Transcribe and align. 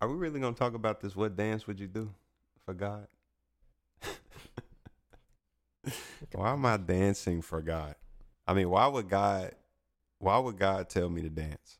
Are 0.00 0.08
we 0.08 0.14
really 0.16 0.40
gonna 0.40 0.54
talk 0.54 0.74
about 0.74 1.00
this? 1.00 1.16
What 1.16 1.36
dance 1.36 1.66
would 1.66 1.78
you 1.80 1.86
do 1.86 2.12
for 2.64 2.74
God? 2.74 3.06
why 6.32 6.52
am 6.52 6.66
I 6.66 6.76
dancing 6.76 7.40
for 7.42 7.60
God? 7.62 7.94
I 8.46 8.52
mean, 8.54 8.68
why 8.68 8.86
would 8.86 9.08
God? 9.08 9.52
Why 10.18 10.38
would 10.38 10.58
God 10.58 10.88
tell 10.88 11.08
me 11.08 11.22
to 11.22 11.30
dance? 11.30 11.78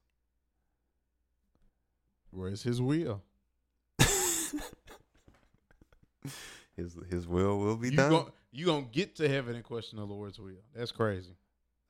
Where's 2.30 2.62
his 2.62 2.80
will? 2.82 3.22
His 6.76 6.96
His 7.08 7.28
will 7.28 7.58
will 7.58 7.76
be 7.76 7.90
You 7.90 7.96
done. 7.96 8.10
gon' 8.10 8.32
you 8.52 8.66
gonna 8.66 8.86
get 8.90 9.14
to 9.16 9.28
heaven 9.28 9.54
and 9.54 9.62
question 9.64 9.98
the 9.98 10.04
Lord's 10.04 10.38
will. 10.40 10.62
That's 10.74 10.90
crazy. 10.90 11.36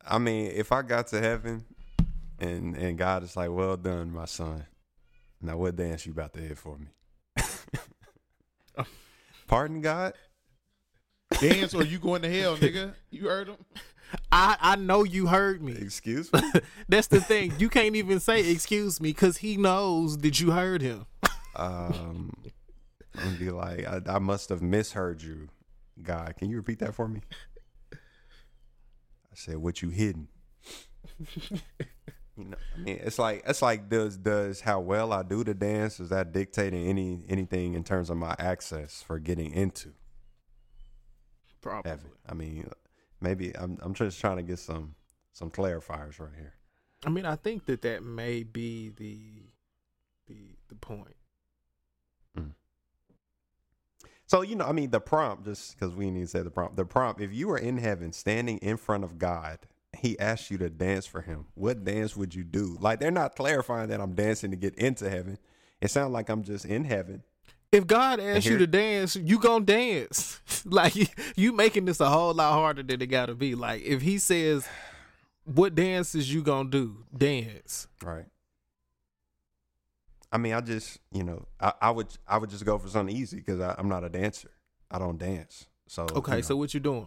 I 0.06 0.18
mean, 0.18 0.50
if 0.54 0.72
I 0.72 0.82
got 0.82 1.06
to 1.09 1.20
heaven 1.20 1.64
and 2.38 2.77
and 2.77 2.98
God 2.98 3.22
is 3.22 3.36
like, 3.36 3.50
"Well 3.50 3.77
done, 3.79 4.11
my 4.12 4.27
son." 4.27 4.66
Now, 5.45 5.59
what 5.59 5.77
dance 5.77 6.07
you 6.07 6.13
about 6.13 6.33
to 6.33 6.41
hit 6.41 6.57
for 6.57 6.79
me? 6.79 6.87
Pardon, 9.47 9.83
God. 9.83 10.15
Dance 11.39 11.75
or 11.75 11.85
you 11.85 11.98
going 11.98 12.23
to 12.23 12.30
hell, 12.30 12.57
nigga? 12.57 12.95
You 13.11 13.29
heard 13.29 13.49
him? 13.49 13.57
I 14.33 14.57
I 14.61 14.77
know 14.77 15.05
you 15.05 15.27
heard 15.27 15.62
me. 15.62 15.73
Excuse 15.73 16.33
me. 16.33 16.41
That's 16.88 17.09
the 17.09 17.21
thing. 17.21 17.52
You 17.59 17.69
can't 17.69 17.95
even 17.95 18.21
say 18.21 18.49
excuse 18.51 19.01
me 19.02 19.11
because 19.11 19.37
he 19.38 19.59
knows 19.59 20.16
that 20.19 20.41
you 20.41 20.52
heard 20.52 20.80
him. 20.80 21.05
um, 21.57 22.33
I'm 23.19 23.24
gonna 23.24 23.37
be 23.37 23.51
like, 23.51 23.87
I, 23.87 24.01
I 24.07 24.19
must 24.21 24.49
have 24.49 24.63
misheard 24.63 25.21
you, 25.21 25.49
God. 26.02 26.37
Can 26.38 26.49
you 26.49 26.57
repeat 26.57 26.79
that 26.79 26.95
for 26.95 27.07
me? 27.09 27.21
I 27.93 27.97
said, 29.35 29.57
"What 29.59 29.83
you 29.83 29.91
hidden?" 29.91 30.29
You 32.37 32.45
know, 32.45 32.56
I 32.74 32.80
mean, 32.80 33.01
it's 33.02 33.19
like 33.19 33.43
it's 33.47 33.62
like 33.62 33.88
does 33.88 34.16
does 34.16 34.61
how 34.61 34.80
well 34.80 35.12
I 35.12 35.23
do 35.23 35.45
the 35.45 35.55
dance 35.55 36.01
is 36.01 36.09
that 36.09 36.33
dictating 36.33 36.87
any 36.87 37.24
anything 37.29 37.74
in 37.74 37.84
terms 37.84 38.10
of 38.10 38.16
my 38.16 38.34
access 38.38 39.02
for 39.02 39.18
getting 39.18 39.52
into 39.52 39.93
Probably. 41.65 41.93
I 42.29 42.35
mean, 42.35 42.68
maybe 43.23 43.57
I'm 43.57 43.79
I'm 43.80 43.95
just 43.95 44.21
trying 44.21 44.37
to 44.37 44.43
get 44.43 44.59
some 44.59 44.96
some 45.32 45.51
clarifiers 45.51 46.21
right 46.21 46.35
here. 46.37 46.52
I 47.07 47.09
mean, 47.09 47.24
I 47.24 47.37
think 47.37 47.65
that 47.66 47.80
that 47.82 48.05
may 48.05 48.43
be 48.43 48.90
the 48.90 49.45
the 50.27 50.57
the 50.68 50.74
point. 50.74 51.16
Mm. 52.38 52.52
So 54.27 54.43
you 54.43 54.57
know, 54.57 54.66
I 54.66 54.73
mean, 54.73 54.90
the 54.90 55.01
prompt, 55.01 55.46
just 55.46 55.74
because 55.74 55.95
we 55.95 56.10
need 56.10 56.21
to 56.21 56.27
say 56.27 56.43
the 56.43 56.51
prompt. 56.51 56.77
The 56.77 56.85
prompt: 56.85 57.23
If 57.23 57.32
you 57.32 57.49
were 57.49 57.57
in 57.57 57.79
heaven, 57.79 58.12
standing 58.12 58.59
in 58.59 58.77
front 58.77 59.02
of 59.02 59.16
God, 59.18 59.60
He 60.05 60.19
asked 60.19 60.51
you 60.51 60.59
to 60.59 60.69
dance 60.69 61.07
for 61.07 61.23
Him. 61.23 61.47
What 61.55 61.83
dance 61.83 62.15
would 62.15 62.35
you 62.35 62.45
do? 62.45 62.77
Like 62.79 63.01
they're 63.01 63.10
not 63.10 63.37
clarifying 63.37 63.88
that 63.88 64.03
I'm 64.03 64.12
dancing 64.15 64.50
to 64.50 64.56
get 64.56 64.75
into 64.75 65.09
heaven. 65.09 65.38
It 65.81 65.91
sounds 65.91 66.12
like 66.12 66.28
I'm 66.28 66.43
just 66.43 66.66
in 66.66 66.84
heaven. 66.84 67.22
If 67.72 67.87
God 67.87 68.21
asks 68.21 68.44
you 68.44 68.59
to 68.59 68.66
dance, 68.66 69.16
you 69.16 69.38
gonna 69.38 69.65
dance. 69.65 70.43
like 70.66 70.94
you, 70.94 71.06
you 71.37 71.53
making 71.53 71.87
this 71.87 72.00
a 72.00 72.11
whole 72.11 72.34
lot 72.34 72.53
harder 72.53 72.83
than 72.83 73.00
it 73.00 73.06
gotta 73.06 73.34
be. 73.34 73.55
Like 73.55 73.83
if 73.83 74.03
He 74.03 74.19
says, 74.19 74.69
"What 75.44 75.75
dances 75.75 76.31
you 76.31 76.43
gonna 76.43 76.69
do?" 76.69 77.06
Dance. 77.16 77.87
Right. 78.03 78.27
I 80.31 80.37
mean, 80.37 80.53
I 80.53 80.61
just, 80.61 80.99
you 81.12 81.25
know, 81.25 81.47
I, 81.59 81.72
I 81.81 81.91
would, 81.91 82.09
I 82.28 82.37
would 82.37 82.50
just 82.50 82.66
go 82.66 82.77
for 82.77 82.89
something 82.89 83.16
easy 83.16 83.39
because 83.39 83.59
I'm 83.59 83.89
not 83.89 84.05
a 84.05 84.11
dancer. 84.11 84.50
I 84.91 84.99
don't 84.99 85.16
dance. 85.16 85.65
So 85.87 86.03
Okay, 86.03 86.33
you 86.33 86.37
know, 86.39 86.43
so 86.43 86.56
what 86.56 86.75
you 86.75 86.81
doing? 86.81 87.06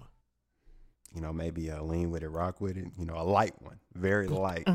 You 1.16 1.22
know, 1.22 1.32
maybe 1.34 1.70
a 1.70 1.82
lean 1.84 2.12
with 2.12 2.24
it, 2.24 2.30
rock 2.30 2.62
with 2.62 2.78
it. 2.78 2.86
You 2.98 3.06
know, 3.06 3.16
a 3.16 3.24
light 3.24 3.54
one, 3.62 3.80
very 3.96 4.28
light. 4.28 4.68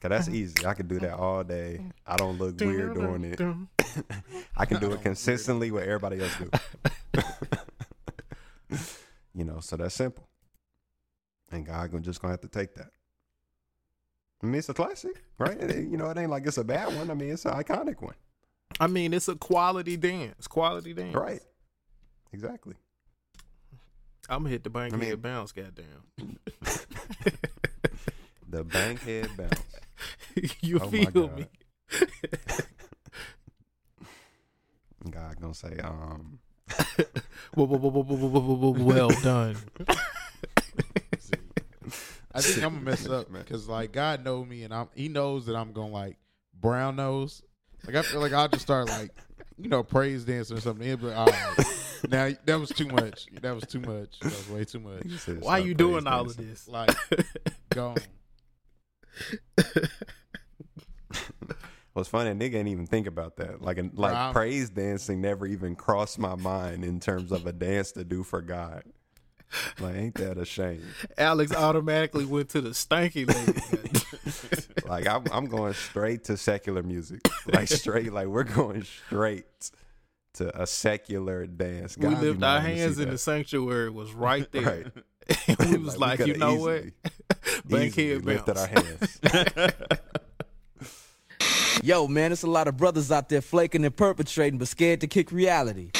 Cause 0.00 0.10
that's 0.10 0.28
easy. 0.28 0.64
I 0.64 0.74
can 0.74 0.86
do 0.86 1.00
that 1.00 1.14
all 1.14 1.42
day. 1.42 1.80
I 2.06 2.16
don't 2.16 2.38
look 2.38 2.60
weird 2.60 2.94
doing 2.94 3.24
it. 3.24 3.40
I 4.56 4.64
can 4.64 4.80
do 4.80 4.92
it 4.92 5.02
consistently 5.02 5.70
with 5.70 5.82
everybody 5.84 6.20
else 6.20 6.36
do. 6.36 6.50
you 9.34 9.44
know, 9.44 9.60
so 9.60 9.76
that's 9.76 9.94
simple. 9.94 10.28
And 11.50 11.64
God 11.66 11.90
gonna 11.90 12.02
just 12.02 12.20
gonna 12.20 12.32
have 12.32 12.40
to 12.42 12.48
take 12.48 12.74
that. 12.74 12.90
I 14.42 14.46
mean, 14.46 14.56
it's 14.56 14.68
a 14.68 14.74
classic, 14.74 15.22
right? 15.38 15.58
It- 15.60 15.88
you 15.88 15.96
know, 15.96 16.10
it 16.10 16.18
ain't 16.18 16.30
like 16.30 16.46
it's 16.46 16.58
a 16.58 16.64
bad 16.64 16.94
one. 16.96 17.10
I 17.10 17.14
mean, 17.14 17.30
it's 17.30 17.44
an 17.44 17.52
iconic 17.54 18.02
one, 18.02 18.14
I 18.78 18.86
mean, 18.88 19.14
it's 19.14 19.28
a 19.28 19.36
quality 19.36 19.96
dance. 19.96 20.46
Quality 20.46 20.92
dance. 20.94 21.14
right? 21.14 21.40
Exactly. 22.32 22.74
I'm 24.28 24.40
gonna 24.40 24.50
hit 24.50 24.64
the 24.64 24.70
bank 24.70 24.94
I 24.94 24.96
mean, 24.96 25.10
head 25.10 25.22
bounce, 25.22 25.52
goddamn. 25.52 25.84
the 28.48 28.64
Bankhead 28.64 29.36
bounce. 29.36 29.62
you 30.60 30.78
oh 30.80 30.88
feel 30.88 31.28
me? 31.30 31.46
God 35.10 35.40
gonna 35.40 35.54
say, 35.54 35.78
um 35.78 36.38
well, 37.56 39.08
done. 39.22 39.56
I 42.36 42.40
think 42.40 42.64
I'm 42.64 42.72
gonna 42.72 42.80
mess 42.80 43.06
up, 43.08 43.30
man, 43.30 43.42
because 43.42 43.68
like 43.68 43.92
God 43.92 44.24
know 44.24 44.44
me, 44.44 44.64
and 44.64 44.74
I'm 44.74 44.88
He 44.94 45.08
knows 45.08 45.46
that 45.46 45.54
I'm 45.56 45.72
gonna 45.72 45.92
like 45.92 46.16
brown 46.58 46.96
nose. 46.96 47.42
Like 47.86 47.96
I 47.96 48.02
feel 48.02 48.20
like 48.20 48.32
I'll 48.32 48.48
just 48.48 48.62
start 48.62 48.88
like 48.88 49.10
you 49.58 49.68
know 49.68 49.82
praise 49.82 50.24
dancing 50.24 50.56
or 50.56 50.60
something. 50.60 50.86
He'll 50.86 50.96
be 50.96 51.12
all 51.12 51.26
right, 51.26 51.56
now 52.08 52.30
that 52.44 52.60
was 52.60 52.70
too 52.70 52.86
much. 52.86 53.26
That 53.40 53.54
was 53.54 53.64
too 53.64 53.80
much. 53.80 54.18
That 54.20 54.32
was 54.32 54.48
way 54.50 54.64
too 54.64 54.80
much. 54.80 55.06
said 55.18 55.40
Why 55.40 55.58
stop 55.58 55.66
you 55.66 55.74
doing 55.74 56.04
praise 56.04 56.12
all 56.12 56.26
of 56.26 56.36
this? 56.36 56.68
Like 56.68 56.90
gone. 57.70 57.96
What's 61.92 62.08
funny, 62.08 62.30
a 62.30 62.34
nigga 62.34 62.56
ain't 62.56 62.66
even 62.68 62.86
think 62.86 63.06
about 63.06 63.36
that. 63.36 63.62
Like, 63.62 63.78
like 63.94 64.14
I'm- 64.14 64.32
praise 64.32 64.68
dancing 64.70 65.20
never 65.20 65.46
even 65.46 65.76
crossed 65.76 66.18
my 66.18 66.34
mind 66.34 66.84
in 66.84 66.98
terms 66.98 67.30
of 67.30 67.46
a 67.46 67.52
dance 67.52 67.92
to 67.92 68.02
do 68.02 68.24
for 68.24 68.42
God. 68.42 68.82
Like, 69.80 69.94
ain't 69.94 70.14
that 70.16 70.36
a 70.36 70.44
shame? 70.44 70.82
Alex 71.16 71.54
automatically 71.54 72.24
went 72.24 72.48
to 72.50 72.60
the 72.60 72.70
stanky 72.70 73.26
lady. 73.26 73.60
Like, 74.88 75.06
I'm, 75.06 75.24
I'm 75.32 75.46
going 75.46 75.72
straight 75.74 76.24
to 76.24 76.36
secular 76.36 76.82
music. 76.82 77.20
Like, 77.46 77.68
straight, 77.68 78.12
like, 78.12 78.26
we're 78.26 78.42
going 78.44 78.82
straight 78.82 79.46
to 80.34 80.60
a 80.62 80.66
secular 80.66 81.46
dance. 81.46 81.96
we 81.96 82.02
God, 82.02 82.10
you 82.22 82.28
lift 82.28 82.40
might 82.40 82.54
our 82.54 82.60
hands 82.60 82.98
in 82.98 83.06
that. 83.06 83.10
the 83.12 83.18
sanctuary 83.18 83.90
was 83.90 84.12
right 84.12 84.50
there. 84.52 84.62
Right. 84.62 84.86
and 85.58 85.70
we 85.70 85.78
was 85.78 85.96
like, 85.96 86.18
we 86.18 86.26
you 86.26 86.34
coulda 86.34 86.46
know 86.46 86.54
what? 86.56 86.74
easily- 86.76 86.92
Bankhead 87.66 87.98
easily 87.98 88.34
lifted 88.34 88.56
our 88.58 88.66
hands. 88.66 89.20
Yo, 91.82 92.06
man, 92.08 92.30
there's 92.30 92.42
a 92.42 92.50
lot 92.50 92.68
of 92.68 92.76
brothers 92.76 93.10
out 93.10 93.28
there 93.28 93.40
flaking 93.40 93.84
and 93.84 93.96
perpetrating, 93.96 94.58
but 94.58 94.68
scared 94.68 95.00
to 95.00 95.06
kick 95.06 95.30
reality. 95.32 95.90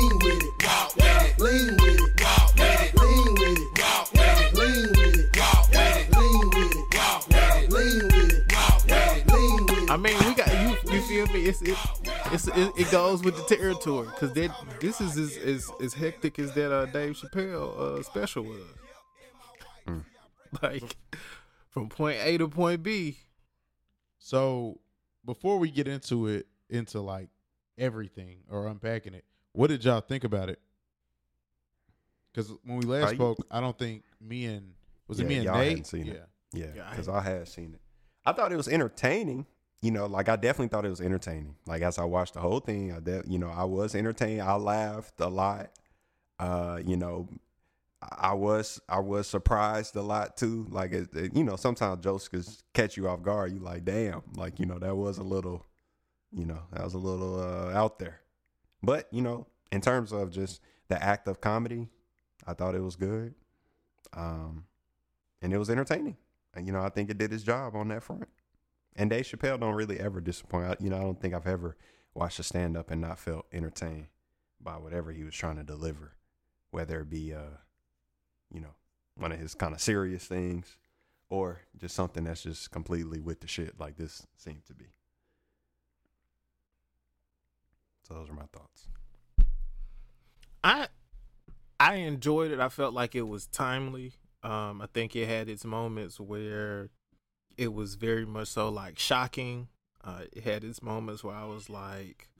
Lean 0.00 0.18
with 0.18 0.42
it, 0.42 0.64
walk 0.64 0.96
with 0.96 1.04
it. 1.04 1.38
Lean 1.38 1.76
with 1.76 2.00
it, 2.00 2.20
walk 2.22 2.54
with 2.54 2.80
it. 2.80 2.94
Lean 2.96 3.34
with 3.34 3.58
it, 3.58 3.78
walk 3.78 4.12
with 4.12 4.40
it. 4.40 4.54
Lean 4.56 4.88
with 4.92 5.16
it, 5.18 5.36
walk 5.36 5.68
with 5.68 5.76
it. 5.76 6.16
Lean 6.16 6.48
with 6.48 6.72
it, 6.72 6.88
walk 6.96 7.28
with 7.28 7.36
it. 7.36 7.70
Lean 7.70 8.06
with 8.06 8.32
it, 8.32 8.52
walk 8.54 8.84
with 8.84 9.16
it. 9.16 9.32
Lean 9.32 9.66
with 9.66 9.78
it. 9.78 9.90
I 9.90 9.96
mean, 9.98 10.16
we 10.18 10.34
got 10.34 10.48
you. 10.48 10.94
You 10.94 11.02
feel 11.02 11.26
me? 11.26 11.46
It's 11.46 11.60
it, 11.60 11.76
it's 12.32 12.46
it, 12.48 12.72
it 12.78 12.90
goes 12.90 13.22
with 13.22 13.36
the 13.36 13.54
territory 13.54 14.06
because 14.06 14.32
that 14.32 14.50
this 14.80 15.02
is 15.02 15.18
as, 15.18 15.36
as 15.36 15.70
as 15.82 15.92
hectic 15.92 16.38
as 16.38 16.54
that 16.54 16.72
uh, 16.72 16.86
Dave 16.86 17.16
Chappelle 17.16 17.78
uh, 17.78 18.02
special 18.02 18.44
was. 18.44 18.62
Like 20.62 20.96
from 21.68 21.88
point 21.88 22.18
A 22.22 22.38
to 22.38 22.48
point 22.48 22.82
B. 22.82 23.18
So 24.18 24.80
before 25.24 25.58
we 25.58 25.70
get 25.70 25.86
into 25.86 26.26
it, 26.26 26.46
into 26.68 27.00
like 27.00 27.28
everything 27.78 28.38
or 28.50 28.66
unpacking 28.66 29.14
it, 29.14 29.24
what 29.52 29.68
did 29.68 29.84
y'all 29.84 30.00
think 30.00 30.24
about 30.24 30.48
it? 30.48 30.58
Because 32.32 32.52
when 32.64 32.78
we 32.78 32.86
last 32.86 33.10
you- 33.10 33.16
spoke, 33.16 33.38
I 33.50 33.60
don't 33.60 33.78
think 33.78 34.04
me 34.20 34.46
and 34.46 34.72
was 35.08 35.18
it 35.18 35.24
Yeah, 35.24 35.28
me 35.28 35.34
and 35.36 35.44
y'all 35.44 35.54
Nate? 35.58 35.68
hadn't 35.70 35.84
seen 35.86 36.06
yeah. 36.06 36.12
it. 36.12 36.28
Yeah, 36.52 36.66
Yeah, 36.76 36.86
I 36.86 36.90
because 36.90 37.08
I, 37.08 37.20
had 37.20 37.48
seen 37.48 37.74
it. 37.74 37.80
I 38.26 38.32
thought 38.32 38.52
it 38.52 38.56
was 38.56 38.68
entertaining. 38.68 39.46
You 39.82 39.90
know, 39.92 40.06
like 40.06 40.28
I 40.28 40.36
definitely 40.36 40.68
thought 40.68 40.84
it 40.84 40.90
was 40.90 41.00
entertaining. 41.00 41.56
Like 41.66 41.82
as 41.82 41.98
I 41.98 42.04
watched 42.04 42.34
the 42.34 42.40
whole 42.40 42.60
thing, 42.60 42.92
I 42.92 43.00
de- 43.00 43.22
you 43.26 43.38
know 43.38 43.48
I 43.48 43.64
was 43.64 43.94
entertained. 43.94 44.42
I 44.42 44.54
laughed 44.56 45.20
a 45.20 45.28
lot. 45.28 45.70
Uh, 46.38 46.80
you 46.84 46.96
know, 46.98 47.28
I 48.02 48.30
I 48.30 48.34
was 48.34 48.78
I 48.88 48.98
was 49.00 49.26
surprised 49.26 49.96
a 49.96 50.02
lot 50.02 50.36
too. 50.36 50.66
Like 50.70 50.92
it, 50.92 51.08
it- 51.16 51.34
you 51.36 51.44
know, 51.44 51.56
sometimes 51.56 52.04
jokes 52.04 52.28
could 52.28 52.46
catch 52.74 52.96
you 52.98 53.08
off 53.08 53.22
guard. 53.22 53.52
You 53.52 53.60
like, 53.60 53.84
damn, 53.86 54.22
like 54.36 54.60
you 54.60 54.66
know 54.66 54.78
that 54.78 54.94
was 54.96 55.16
a 55.18 55.22
little, 55.22 55.64
you 56.30 56.44
know, 56.44 56.60
that 56.72 56.84
was 56.84 56.92
a 56.94 56.98
little 56.98 57.40
uh, 57.40 57.70
out 57.72 57.98
there. 57.98 58.20
But 58.82 59.08
you 59.10 59.22
know, 59.22 59.46
in 59.72 59.80
terms 59.80 60.12
of 60.12 60.30
just 60.30 60.60
the 60.88 61.02
act 61.02 61.28
of 61.28 61.40
comedy, 61.40 61.88
I 62.46 62.54
thought 62.54 62.74
it 62.74 62.82
was 62.82 62.96
good. 62.96 63.34
Um, 64.12 64.64
and 65.42 65.52
it 65.52 65.58
was 65.58 65.70
entertaining. 65.70 66.16
And 66.54 66.66
you 66.66 66.72
know, 66.72 66.82
I 66.82 66.88
think 66.88 67.10
it 67.10 67.18
did 67.18 67.32
its 67.32 67.42
job 67.44 67.76
on 67.76 67.88
that 67.88 68.02
front. 68.02 68.28
And 68.96 69.08
Dave 69.08 69.24
Chappelle 69.24 69.60
don't 69.60 69.74
really 69.74 70.00
ever 70.00 70.20
disappoint. 70.20 70.66
I, 70.66 70.76
you 70.80 70.90
know, 70.90 70.96
I 70.96 71.02
don't 71.02 71.20
think 71.20 71.32
I've 71.32 71.46
ever 71.46 71.76
watched 72.14 72.40
a 72.40 72.42
stand 72.42 72.76
up 72.76 72.90
and 72.90 73.00
not 73.00 73.18
felt 73.18 73.46
entertained 73.52 74.08
by 74.60 74.76
whatever 74.76 75.12
he 75.12 75.22
was 75.22 75.34
trying 75.34 75.56
to 75.56 75.62
deliver, 75.62 76.16
whether 76.70 77.00
it 77.00 77.08
be 77.08 77.32
uh, 77.32 77.56
you 78.52 78.60
know, 78.60 78.74
one 79.16 79.32
of 79.32 79.38
his 79.38 79.54
kind 79.54 79.74
of 79.74 79.80
serious 79.80 80.24
things 80.24 80.76
or 81.28 81.60
just 81.78 81.94
something 81.94 82.24
that's 82.24 82.42
just 82.42 82.70
completely 82.70 83.20
with 83.20 83.40
the 83.40 83.46
shit 83.46 83.78
like 83.78 83.96
this 83.96 84.26
seemed 84.36 84.64
to 84.66 84.74
be. 84.74 84.86
So 88.10 88.16
those 88.18 88.28
are 88.28 88.32
my 88.34 88.46
thoughts. 88.52 88.88
I 90.64 90.88
I 91.78 91.94
enjoyed 91.96 92.50
it. 92.50 92.58
I 92.60 92.68
felt 92.68 92.92
like 92.92 93.14
it 93.14 93.22
was 93.22 93.46
timely. 93.46 94.14
Um, 94.42 94.82
I 94.82 94.86
think 94.92 95.14
it 95.14 95.28
had 95.28 95.48
its 95.48 95.64
moments 95.64 96.18
where 96.18 96.90
it 97.56 97.72
was 97.72 97.94
very 97.94 98.26
much 98.26 98.48
so 98.48 98.68
like 98.68 98.98
shocking. 98.98 99.68
Uh, 100.02 100.22
it 100.32 100.44
had 100.44 100.64
its 100.64 100.82
moments 100.82 101.22
where 101.22 101.34
I 101.34 101.44
was 101.44 101.68
like, 101.70 102.30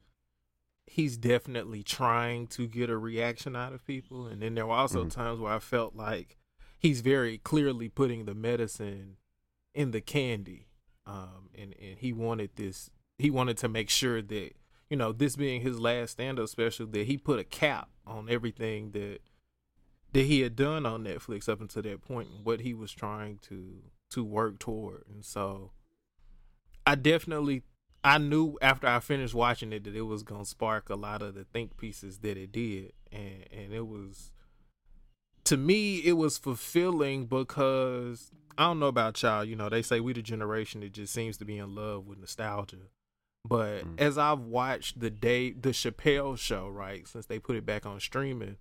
he's 0.86 1.16
definitely 1.18 1.82
trying 1.82 2.46
to 2.48 2.66
get 2.66 2.88
a 2.90 2.96
reaction 2.98 3.54
out 3.54 3.72
of 3.74 3.86
people, 3.86 4.26
and 4.26 4.40
then 4.42 4.54
there 4.54 4.66
were 4.66 4.72
also 4.72 5.04
Mhm. 5.04 5.10
times 5.10 5.38
where 5.40 5.52
I 5.52 5.58
felt 5.58 5.94
like 5.94 6.36
he's 6.78 7.00
very 7.02 7.38
clearly 7.38 7.88
putting 7.88 8.24
the 8.24 8.34
medicine 8.34 9.18
in 9.74 9.90
the 9.92 10.00
candy, 10.00 10.68
um, 11.06 11.50
and 11.54 11.74
and 11.78 11.98
he 11.98 12.12
wanted 12.12 12.56
this. 12.56 12.90
He 13.18 13.30
wanted 13.30 13.58
to 13.58 13.68
make 13.68 13.90
sure 13.90 14.20
that 14.22 14.56
you 14.90 14.96
know 14.96 15.12
this 15.12 15.36
being 15.36 15.62
his 15.62 15.78
last 15.78 16.12
stand-up 16.12 16.48
special 16.48 16.86
that 16.88 17.06
he 17.06 17.16
put 17.16 17.38
a 17.38 17.44
cap 17.44 17.88
on 18.06 18.28
everything 18.28 18.90
that 18.90 19.20
that 20.12 20.24
he 20.24 20.40
had 20.40 20.56
done 20.56 20.84
on 20.84 21.04
Netflix 21.04 21.48
up 21.48 21.60
until 21.60 21.82
that 21.82 22.02
point 22.02 22.28
and 22.28 22.44
what 22.44 22.60
he 22.60 22.74
was 22.74 22.92
trying 22.92 23.38
to 23.42 23.82
to 24.10 24.24
work 24.24 24.58
toward. 24.58 25.04
And 25.08 25.24
so 25.24 25.70
I 26.84 26.96
definitely 26.96 27.62
I 28.02 28.18
knew 28.18 28.58
after 28.60 28.88
I 28.88 28.98
finished 28.98 29.34
watching 29.34 29.72
it 29.72 29.84
that 29.84 29.94
it 29.94 30.02
was 30.02 30.24
gonna 30.24 30.44
spark 30.44 30.90
a 30.90 30.96
lot 30.96 31.22
of 31.22 31.34
the 31.34 31.44
think 31.44 31.76
pieces 31.76 32.18
that 32.18 32.36
it 32.36 32.50
did. 32.50 32.92
And 33.12 33.44
and 33.52 33.72
it 33.72 33.86
was 33.86 34.32
to 35.44 35.56
me 35.56 35.98
it 35.98 36.14
was 36.14 36.36
fulfilling 36.36 37.26
because 37.26 38.32
I 38.58 38.64
don't 38.64 38.80
know 38.80 38.86
about 38.86 39.22
y'all, 39.22 39.44
you 39.44 39.54
know, 39.54 39.68
they 39.68 39.82
say 39.82 40.00
we 40.00 40.12
the 40.12 40.22
generation 40.22 40.80
that 40.80 40.92
just 40.92 41.14
seems 41.14 41.36
to 41.36 41.44
be 41.44 41.58
in 41.58 41.74
love 41.76 42.06
with 42.06 42.18
nostalgia. 42.18 42.88
But 43.44 43.84
Mm. 43.84 44.00
as 44.00 44.18
I've 44.18 44.40
watched 44.40 45.00
the 45.00 45.10
day 45.10 45.52
the 45.52 45.70
Chappelle 45.70 46.38
show, 46.38 46.68
right, 46.68 47.06
since 47.08 47.26
they 47.26 47.38
put 47.38 47.56
it 47.56 47.64
back 47.66 47.86
on 47.86 47.98
streaming, 48.00 48.58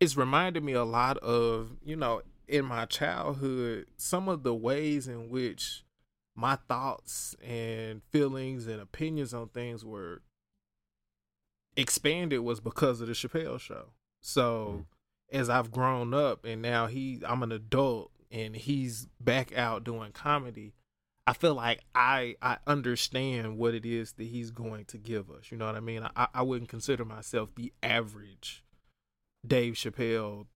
it's 0.00 0.16
reminded 0.16 0.64
me 0.64 0.72
a 0.72 0.84
lot 0.84 1.16
of 1.18 1.76
you 1.82 1.96
know 1.96 2.22
in 2.48 2.64
my 2.64 2.84
childhood 2.86 3.86
some 3.96 4.28
of 4.28 4.42
the 4.42 4.54
ways 4.54 5.06
in 5.06 5.28
which 5.28 5.84
my 6.34 6.56
thoughts 6.68 7.36
and 7.42 8.02
feelings 8.10 8.66
and 8.66 8.80
opinions 8.80 9.32
on 9.32 9.48
things 9.48 9.84
were 9.84 10.22
expanded 11.76 12.40
was 12.40 12.60
because 12.60 13.00
of 13.00 13.06
the 13.06 13.12
Chappelle 13.14 13.58
show. 13.60 13.90
So 14.20 14.86
as 15.30 15.48
I've 15.48 15.70
grown 15.70 16.12
up 16.12 16.44
and 16.44 16.60
now 16.60 16.86
he 16.86 17.20
I'm 17.26 17.42
an 17.42 17.52
adult 17.52 18.10
and 18.30 18.56
he's 18.56 19.06
back 19.20 19.56
out 19.56 19.84
doing 19.84 20.12
comedy, 20.12 20.74
I 21.26 21.32
feel 21.32 21.54
like 21.54 21.80
I 21.94 22.36
I 22.42 22.58
understand 22.66 23.56
what 23.58 23.74
it 23.74 23.86
is 23.86 24.12
that 24.14 24.24
he's 24.24 24.50
going 24.50 24.84
to 24.86 24.98
give 24.98 25.30
us. 25.30 25.50
You 25.52 25.58
know 25.58 25.66
what 25.66 25.76
I 25.76 25.80
mean? 25.80 26.08
I 26.16 26.28
I 26.34 26.42
wouldn't 26.42 26.70
consider 26.70 27.04
myself 27.04 27.54
the 27.54 27.72
average 27.82 28.64
Dave 29.46 29.74
Chappelle 29.74 30.46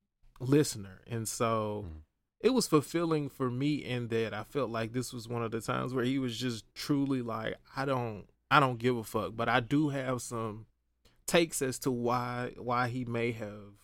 listener. 0.40 1.00
And 1.06 1.28
so 1.28 1.86
Mhm. 1.86 2.00
it 2.40 2.50
was 2.50 2.66
fulfilling 2.66 3.28
for 3.28 3.50
me 3.50 3.76
in 3.76 4.08
that 4.08 4.34
I 4.34 4.42
felt 4.44 4.70
like 4.70 4.92
this 4.92 5.12
was 5.12 5.28
one 5.28 5.42
of 5.42 5.52
the 5.52 5.60
times 5.60 5.94
where 5.94 6.04
he 6.04 6.18
was 6.18 6.36
just 6.38 6.64
truly 6.74 7.22
like, 7.22 7.56
I 7.76 7.84
don't 7.84 8.26
I 8.50 8.58
don't 8.60 8.78
give 8.78 8.96
a 8.96 9.04
fuck. 9.04 9.36
But 9.36 9.48
I 9.48 9.60
do 9.60 9.90
have 9.90 10.22
some 10.22 10.66
takes 11.26 11.62
as 11.62 11.78
to 11.80 11.90
why 11.90 12.52
why 12.56 12.88
he 12.88 13.04
may 13.04 13.32
have 13.32 13.74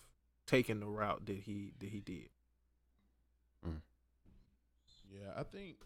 taken 0.47 0.81
the 0.81 0.87
route 0.89 1.27
that 1.27 1.37
he 1.39 1.73
that 1.79 1.91
he 1.91 2.01
did. 2.01 2.31
Yeah, 5.13 5.33
I 5.37 5.43
think 5.43 5.77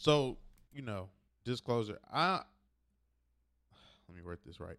so. 0.00 0.36
You 0.72 0.82
know, 0.82 1.08
disclosure. 1.44 1.98
I 2.12 2.40
let 4.08 4.16
me 4.16 4.22
word 4.22 4.38
this 4.46 4.60
right. 4.60 4.76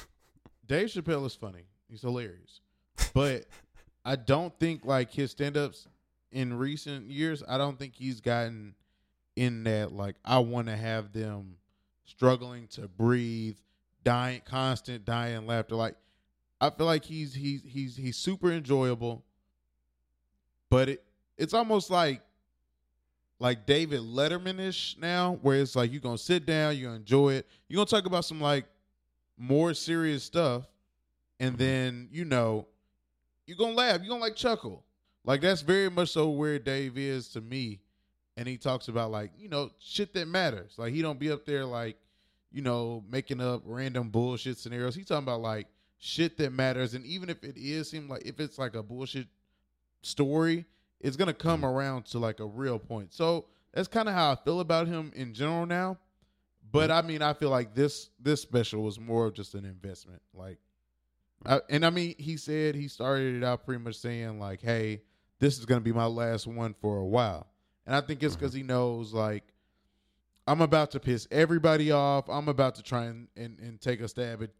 Dave 0.66 0.88
Chappelle 0.88 1.26
is 1.26 1.34
funny. 1.34 1.64
He's 1.88 2.02
hilarious, 2.02 2.60
but 3.12 3.46
I 4.04 4.16
don't 4.16 4.56
think 4.58 4.84
like 4.84 5.12
his 5.12 5.32
stand-ups 5.32 5.88
in 6.30 6.54
recent 6.54 7.10
years. 7.10 7.42
I 7.46 7.58
don't 7.58 7.78
think 7.78 7.94
he's 7.94 8.20
gotten 8.20 8.74
in 9.36 9.64
that 9.64 9.92
like 9.92 10.16
I 10.24 10.38
want 10.38 10.68
to 10.68 10.76
have 10.76 11.12
them 11.12 11.56
struggling 12.04 12.68
to 12.68 12.88
breathe, 12.88 13.56
dying, 14.04 14.42
constant 14.44 15.04
dying 15.04 15.46
laughter. 15.46 15.74
Like 15.74 15.96
I 16.60 16.70
feel 16.70 16.86
like 16.86 17.04
he's 17.04 17.34
he's 17.34 17.62
he's 17.66 17.96
he's 17.96 18.16
super 18.16 18.52
enjoyable, 18.52 19.24
but 20.70 20.88
it 20.88 21.04
it's 21.36 21.54
almost 21.54 21.90
like 21.90 22.22
like 23.38 23.66
David 23.66 24.00
Letterman 24.00 24.60
ish 24.60 24.96
now, 25.00 25.38
where 25.42 25.60
it's 25.60 25.76
like 25.76 25.92
you're 25.92 26.00
gonna 26.00 26.18
sit 26.18 26.46
down, 26.46 26.76
you're 26.76 26.88
gonna 26.88 27.00
enjoy 27.00 27.34
it, 27.34 27.46
you're 27.68 27.76
gonna 27.76 27.86
talk 27.86 28.06
about 28.06 28.24
some 28.24 28.40
like 28.40 28.64
more 29.36 29.74
serious 29.74 30.22
stuff, 30.24 30.66
and 31.40 31.52
mm-hmm. 31.52 31.58
then 31.58 32.08
you 32.10 32.24
know 32.24 32.66
you're 33.46 33.56
gonna 33.56 33.74
laugh, 33.74 34.00
you're 34.00 34.08
gonna 34.08 34.20
like 34.20 34.36
chuckle. 34.36 34.84
Like 35.24 35.40
that's 35.40 35.62
very 35.62 35.90
much 35.90 36.10
so 36.10 36.30
where 36.30 36.58
Dave 36.58 36.98
is 36.98 37.28
to 37.30 37.40
me. 37.40 37.80
And 38.36 38.48
he 38.48 38.56
talks 38.56 38.88
about 38.88 39.10
like, 39.10 39.30
you 39.38 39.48
know, 39.48 39.70
shit 39.78 40.12
that 40.14 40.26
matters. 40.26 40.74
Like 40.76 40.92
he 40.92 41.02
don't 41.02 41.18
be 41.18 41.30
up 41.30 41.46
there 41.46 41.64
like, 41.64 41.96
you 42.52 42.62
know, 42.62 43.04
making 43.08 43.40
up 43.40 43.62
random 43.64 44.10
bullshit 44.10 44.58
scenarios. 44.58 44.94
He's 44.94 45.06
talking 45.06 45.24
about 45.24 45.40
like 45.40 45.68
shit 45.98 46.36
that 46.38 46.52
matters. 46.52 46.94
And 46.94 47.06
even 47.06 47.30
if 47.30 47.42
it 47.44 47.56
is 47.56 47.90
seem 47.90 48.08
like 48.08 48.26
if 48.26 48.40
it's 48.40 48.58
like 48.58 48.74
a 48.74 48.82
bullshit 48.82 49.28
story, 50.02 50.66
it's 51.04 51.16
gonna 51.16 51.34
come 51.34 51.60
mm. 51.60 51.68
around 51.68 52.06
to 52.06 52.18
like 52.18 52.40
a 52.40 52.46
real 52.46 52.78
point. 52.78 53.12
So 53.12 53.44
that's 53.74 53.86
kind 53.86 54.08
of 54.08 54.14
how 54.14 54.32
I 54.32 54.36
feel 54.36 54.60
about 54.60 54.88
him 54.88 55.12
in 55.14 55.34
general 55.34 55.66
now. 55.66 55.98
But 56.72 56.88
mm. 56.90 56.94
I 56.94 57.06
mean, 57.06 57.22
I 57.22 57.34
feel 57.34 57.50
like 57.50 57.74
this 57.74 58.08
this 58.18 58.40
special 58.40 58.82
was 58.82 58.98
more 58.98 59.26
of 59.26 59.34
just 59.34 59.54
an 59.54 59.66
investment. 59.66 60.22
Like, 60.32 60.58
I, 61.44 61.60
and 61.68 61.84
I 61.84 61.90
mean, 61.90 62.14
he 62.18 62.38
said 62.38 62.74
he 62.74 62.88
started 62.88 63.36
it 63.36 63.44
out 63.44 63.66
pretty 63.66 63.84
much 63.84 63.96
saying 63.96 64.40
like, 64.40 64.62
"Hey, 64.62 65.02
this 65.40 65.58
is 65.58 65.66
gonna 65.66 65.82
be 65.82 65.92
my 65.92 66.06
last 66.06 66.46
one 66.46 66.74
for 66.80 66.96
a 66.96 67.04
while," 67.04 67.46
and 67.86 67.94
I 67.94 68.00
think 68.00 68.22
it's 68.22 68.34
mm-hmm. 68.34 68.40
because 68.40 68.54
he 68.54 68.62
knows 68.62 69.12
like 69.12 69.44
I'm 70.46 70.62
about 70.62 70.90
to 70.92 71.00
piss 71.00 71.28
everybody 71.30 71.90
off. 71.90 72.30
I'm 72.30 72.48
about 72.48 72.76
to 72.76 72.82
try 72.82 73.04
and, 73.04 73.28
and 73.36 73.58
and 73.60 73.78
take 73.78 74.00
a 74.00 74.08
stab 74.08 74.42
at 74.42 74.50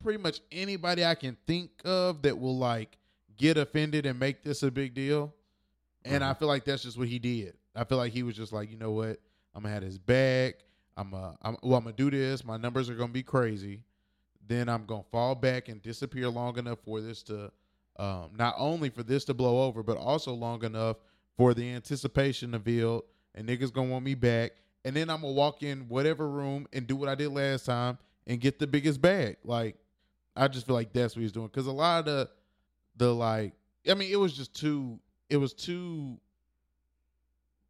pretty 0.00 0.22
much 0.22 0.42
anybody 0.52 1.04
I 1.04 1.16
can 1.16 1.36
think 1.44 1.72
of 1.84 2.22
that 2.22 2.38
will 2.38 2.56
like 2.56 2.98
get 3.36 3.58
offended 3.58 4.06
and 4.06 4.16
make 4.16 4.44
this 4.44 4.62
a 4.62 4.70
big 4.70 4.94
deal. 4.94 5.34
And 6.04 6.24
I 6.24 6.34
feel 6.34 6.48
like 6.48 6.64
that's 6.64 6.82
just 6.82 6.96
what 6.96 7.08
he 7.08 7.18
did. 7.18 7.54
I 7.74 7.84
feel 7.84 7.98
like 7.98 8.12
he 8.12 8.22
was 8.22 8.36
just 8.36 8.52
like, 8.52 8.70
you 8.70 8.76
know 8.76 8.92
what? 8.92 9.18
I'm 9.54 9.62
gonna 9.62 9.74
have 9.74 9.82
his 9.82 9.98
back. 9.98 10.56
I'm 10.96 11.14
uh, 11.14 11.32
I'm 11.42 11.56
well, 11.62 11.78
I'm 11.78 11.84
gonna 11.84 11.96
do 11.96 12.10
this. 12.10 12.44
My 12.44 12.56
numbers 12.56 12.88
are 12.88 12.94
gonna 12.94 13.12
be 13.12 13.22
crazy. 13.22 13.82
Then 14.46 14.68
I'm 14.68 14.84
gonna 14.86 15.04
fall 15.12 15.34
back 15.34 15.68
and 15.68 15.82
disappear 15.82 16.28
long 16.28 16.58
enough 16.58 16.78
for 16.84 17.00
this 17.00 17.22
to, 17.24 17.50
um, 17.98 18.30
not 18.36 18.54
only 18.56 18.88
for 18.88 19.02
this 19.02 19.24
to 19.26 19.34
blow 19.34 19.66
over, 19.66 19.82
but 19.82 19.96
also 19.96 20.32
long 20.32 20.64
enough 20.64 20.96
for 21.36 21.54
the 21.54 21.70
anticipation 21.70 22.52
to 22.52 22.58
build. 22.58 23.02
And 23.34 23.48
niggas 23.48 23.72
gonna 23.72 23.90
want 23.90 24.04
me 24.04 24.14
back. 24.14 24.52
And 24.84 24.96
then 24.96 25.10
I'm 25.10 25.20
gonna 25.20 25.34
walk 25.34 25.62
in 25.62 25.88
whatever 25.88 26.28
room 26.28 26.66
and 26.72 26.86
do 26.86 26.96
what 26.96 27.08
I 27.08 27.14
did 27.14 27.28
last 27.28 27.66
time 27.66 27.98
and 28.26 28.40
get 28.40 28.58
the 28.58 28.66
biggest 28.66 29.00
bag. 29.00 29.36
Like, 29.44 29.76
I 30.34 30.48
just 30.48 30.66
feel 30.66 30.74
like 30.74 30.92
that's 30.92 31.14
what 31.14 31.22
he's 31.22 31.32
doing. 31.32 31.48
Cause 31.48 31.66
a 31.66 31.72
lot 31.72 32.00
of 32.00 32.04
the, 32.06 32.30
the 32.96 33.14
like, 33.14 33.52
I 33.88 33.94
mean, 33.94 34.10
it 34.10 34.16
was 34.16 34.32
just 34.32 34.54
too, 34.54 34.98
it 35.30 35.36
was 35.36 35.52
too 35.52 36.18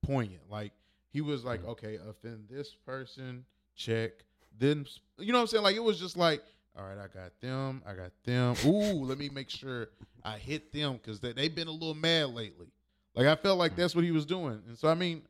poignant. 0.03 0.43
Like 0.51 0.73
he 1.11 1.21
was 1.21 1.45
like, 1.45 1.65
okay, 1.67 1.99
offend 2.09 2.47
this 2.51 2.75
person, 2.87 3.45
check. 3.77 4.13
Then 4.59 4.87
you 5.19 5.33
know 5.33 5.39
what 5.39 5.43
I'm 5.43 5.47
saying? 5.49 5.65
Like 5.65 5.77
it 5.77 5.83
was 5.83 5.99
just 5.99 6.17
like, 6.17 6.43
all 6.77 6.85
right, 6.85 6.99
I 6.99 7.07
got 7.09 7.33
them, 7.41 7.83
I 7.87 7.95
got 7.95 8.13
them. 8.25 8.55
Ooh, 8.67 9.05
let 9.05 9.19
me 9.19 9.29
make 9.29 9.51
sure 9.51 9.89
I 10.25 10.39
hit 10.39 10.73
them 10.73 10.95
because 10.95 11.21
they, 11.21 11.33
they've 11.33 11.55
been 11.55 11.69
a 11.69 11.73
little 11.73 11.95
mad 11.95 12.31
lately. 12.31 12.69
Like 13.15 13.27
I 13.27 13.35
felt 13.37 13.59
like 13.59 13.75
that's 13.75 13.95
what 13.95 14.05
he 14.05 14.11
was 14.13 14.25
doing, 14.25 14.63
and 14.69 14.79
so 14.79 14.89
I 14.89 14.95
mean, 14.95 15.23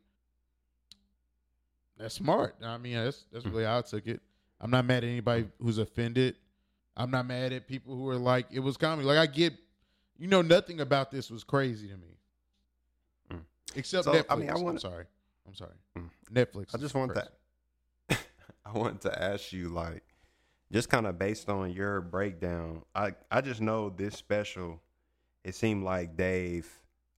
that's 1.97 2.15
smart. 2.15 2.55
I 2.63 2.77
mean, 2.77 2.95
that's 2.95 3.25
that's 3.31 3.45
really 3.45 3.63
how 3.63 3.79
I 3.79 3.81
took 3.81 4.05
it. 4.07 4.21
I'm 4.61 4.69
not 4.69 4.85
mad 4.85 5.03
at 5.03 5.09
anybody 5.09 5.47
who's 5.61 5.77
offended. 5.77 6.35
I'm 6.95 7.11
not 7.11 7.25
mad 7.25 7.53
at 7.53 7.65
people 7.67 7.95
who 7.95 8.09
are 8.09 8.17
like, 8.17 8.47
it 8.51 8.59
was 8.59 8.75
comedy. 8.75 9.07
Like 9.07 9.17
I 9.17 9.25
get, 9.25 9.53
you 10.17 10.27
know, 10.27 10.41
nothing 10.41 10.81
about 10.81 11.11
this 11.11 11.31
was 11.31 11.43
crazy 11.45 11.87
to 11.87 11.95
me, 11.95 12.07
Mm. 12.07 12.18
Except 13.75 14.05
So, 14.05 14.13
Netflix. 14.13 14.25
I 14.29 14.35
mean, 14.35 14.49
I 14.49 14.53
I'm 14.53 14.79
sorry. 14.79 15.05
I'm 15.47 15.55
sorry. 15.55 15.75
Mm. 15.97 16.09
Netflix. 16.31 16.75
I 16.75 16.77
just 16.77 16.95
want 16.95 17.13
that. 17.15 17.33
I 18.65 18.77
want 18.77 19.01
to 19.01 19.23
ask 19.23 19.51
you, 19.51 19.69
like, 19.69 20.03
just 20.71 20.89
kind 20.89 21.07
of 21.07 21.17
based 21.17 21.49
on 21.49 21.71
your 21.71 22.01
breakdown. 22.01 22.83
I 22.93 23.13
I 23.31 23.41
just 23.41 23.61
know 23.61 23.89
this 23.89 24.15
special. 24.15 24.81
It 25.43 25.55
seemed 25.55 25.83
like 25.83 26.17
Dave, 26.17 26.69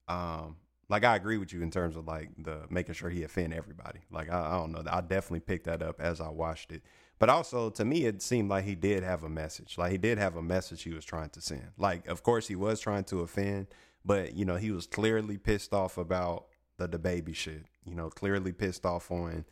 um, 0.08 0.56
like 0.88 1.04
I 1.04 1.16
agree 1.16 1.38
with 1.38 1.52
you 1.52 1.62
in 1.62 1.70
terms 1.70 1.96
of 1.96 2.06
like 2.06 2.30
the 2.38 2.66
making 2.70 2.94
sure 2.94 3.10
he 3.10 3.24
offend 3.24 3.52
everybody. 3.52 4.00
Like 4.10 4.30
I, 4.30 4.46
I 4.46 4.58
don't 4.58 4.72
know, 4.72 4.82
I 4.86 5.00
definitely 5.00 5.40
picked 5.40 5.64
that 5.64 5.82
up 5.82 6.00
as 6.00 6.20
I 6.20 6.28
watched 6.28 6.70
it. 6.70 6.82
But 7.18 7.30
also 7.30 7.70
to 7.70 7.84
me, 7.84 8.04
it 8.04 8.20
seemed 8.20 8.50
like 8.50 8.64
he 8.64 8.74
did 8.74 9.02
have 9.02 9.22
a 9.22 9.28
message. 9.28 9.78
Like 9.78 9.92
he 9.92 9.98
did 9.98 10.18
have 10.18 10.36
a 10.36 10.42
message 10.42 10.82
he 10.82 10.92
was 10.92 11.04
trying 11.04 11.30
to 11.30 11.40
send. 11.40 11.68
Like, 11.78 12.06
of 12.08 12.22
course, 12.22 12.46
he 12.48 12.56
was 12.56 12.80
trying 12.80 13.04
to 13.04 13.20
offend, 13.20 13.68
but 14.04 14.34
you 14.34 14.44
know, 14.44 14.56
he 14.56 14.70
was 14.70 14.86
clearly 14.86 15.38
pissed 15.38 15.72
off 15.72 15.98
about 15.98 16.46
the 16.78 16.88
the 16.88 16.98
baby 16.98 17.32
shit. 17.32 17.64
You 17.84 17.94
know, 17.94 18.10
clearly 18.10 18.52
pissed 18.52 18.86
off 18.86 19.10
on 19.10 19.44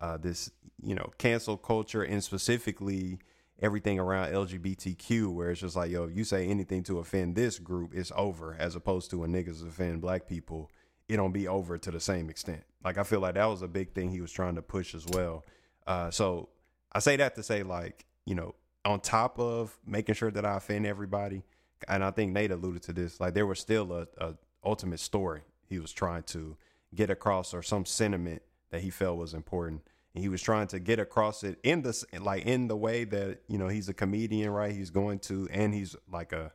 uh, 0.00 0.16
this, 0.16 0.50
you 0.82 0.94
know, 0.94 1.10
cancel 1.18 1.56
culture 1.56 2.02
and 2.02 2.22
specifically 2.22 3.18
everything 3.60 3.98
around 3.98 4.32
LGBTQ, 4.32 5.32
where 5.32 5.50
it's 5.50 5.60
just 5.60 5.76
like, 5.76 5.90
yo, 5.90 6.04
if 6.04 6.16
you 6.16 6.24
say 6.24 6.46
anything 6.46 6.82
to 6.84 6.98
offend 6.98 7.36
this 7.36 7.58
group, 7.58 7.94
it's 7.94 8.12
over. 8.16 8.56
As 8.58 8.74
opposed 8.74 9.10
to 9.10 9.18
when 9.18 9.32
niggas 9.32 9.66
offend 9.66 10.00
black 10.00 10.26
people, 10.26 10.70
it 11.08 11.16
don't 11.16 11.32
be 11.32 11.48
over 11.48 11.76
to 11.76 11.90
the 11.90 12.00
same 12.00 12.30
extent. 12.30 12.62
Like 12.84 12.96
I 12.96 13.02
feel 13.02 13.20
like 13.20 13.34
that 13.34 13.46
was 13.46 13.62
a 13.62 13.68
big 13.68 13.92
thing 13.94 14.10
he 14.10 14.20
was 14.20 14.32
trying 14.32 14.54
to 14.54 14.62
push 14.62 14.94
as 14.94 15.06
well. 15.06 15.44
Uh, 15.86 16.10
so 16.10 16.48
I 16.92 17.00
say 17.00 17.16
that 17.16 17.34
to 17.34 17.42
say 17.42 17.62
like, 17.62 18.06
you 18.24 18.34
know, 18.34 18.54
on 18.84 19.00
top 19.00 19.38
of 19.38 19.78
making 19.86 20.14
sure 20.14 20.30
that 20.30 20.46
I 20.46 20.56
offend 20.56 20.86
everybody, 20.86 21.42
and 21.88 22.04
I 22.04 22.10
think 22.10 22.32
Nate 22.32 22.50
alluded 22.50 22.82
to 22.84 22.92
this, 22.92 23.20
like 23.20 23.34
there 23.34 23.46
was 23.46 23.58
still 23.58 23.92
a, 23.92 24.06
a 24.18 24.34
ultimate 24.64 25.00
story 25.00 25.42
he 25.70 25.78
was 25.78 25.92
trying 25.92 26.24
to 26.24 26.56
get 26.94 27.08
across 27.08 27.54
or 27.54 27.62
some 27.62 27.86
sentiment 27.86 28.42
that 28.70 28.82
he 28.82 28.90
felt 28.90 29.16
was 29.16 29.32
important. 29.32 29.82
And 30.14 30.22
he 30.22 30.28
was 30.28 30.42
trying 30.42 30.66
to 30.68 30.80
get 30.80 30.98
across 30.98 31.44
it 31.44 31.58
in 31.62 31.82
the 31.82 32.04
like 32.20 32.44
in 32.44 32.66
the 32.66 32.76
way 32.76 33.04
that 33.04 33.42
you 33.46 33.58
know 33.58 33.68
he's 33.68 33.88
a 33.88 33.94
comedian, 33.94 34.50
right? 34.50 34.72
He's 34.72 34.90
going 34.90 35.20
to, 35.20 35.48
and 35.52 35.72
he's 35.72 35.94
like 36.10 36.32
a 36.32 36.52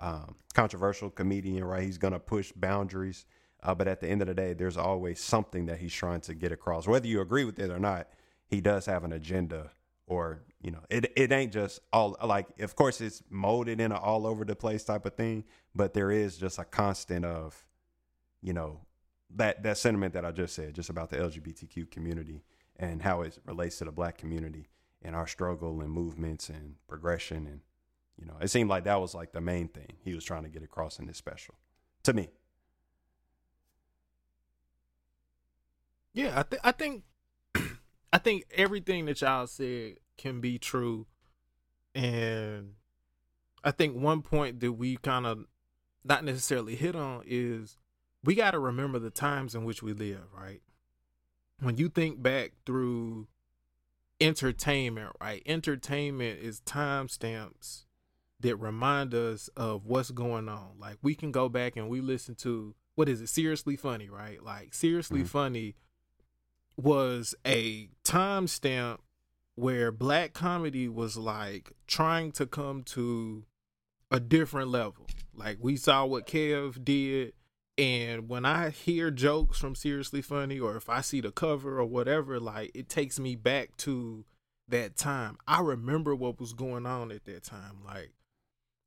um, 0.00 0.34
controversial 0.54 1.08
comedian, 1.08 1.62
right? 1.62 1.84
He's 1.84 1.98
gonna 1.98 2.18
push 2.18 2.50
boundaries, 2.50 3.26
uh, 3.62 3.76
but 3.76 3.86
at 3.86 4.00
the 4.00 4.08
end 4.08 4.22
of 4.22 4.26
the 4.26 4.34
day, 4.34 4.54
there's 4.54 4.76
always 4.76 5.20
something 5.20 5.66
that 5.66 5.78
he's 5.78 5.94
trying 5.94 6.20
to 6.22 6.34
get 6.34 6.50
across, 6.50 6.88
whether 6.88 7.06
you 7.06 7.20
agree 7.20 7.44
with 7.44 7.60
it 7.60 7.70
or 7.70 7.78
not. 7.78 8.08
He 8.48 8.60
does 8.60 8.86
have 8.86 9.04
an 9.04 9.12
agenda, 9.12 9.70
or 10.06 10.42
you 10.60 10.70
know, 10.70 10.80
it 10.90 11.12
it 11.16 11.32
ain't 11.32 11.52
just 11.52 11.80
all 11.92 12.16
like. 12.22 12.46
Of 12.60 12.76
course, 12.76 13.00
it's 13.00 13.22
molded 13.30 13.80
in 13.80 13.92
an 13.92 13.98
all 13.98 14.26
over 14.26 14.44
the 14.44 14.56
place 14.56 14.84
type 14.84 15.06
of 15.06 15.14
thing, 15.14 15.44
but 15.74 15.94
there 15.94 16.10
is 16.10 16.36
just 16.36 16.58
a 16.58 16.64
constant 16.64 17.24
of, 17.24 17.66
you 18.42 18.52
know, 18.52 18.80
that 19.34 19.62
that 19.62 19.78
sentiment 19.78 20.14
that 20.14 20.24
I 20.24 20.30
just 20.32 20.54
said, 20.54 20.74
just 20.74 20.90
about 20.90 21.10
the 21.10 21.16
LGBTQ 21.16 21.90
community 21.90 22.44
and 22.76 23.02
how 23.02 23.22
it 23.22 23.38
relates 23.46 23.78
to 23.78 23.84
the 23.84 23.92
black 23.92 24.18
community 24.18 24.68
and 25.02 25.14
our 25.14 25.26
struggle 25.26 25.80
and 25.80 25.90
movements 25.90 26.48
and 26.48 26.76
progression 26.88 27.46
and 27.46 27.60
you 28.18 28.26
know, 28.26 28.34
it 28.40 28.48
seemed 28.48 28.70
like 28.70 28.84
that 28.84 29.00
was 29.00 29.14
like 29.14 29.32
the 29.32 29.40
main 29.40 29.68
thing 29.68 29.94
he 30.04 30.14
was 30.14 30.24
trying 30.24 30.44
to 30.44 30.48
get 30.48 30.62
across 30.62 30.98
in 30.98 31.06
this 31.06 31.16
special. 31.16 31.54
To 32.04 32.12
me. 32.12 32.30
Yeah, 36.12 36.38
I 36.38 36.42
think 36.44 36.60
I 36.64 36.72
think 36.72 37.02
I 38.14 38.18
think 38.18 38.44
everything 38.54 39.06
that 39.06 39.20
y'all 39.22 39.48
said 39.48 39.96
can 40.16 40.40
be 40.40 40.56
true, 40.56 41.06
and 41.96 42.74
I 43.64 43.72
think 43.72 43.96
one 43.96 44.22
point 44.22 44.60
that 44.60 44.70
we 44.74 44.98
kind 44.98 45.26
of 45.26 45.46
not 46.04 46.22
necessarily 46.22 46.76
hit 46.76 46.94
on 46.94 47.24
is 47.26 47.76
we 48.22 48.36
got 48.36 48.52
to 48.52 48.60
remember 48.60 49.00
the 49.00 49.10
times 49.10 49.56
in 49.56 49.64
which 49.64 49.82
we 49.82 49.92
live, 49.92 50.26
right? 50.32 50.62
When 51.58 51.76
you 51.76 51.88
think 51.88 52.22
back 52.22 52.52
through 52.64 53.26
entertainment, 54.20 55.10
right? 55.20 55.42
Entertainment 55.44 56.38
is 56.38 56.60
timestamps 56.60 57.84
that 58.38 58.54
remind 58.56 59.12
us 59.12 59.48
of 59.56 59.86
what's 59.86 60.12
going 60.12 60.48
on. 60.48 60.76
Like 60.78 60.98
we 61.02 61.16
can 61.16 61.32
go 61.32 61.48
back 61.48 61.74
and 61.76 61.88
we 61.88 62.00
listen 62.00 62.36
to 62.36 62.76
what 62.94 63.08
is 63.08 63.20
it? 63.20 63.28
Seriously 63.28 63.74
funny, 63.74 64.08
right? 64.08 64.40
Like 64.40 64.72
seriously 64.72 65.22
Mhm. 65.22 65.28
funny 65.28 65.74
was 66.76 67.34
a 67.46 67.88
timestamp 68.04 68.98
where 69.54 69.92
black 69.92 70.32
comedy 70.32 70.88
was 70.88 71.16
like 71.16 71.72
trying 71.86 72.32
to 72.32 72.46
come 72.46 72.82
to 72.82 73.44
a 74.10 74.18
different 74.20 74.68
level. 74.68 75.06
Like 75.34 75.58
we 75.60 75.76
saw 75.76 76.04
what 76.04 76.26
Kev 76.26 76.84
did 76.84 77.32
and 77.76 78.28
when 78.28 78.44
I 78.44 78.70
hear 78.70 79.10
jokes 79.10 79.58
from 79.58 79.74
Seriously 79.74 80.22
Funny 80.22 80.60
or 80.60 80.76
if 80.76 80.88
I 80.88 81.00
see 81.00 81.20
the 81.20 81.32
cover 81.32 81.78
or 81.78 81.84
whatever, 81.84 82.38
like 82.38 82.70
it 82.74 82.88
takes 82.88 83.18
me 83.18 83.34
back 83.34 83.76
to 83.78 84.24
that 84.68 84.96
time. 84.96 85.38
I 85.46 85.60
remember 85.60 86.14
what 86.14 86.40
was 86.40 86.52
going 86.52 86.86
on 86.86 87.10
at 87.10 87.24
that 87.24 87.42
time. 87.44 87.78
Like 87.84 88.12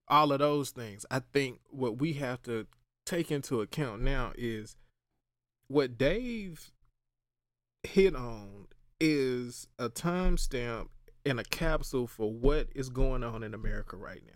all 0.08 0.32
of 0.32 0.39
those 0.39 0.72
things. 0.72 1.06
I 1.12 1.20
think 1.20 1.60
what 1.70 2.00
we 2.00 2.13
have 2.13 2.41
to 2.44 2.67
take 3.06 3.32
into 3.32 3.62
account 3.62 4.01
now 4.01 4.32
is 4.38 4.75
what 5.67 5.98
Dave 5.98 6.72
hit 7.88 8.15
on 8.15 8.67
is 9.00 9.67
a 9.79 9.89
timestamp 9.89 10.88
and 11.25 11.39
a 11.39 11.44
capsule 11.44 12.08
for 12.08 12.32
what 12.32 12.67
is 12.74 12.89
going 12.89 13.24
on 13.24 13.44
in 13.44 13.53
America 13.53 13.96
right 13.96 14.22
now. 14.25 14.34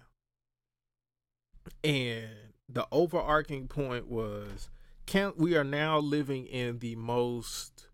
And 1.84 2.54
the 2.68 2.88
overarching 2.92 3.68
point 3.68 4.08
was 4.08 4.70
can 5.06 5.34
we 5.36 5.56
are 5.56 5.64
now 5.64 6.00
living 6.00 6.46
in 6.46 6.80
the 6.80 6.96
most 6.96 7.88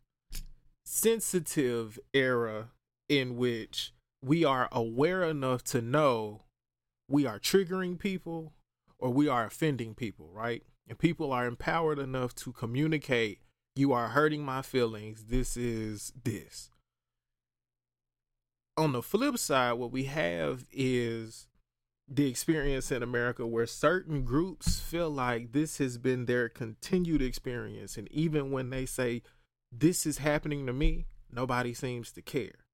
sensitive 0.85 1.97
era 2.13 2.69
in 3.09 3.37
which 3.37 3.93
we 4.21 4.43
are 4.45 4.69
aware 4.71 5.23
enough 5.23 5.63
to 5.63 5.81
know 5.81 6.43
we 7.09 7.25
are 7.25 7.39
triggering 7.39 7.97
people 7.97 8.53
or 8.99 9.09
we 9.09 9.27
are 9.27 9.45
offending 9.45 9.93
people, 9.93 10.29
right? 10.31 10.63
And 10.87 10.97
people 10.97 11.31
are 11.31 11.45
empowered 11.45 11.99
enough 11.99 12.33
to 12.35 12.51
communicate, 12.51 13.39
you 13.77 13.93
are 13.93 14.09
hurting 14.09 14.43
my 14.43 14.61
feelings. 14.61 15.25
This 15.25 15.55
is 15.55 16.11
this. 16.23 16.69
On 18.75 18.91
the 18.91 19.01
flip 19.01 19.37
side, 19.37 19.73
what 19.73 19.91
we 19.91 20.05
have 20.05 20.65
is 20.71 21.47
the 22.07 22.29
experience 22.29 22.91
in 22.91 23.03
America 23.03 23.45
where 23.45 23.65
certain 23.65 24.23
groups 24.23 24.79
feel 24.79 25.09
like 25.09 25.51
this 25.51 25.77
has 25.79 25.97
been 25.97 26.25
their 26.25 26.47
continued 26.47 27.21
experience. 27.21 27.97
And 27.97 28.09
even 28.11 28.51
when 28.51 28.69
they 28.69 28.85
say, 28.85 29.23
this 29.71 30.05
is 30.05 30.19
happening 30.19 30.65
to 30.67 30.73
me, 30.73 31.07
nobody 31.31 31.73
seems 31.73 32.11
to 32.13 32.21
care. 32.21 32.65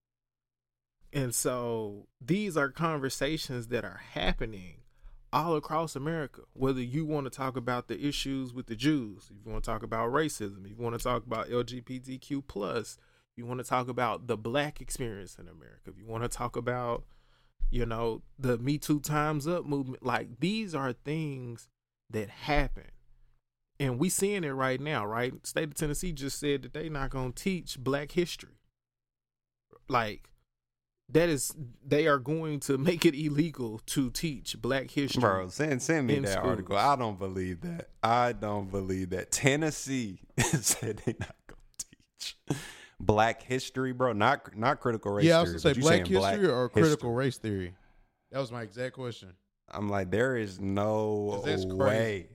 And 1.12 1.34
so 1.34 2.08
these 2.20 2.58
are 2.58 2.70
conversations 2.70 3.68
that 3.68 3.86
are 3.86 4.02
happening 4.14 4.83
all 5.34 5.56
across 5.56 5.96
America. 5.96 6.42
Whether 6.54 6.82
you 6.82 7.06
want 7.06 7.26
to 7.26 7.32
talk 7.32 7.58
about 7.58 7.88
the 7.88 8.00
issues 8.00 8.54
with 8.54 8.68
the 8.68 8.76
Jews, 8.76 9.30
if 9.32 9.44
you 9.44 9.52
want 9.52 9.64
to 9.64 9.70
talk 9.70 9.82
about 9.82 10.12
racism, 10.12 10.64
if 10.64 10.78
you 10.78 10.78
want 10.78 10.98
to 10.98 11.04
talk 11.04 11.26
about 11.26 11.50
LGBTQ 11.50 12.44
plus, 12.48 12.98
you 13.36 13.46
want 13.46 13.60
to 13.60 13.66
talk 13.66 13.88
about 13.88 14.28
the 14.28 14.38
black 14.38 14.80
experience 14.80 15.36
in 15.40 15.48
America, 15.48 15.90
if 15.90 15.98
you 15.98 16.06
want 16.06 16.24
to 16.24 16.30
talk 16.30 16.56
about, 16.56 17.04
you 17.72 17.86
know, 17.86 18.22
the 18.38 18.60
Me 18.60 18.78
Too 18.78 19.00
Times 19.00 19.48
Up 19.48 19.66
movement, 19.66 20.06
like 20.06 20.40
these 20.40 20.76
are 20.76 20.94
things 20.94 21.68
that 22.12 22.30
happen. 22.30 22.92
And 23.80 23.98
we 23.98 24.10
seeing 24.10 24.44
it 24.44 24.52
right 24.52 24.80
now, 24.80 25.04
right? 25.04 25.34
State 25.46 25.70
of 25.70 25.74
Tennessee 25.74 26.12
just 26.12 26.40
said 26.40 26.62
that 26.62 26.74
they 26.74 26.90
not 26.90 27.10
gonna 27.10 27.32
teach 27.32 27.80
black 27.80 28.12
history. 28.12 28.60
Like 29.90 30.30
that 31.10 31.30
is 31.30 31.54
they 31.86 32.08
are 32.08 32.18
going 32.18 32.60
to 32.62 32.78
make 32.78 33.06
it 33.06 33.14
illegal 33.16 33.80
to 33.88 34.10
teach 34.10 34.60
black 34.62 34.90
history. 34.90 35.22
Bro, 35.22 35.50
send 35.50 35.82
send 35.82 36.08
me 36.08 36.16
in 36.18 36.24
that 36.24 36.40
article. 36.40 36.76
I 36.78 36.96
don't 36.96 37.20
believe 37.20 37.62
that. 37.62 37.90
I 38.02 38.32
don't 38.34 38.72
believe 38.72 39.12
that. 39.12 39.32
Tennessee 39.32 40.20
said 40.40 41.02
they're 41.06 41.16
not 41.20 41.36
gonna 41.48 41.60
teach 41.80 42.36
black 43.00 43.44
history, 43.44 43.92
bro. 43.94 44.14
Not 44.14 44.58
not 44.58 44.80
critical 44.80 45.12
race 45.12 45.26
yeah, 45.26 45.40
I 45.40 45.42
was 45.42 45.52
gonna 45.64 45.76
say 45.76 45.80
black 45.82 46.08
history 46.08 46.18
black 46.18 46.40
or 46.40 46.68
history. 46.70 46.82
critical 46.82 47.12
race 47.14 47.38
theory. 47.38 47.74
That 48.32 48.40
was 48.40 48.52
my 48.52 48.64
exact 48.64 48.96
question. 48.96 49.34
I'm 49.70 49.90
like, 49.90 50.10
there 50.10 50.36
is 50.36 50.60
no 50.60 51.30
'Cause 51.32 51.46
that's 51.46 51.66
crazy. 51.66 51.78
way. 51.78 52.28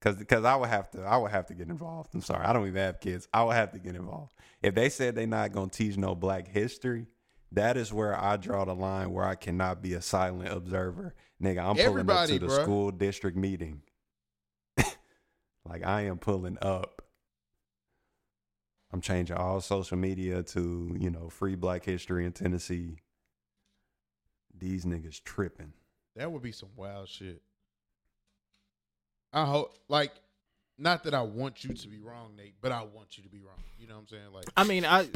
Cause, 0.00 0.22
cause 0.28 0.44
I 0.44 0.54
would 0.56 0.68
have 0.68 0.90
to, 0.92 1.02
I 1.02 1.16
would 1.16 1.30
have 1.32 1.46
to 1.46 1.54
get 1.54 1.68
involved. 1.68 2.10
I'm 2.14 2.20
sorry, 2.20 2.44
I 2.44 2.52
don't 2.52 2.66
even 2.66 2.80
have 2.80 3.00
kids. 3.00 3.26
I 3.32 3.42
would 3.42 3.54
have 3.54 3.72
to 3.72 3.78
get 3.78 3.96
involved. 3.96 4.32
If 4.62 4.74
they 4.74 4.88
said 4.88 5.14
they're 5.14 5.26
not 5.26 5.52
gonna 5.52 5.68
teach 5.70 5.96
no 5.96 6.14
black 6.14 6.46
history, 6.48 7.06
that 7.52 7.76
is 7.76 7.92
where 7.92 8.18
I 8.18 8.36
draw 8.36 8.64
the 8.64 8.74
line 8.74 9.12
where 9.12 9.24
I 9.24 9.34
cannot 9.34 9.82
be 9.82 9.94
a 9.94 10.02
silent 10.02 10.52
observer. 10.52 11.14
Nigga, 11.42 11.58
I'm 11.58 11.76
pulling 11.76 11.80
Everybody, 11.80 12.34
up 12.34 12.40
to 12.40 12.46
the 12.46 12.52
bruh. 12.52 12.62
school 12.62 12.90
district 12.90 13.36
meeting. 13.36 13.82
like 15.64 15.84
I 15.84 16.02
am 16.02 16.18
pulling 16.18 16.58
up. 16.60 17.02
I'm 18.92 19.00
changing 19.00 19.36
all 19.36 19.60
social 19.60 19.98
media 19.98 20.42
to, 20.42 20.96
you 20.98 21.10
know, 21.10 21.28
free 21.28 21.54
black 21.54 21.84
history 21.84 22.24
in 22.24 22.32
Tennessee. 22.32 22.96
These 24.56 24.84
niggas 24.84 25.22
tripping. 25.22 25.72
That 26.14 26.32
would 26.32 26.42
be 26.42 26.52
some 26.52 26.70
wild 26.76 27.08
shit. 27.08 27.42
I 29.32 29.44
hope, 29.44 29.76
like, 29.88 30.12
not 30.78 31.04
that 31.04 31.14
I 31.14 31.22
want 31.22 31.64
you 31.64 31.74
to 31.74 31.88
be 31.88 31.98
wrong, 31.98 32.36
Nate, 32.36 32.54
but 32.60 32.72
I 32.72 32.82
want 32.84 33.18
you 33.18 33.22
to 33.24 33.28
be 33.28 33.40
wrong. 33.40 33.62
You 33.78 33.86
know 33.86 33.94
what 33.94 34.00
I'm 34.00 34.08
saying? 34.08 34.32
Like, 34.32 34.46
I 34.56 34.64
mean, 34.64 34.84
I 34.86 35.08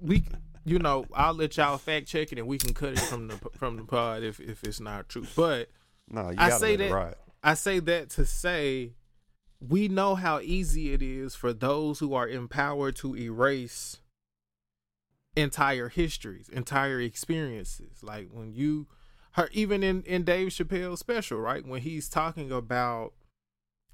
we 0.00 0.24
you 0.68 0.78
know 0.78 1.06
I'll 1.14 1.34
let 1.34 1.56
y'all 1.56 1.78
fact 1.78 2.06
check 2.06 2.32
it 2.32 2.38
and 2.38 2.46
we 2.46 2.58
can 2.58 2.74
cut 2.74 2.92
it 2.94 3.00
from 3.00 3.28
the 3.28 3.36
from 3.56 3.76
the 3.76 3.84
pod 3.84 4.22
if 4.22 4.38
if 4.40 4.62
it's 4.64 4.80
not 4.80 5.08
true. 5.08 5.26
But 5.36 5.70
No, 6.10 6.30
you 6.30 6.36
I 6.38 6.50
say 6.50 6.76
that- 6.76 6.90
ride. 6.92 7.14
I 7.42 7.54
say 7.54 7.78
that 7.80 8.10
to 8.10 8.26
say 8.26 8.92
we 9.60 9.88
know 9.88 10.14
how 10.14 10.40
easy 10.40 10.92
it 10.92 11.02
is 11.02 11.34
for 11.34 11.52
those 11.52 11.98
who 11.98 12.14
are 12.14 12.28
empowered 12.28 12.96
to 12.96 13.16
erase 13.16 13.98
entire 15.36 15.88
histories, 15.88 16.48
entire 16.48 17.00
experiences. 17.00 18.02
Like 18.02 18.28
when 18.32 18.52
you 18.52 18.88
her 19.32 19.48
even 19.52 19.82
in 19.82 20.02
in 20.02 20.24
Dave 20.24 20.48
Chappelle's 20.48 21.00
special, 21.00 21.38
right? 21.38 21.64
When 21.66 21.82
he's 21.82 22.08
talking 22.08 22.50
about 22.50 23.12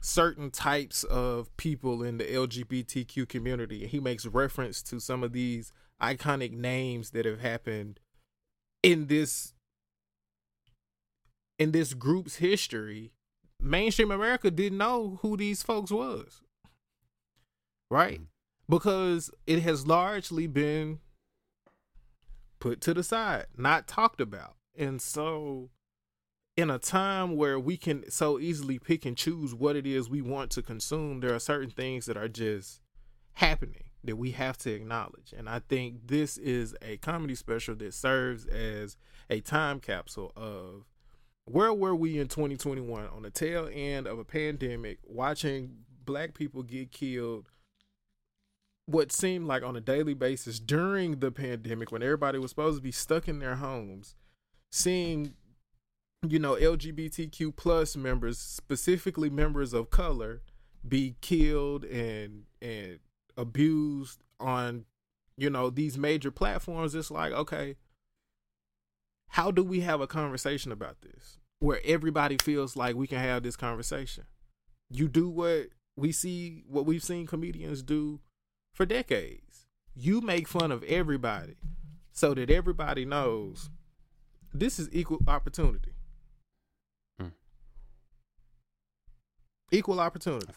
certain 0.01 0.51
types 0.51 1.03
of 1.05 1.55
people 1.57 2.03
in 2.03 2.19
the 2.19 2.25
LGBTQ 2.25 3.27
community, 3.29 3.87
he 3.87 4.01
makes 4.01 4.27
reference 4.27 4.83
to 4.83 5.01
some 5.01 5.23
of 5.23 5.33
these 5.33 5.73
iconic 6.03 6.53
names 6.53 7.11
that 7.11 7.25
have 7.25 7.41
happened 7.41 8.01
in 8.83 9.07
this 9.07 9.55
in 11.59 11.73
this 11.73 11.95
group's 11.95 12.37
history. 12.37 13.13
Mainstream 13.61 14.11
America 14.11 14.51
didn't 14.51 14.79
know 14.79 15.19
who 15.23 15.37
these 15.37 15.63
folks 15.63 15.91
was. 15.91 16.43
Right? 17.91 18.21
Mm. 18.21 18.27
Because 18.69 19.31
it 19.47 19.63
has 19.63 19.87
largely 19.87 20.47
been 20.47 20.99
put 22.61 22.81
to 22.83 22.95
the 22.95 23.03
side, 23.03 23.47
not 23.57 23.87
talked 23.87 24.21
about. 24.21 24.57
And 24.77 25.01
so, 25.01 25.71
in 26.57 26.71
a 26.71 26.79
time 26.79 27.37
where 27.37 27.59
we 27.59 27.77
can 27.77 28.11
so 28.11 28.39
easily 28.39 28.79
pick 28.79 29.05
and 29.05 29.17
choose 29.17 29.55
what 29.55 29.77
it 29.77 29.87
is 29.87 30.09
we 30.09 30.23
want 30.23 30.51
to 30.53 30.63
consume, 30.63 31.21
there 31.21 31.35
are 31.35 31.39
certain 31.39 31.71
things 31.71 32.07
that 32.07 32.17
are 32.17 32.29
just 32.29 32.81
happening 33.35 33.85
that 34.05 34.17
we 34.17 34.33
have 34.33 34.57
to 34.59 34.73
acknowledge. 34.73 35.33
And 35.37 35.49
I 35.49 35.61
think 35.61 36.07
this 36.07 36.37
is 36.39 36.75
a 36.83 36.99
comedy 36.99 37.35
special 37.35 37.75
that 37.77 37.95
serves 37.95 38.47
as 38.47 38.97
a 39.31 39.41
time 39.41 39.81
capsule 39.81 40.33
of 40.37 40.85
where 41.47 41.73
were 41.73 41.95
we 41.95 42.19
in 42.19 42.29
2021 42.29 43.07
on 43.07 43.23
the 43.23 43.31
tail 43.31 43.69
end 43.73 44.07
of 44.07 44.19
a 44.19 44.25
pandemic, 44.25 44.99
watching 45.05 45.79
black 46.05 46.35
people 46.35 46.63
get 46.63 46.91
killed 46.93 47.47
what 48.87 49.11
seemed 49.11 49.47
like 49.47 49.63
on 49.63 49.77
a 49.77 49.81
daily 49.81 50.15
basis 50.15 50.61
during 50.61 51.21
the 51.21 51.31
pandemic 51.31 51.91
when 51.91 52.03
everybody 52.03 52.39
was 52.39 52.51
supposed 52.51 52.77
to 52.77 52.83
be 52.83 52.93
stuck 52.93 53.29
in 53.29 53.39
their 53.39 53.55
homes 53.55 54.15
seeing 54.71 55.33
you 56.29 56.39
know 56.39 56.55
lgbtq 56.55 57.57
plus 57.57 57.97
members 57.97 58.39
specifically 58.39 59.31
members 59.31 59.73
of 59.73 59.89
color 59.89 60.43
be 60.87 61.17
killed 61.23 61.85
and 61.85 62.43
and 62.61 62.99
abused 63.37 64.23
on 64.41 64.85
you 65.37 65.51
know 65.51 65.71
these 65.71 65.99
major 65.99 66.31
platforms 66.31 66.95
it's 66.95 67.11
like 67.11 67.33
okay 67.33 67.77
how 69.29 69.51
do 69.51 69.65
we 69.65 69.81
have 69.81 70.01
a 70.01 70.07
conversation 70.07 70.71
about 70.71 70.97
this 71.03 71.39
where 71.59 71.81
everybody 71.85 72.37
feels 72.43 72.77
like 72.77 72.95
we 72.95 73.07
can 73.07 73.19
have 73.19 73.43
this 73.43 73.57
conversation 73.57 74.25
you 74.91 75.09
do 75.09 75.29
what 75.29 75.69
we 75.97 76.13
see 76.13 76.63
what 76.69 76.87
we've 76.87 77.03
seen 77.03 77.27
comedians 77.27 77.83
do 77.83 78.21
for 78.73 78.85
decades. 78.85 79.67
You 79.95 80.21
make 80.21 80.49
fun 80.49 80.73
of 80.73 80.83
everybody 80.85 81.55
so 82.13 82.35
that 82.35 82.51
everybody 82.51 83.05
knows 83.05 83.71
this 84.53 84.79
is 84.79 84.89
equal 84.93 85.21
opportunity. 85.27 85.95
Hmm. 87.19 87.29
Equal 89.71 90.01
opportunity. 90.01 90.53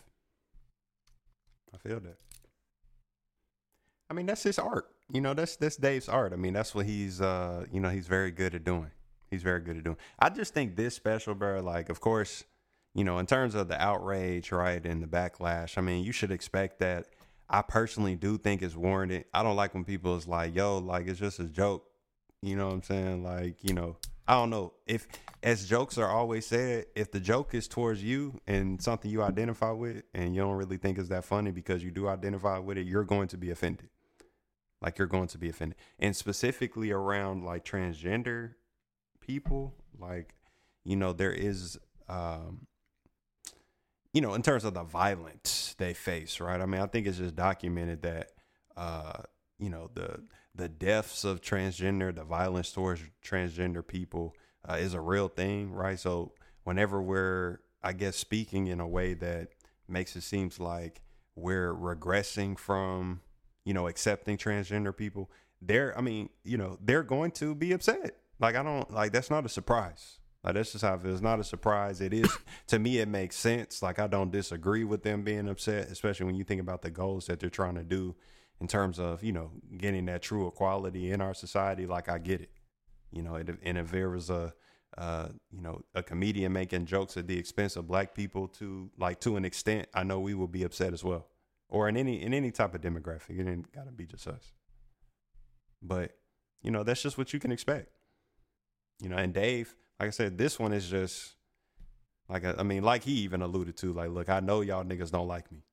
I 1.74 1.78
feel 1.78 2.00
that. 2.00 2.18
I 4.10 4.14
mean, 4.14 4.26
that's 4.26 4.44
his 4.44 4.60
art. 4.60 4.88
You 5.12 5.22
know, 5.22 5.34
that's 5.34 5.56
that's 5.56 5.78
Dave's 5.78 6.10
art. 6.10 6.34
I 6.34 6.36
mean, 6.36 6.54
that's 6.54 6.74
what 6.76 6.86
he's 6.86 7.22
uh, 7.22 7.66
you 7.72 7.80
know, 7.80 7.90
he's 7.90 8.08
very 8.08 8.32
good 8.32 8.56
at 8.56 8.64
doing. 8.64 8.92
He's 9.30 9.44
very 9.44 9.60
good 9.60 9.78
at 9.78 9.84
doing. 9.84 9.98
I 10.20 10.30
just 10.30 10.54
think 10.54 10.76
this 10.76 10.96
special, 10.96 11.36
bro, 11.36 11.62
like 11.62 11.90
of 11.90 12.00
course, 12.00 12.44
you 12.94 13.04
know, 13.04 13.20
in 13.20 13.26
terms 13.26 13.56
of 13.56 13.68
the 13.68 13.82
outrage, 13.82 14.52
right, 14.52 14.84
and 14.86 15.04
the 15.04 15.08
backlash, 15.08 15.78
I 15.78 15.82
mean, 15.82 16.04
you 16.04 16.12
should 16.12 16.32
expect 16.32 16.80
that. 16.80 17.08
I 17.50 17.62
personally 17.62 18.16
do 18.16 18.38
think 18.38 18.62
it's 18.62 18.76
warranted. 18.76 19.26
I 19.34 19.42
don't 19.42 19.56
like 19.56 19.74
when 19.74 19.86
people 19.86 20.18
is 20.18 20.28
like, 20.28 20.54
yo, 20.54 20.80
like 20.80 21.08
it's 21.08 21.20
just 21.20 21.40
a 21.40 21.46
joke. 21.46 21.86
You 22.42 22.58
know 22.58 22.68
what 22.68 22.74
I'm 22.74 22.84
saying? 22.84 23.24
Like, 23.24 23.64
you 23.64 23.74
know, 23.74 23.96
I 24.28 24.34
don't 24.34 24.50
know. 24.50 24.74
If 24.86 25.08
as 25.42 25.68
jokes 25.68 25.98
are 25.98 26.10
always 26.10 26.46
said, 26.46 26.88
if 26.96 27.12
the 27.12 27.22
joke 27.22 27.54
is 27.54 27.68
towards 27.68 28.04
you 28.04 28.42
and 28.46 28.82
something 28.82 29.10
you 29.10 29.24
identify 29.24 29.72
with 29.72 30.04
and 30.14 30.36
you 30.36 30.42
don't 30.42 30.56
really 30.56 30.78
think 30.78 30.98
is 30.98 31.08
that 31.10 31.24
funny 31.24 31.52
because 31.52 31.84
you 31.84 31.92
do 31.92 32.08
identify 32.10 32.58
with 32.58 32.78
it, 32.78 32.86
you're 32.86 33.06
going 33.06 33.30
to 33.30 33.38
be 33.38 33.52
offended. 33.52 33.90
Like 34.82 34.98
you're 34.98 35.08
going 35.08 35.28
to 35.30 35.38
be 35.38 35.50
offended. 35.50 35.78
And 36.00 36.16
specifically 36.16 36.92
around 36.92 37.44
like 37.44 37.66
transgender 37.66 38.54
people, 39.20 39.74
like, 40.00 40.36
you 40.84 40.96
know, 40.96 41.14
there 41.14 41.34
is 41.34 41.80
um 42.08 42.68
you 44.14 44.22
know, 44.22 44.34
in 44.34 44.42
terms 44.42 44.64
of 44.64 44.74
the 44.74 44.84
violence 44.84 45.76
they 45.78 45.94
face, 45.94 46.40
right? 46.40 46.60
I 46.60 46.66
mean, 46.66 46.82
I 46.82 46.88
think 46.88 47.06
it's 47.06 47.20
just 47.20 47.36
documented 47.36 48.02
that, 48.02 48.32
uh, 48.76 49.22
you 49.60 49.70
know, 49.70 49.92
the 49.94 50.24
the 50.56 50.68
deaths 50.68 51.24
of 51.24 51.42
transgender, 51.42 52.16
the 52.16 52.24
violence 52.24 52.72
towards 52.72 53.02
transgender 53.24 53.86
people 53.86 54.36
uh, 54.68 54.74
is 54.74 54.94
a 54.94 55.02
real 55.02 55.28
thing, 55.28 55.72
right? 55.72 56.00
So 56.00 56.34
whenever 56.64 57.02
we're, 57.02 57.60
I 57.84 57.94
guess, 57.94 58.16
speaking 58.18 58.68
in 58.68 58.80
a 58.80 58.88
way 58.88 59.14
that 59.14 59.50
makes 59.88 60.16
it 60.16 60.22
seems 60.22 60.60
like 60.60 61.02
we're 61.36 61.74
regressing 61.74 62.58
from, 62.58 63.22
you 63.68 63.74
know, 63.74 63.88
accepting 63.88 64.38
transgender 64.38 64.96
people, 64.96 65.30
they're, 65.62 65.96
I 65.98 66.02
mean, 66.02 66.30
you 66.46 66.58
know, 66.58 66.78
they're 66.82 67.04
going 67.04 67.32
to 67.32 67.54
be 67.54 67.74
upset. 67.74 68.16
Like 68.40 68.56
I 68.56 68.64
don't 68.64 68.90
like 68.94 69.12
that's 69.12 69.30
not 69.30 69.46
a 69.46 69.50
surprise. 69.50 70.20
Like 70.42 70.54
that's 70.54 70.72
just 70.72 70.86
how 70.86 70.94
it. 70.94 71.06
It's 71.06 71.22
not 71.22 71.42
a 71.42 71.44
surprise. 71.44 72.00
It 72.00 72.14
is 72.14 72.32
to 72.68 72.80
me. 72.80 73.00
It 73.00 73.10
makes 73.10 73.36
sense. 73.36 73.82
Like 73.82 74.00
I 74.00 74.08
don't 74.08 74.32
disagree 74.32 74.86
with 74.86 75.04
them 75.04 75.24
being 75.24 75.50
upset, 75.50 75.90
especially 75.90 76.28
when 76.28 76.36
you 76.36 76.46
think 76.46 76.62
about 76.62 76.82
the 76.82 76.90
goals 76.90 77.26
that 77.26 77.42
they're 77.42 77.50
trying 77.50 77.76
to 77.76 77.84
do 77.84 78.16
in 78.62 78.68
terms 78.68 79.00
of 79.00 79.22
you 79.22 79.34
know 79.34 79.52
getting 79.78 80.06
that 80.06 80.22
true 80.22 80.48
equality 80.48 81.12
in 81.12 81.20
our 81.20 81.34
society. 81.34 81.86
Like 81.86 82.08
I 82.08 82.20
get 82.20 82.40
it. 82.40 82.52
You 83.12 83.24
know, 83.24 83.36
and 83.36 83.78
if 83.78 83.92
there 83.92 84.10
was 84.10 84.30
a 84.30 84.54
uh, 84.98 85.30
you 85.52 85.62
know 85.62 85.82
a 85.94 86.04
comedian 86.04 86.54
making 86.54 86.86
jokes 86.86 87.18
at 87.18 87.28
the 87.28 87.38
expense 87.38 87.76
of 87.76 87.88
black 87.88 88.14
people 88.14 88.48
to 88.48 88.90
like 88.98 89.20
to 89.22 89.36
an 89.36 89.44
extent, 89.44 89.88
I 89.94 90.04
know 90.04 90.20
we 90.20 90.36
will 90.36 90.48
be 90.48 90.64
upset 90.64 90.94
as 90.94 91.04
well. 91.04 91.28
Or 91.70 91.90
in 91.90 91.98
any 91.98 92.22
in 92.22 92.34
any 92.34 92.52
type 92.52 92.74
of 92.74 92.82
demographic, 92.82 93.40
it 93.40 93.48
ain't 93.48 93.72
got 93.72 93.86
to 93.86 93.92
be 93.92 94.06
just 94.06 94.28
us. 94.28 94.54
But 95.82 96.18
you 96.62 96.72
know, 96.72 96.84
that's 96.84 97.02
just 97.02 97.18
what 97.18 97.34
you 97.34 97.40
can 97.40 97.52
expect. 97.52 97.90
You 99.02 99.10
know, 99.10 99.18
and 99.18 99.34
Dave 99.34 99.76
like 100.00 100.08
I 100.08 100.12
said, 100.12 100.38
this 100.38 100.60
one 100.60 100.74
is 100.74 100.90
just 100.90 101.36
like 102.30 102.44
I 102.46 102.64
mean, 102.64 102.84
like 102.84 103.04
he 103.04 103.14
even 103.14 103.42
alluded 103.42 103.78
to, 103.78 103.94
like, 103.94 104.10
look, 104.10 104.30
I 104.30 104.40
know 104.40 104.62
y'all 104.62 104.84
niggas 104.84 105.12
don't 105.12 105.28
like 105.28 105.52
me. 105.52 105.64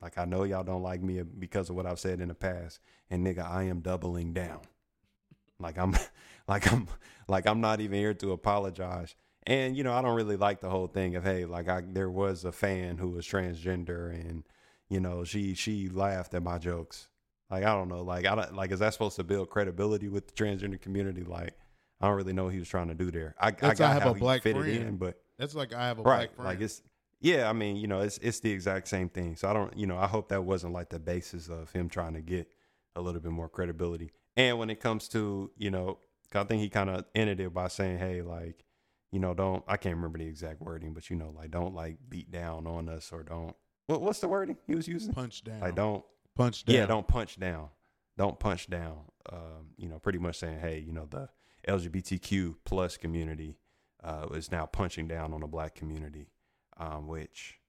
Like 0.00 0.16
I 0.16 0.24
know 0.24 0.44
y'all 0.44 0.64
don't 0.64 0.82
like 0.82 1.02
me 1.02 1.22
because 1.22 1.70
of 1.70 1.76
what 1.76 1.86
I've 1.86 1.98
said 1.98 2.20
in 2.20 2.28
the 2.28 2.34
past. 2.34 2.78
And 3.10 3.26
nigga, 3.26 3.44
I 3.44 3.64
am 3.64 3.80
doubling 3.80 4.32
down. 4.32 4.60
Like 5.58 5.76
I'm 5.76 5.96
like 6.48 6.72
I'm 6.72 6.86
like 7.26 7.46
I'm 7.46 7.60
not 7.60 7.80
even 7.80 7.98
here 7.98 8.14
to 8.14 8.32
apologize. 8.32 9.14
And 9.44 9.76
you 9.76 9.82
know, 9.82 9.92
I 9.92 10.02
don't 10.02 10.14
really 10.14 10.36
like 10.36 10.60
the 10.60 10.70
whole 10.70 10.86
thing 10.86 11.16
of 11.16 11.24
hey, 11.24 11.44
like 11.44 11.68
I 11.68 11.82
there 11.84 12.10
was 12.10 12.44
a 12.44 12.52
fan 12.52 12.96
who 12.96 13.10
was 13.10 13.26
transgender 13.26 14.12
and 14.14 14.44
you 14.88 15.00
know, 15.00 15.24
she 15.24 15.54
she 15.54 15.88
laughed 15.88 16.34
at 16.34 16.42
my 16.42 16.58
jokes. 16.58 17.08
Like 17.50 17.64
I 17.64 17.74
don't 17.74 17.88
know, 17.88 18.02
like 18.02 18.26
I 18.26 18.34
don't 18.34 18.54
like 18.54 18.72
is 18.72 18.80
that 18.80 18.92
supposed 18.92 19.16
to 19.16 19.24
build 19.24 19.50
credibility 19.50 20.08
with 20.08 20.26
the 20.26 20.32
transgender 20.32 20.80
community? 20.80 21.24
Like 21.24 21.54
I 22.00 22.06
don't 22.08 22.16
really 22.16 22.32
know 22.32 22.44
what 22.44 22.52
he 22.52 22.58
was 22.58 22.68
trying 22.68 22.88
to 22.88 22.94
do 22.94 23.10
there. 23.10 23.34
I, 23.40 23.48
I 23.48 23.50
got 23.50 23.80
I 23.80 23.92
have 23.94 24.02
how 24.02 24.10
a 24.10 24.14
he 24.14 24.20
black 24.20 24.42
fit 24.42 24.56
friend. 24.56 24.68
it 24.68 24.82
in, 24.82 24.96
but 24.96 25.20
That's 25.38 25.54
like 25.54 25.72
I 25.72 25.86
have 25.86 25.98
a 25.98 26.02
right, 26.02 26.16
black 26.18 26.34
friend. 26.34 26.48
like 26.48 26.60
it's 26.60 26.82
yeah. 27.20 27.48
I 27.48 27.52
mean, 27.52 27.76
you 27.76 27.86
know, 27.88 28.00
it's 28.00 28.18
it's 28.18 28.40
the 28.40 28.50
exact 28.52 28.88
same 28.88 29.08
thing. 29.08 29.36
So 29.36 29.48
I 29.48 29.52
don't, 29.52 29.76
you 29.76 29.86
know, 29.86 29.96
I 29.98 30.06
hope 30.06 30.28
that 30.28 30.44
wasn't 30.44 30.72
like 30.74 30.90
the 30.90 30.98
basis 30.98 31.48
of 31.48 31.72
him 31.72 31.88
trying 31.88 32.14
to 32.14 32.20
get 32.20 32.52
a 32.94 33.00
little 33.00 33.20
bit 33.20 33.32
more 33.32 33.48
credibility. 33.48 34.12
And 34.36 34.58
when 34.58 34.70
it 34.70 34.78
comes 34.80 35.08
to, 35.08 35.50
you 35.56 35.70
know, 35.70 35.98
I 36.34 36.44
think 36.44 36.62
he 36.62 36.68
kind 36.68 36.90
of 36.90 37.04
ended 37.14 37.40
it 37.40 37.52
by 37.52 37.68
saying, 37.68 37.98
hey, 37.98 38.22
like, 38.22 38.64
you 39.10 39.18
know, 39.18 39.34
don't 39.34 39.64
I 39.66 39.76
can't 39.78 39.96
remember 39.96 40.18
the 40.18 40.26
exact 40.26 40.60
wording, 40.60 40.92
but 40.92 41.08
you 41.10 41.16
know, 41.16 41.32
like, 41.36 41.50
don't 41.50 41.74
like 41.74 41.96
beat 42.08 42.30
down 42.30 42.66
on 42.66 42.88
us 42.88 43.10
or 43.12 43.22
don't. 43.22 43.56
What, 43.88 44.02
what's 44.02 44.20
the 44.20 44.28
wording 44.28 44.56
he 44.66 44.74
was 44.74 44.86
using? 44.86 45.12
punch 45.12 45.42
down. 45.42 45.60
Like, 45.60 45.74
don't 45.74 46.04
punch 46.36 46.64
down. 46.64 46.76
yeah, 46.76 46.86
don't 46.86 47.08
punch 47.08 47.40
down. 47.40 47.68
Don't 48.18 48.38
punch 48.38 48.68
down. 48.68 48.98
Um, 49.32 49.72
you 49.76 49.88
know, 49.88 49.98
pretty 49.98 50.18
much 50.18 50.36
saying, 50.38 50.60
hey, 50.60 50.78
you 50.78 50.92
know, 50.92 51.06
the 51.10 51.30
LGBTQ 51.66 52.56
plus 52.64 52.98
community 52.98 53.56
uh, 54.04 54.26
is 54.34 54.52
now 54.52 54.66
punching 54.66 55.08
down 55.08 55.32
on 55.32 55.40
the 55.40 55.46
black 55.46 55.74
community, 55.74 56.28
um, 56.76 57.06
which 57.08 57.60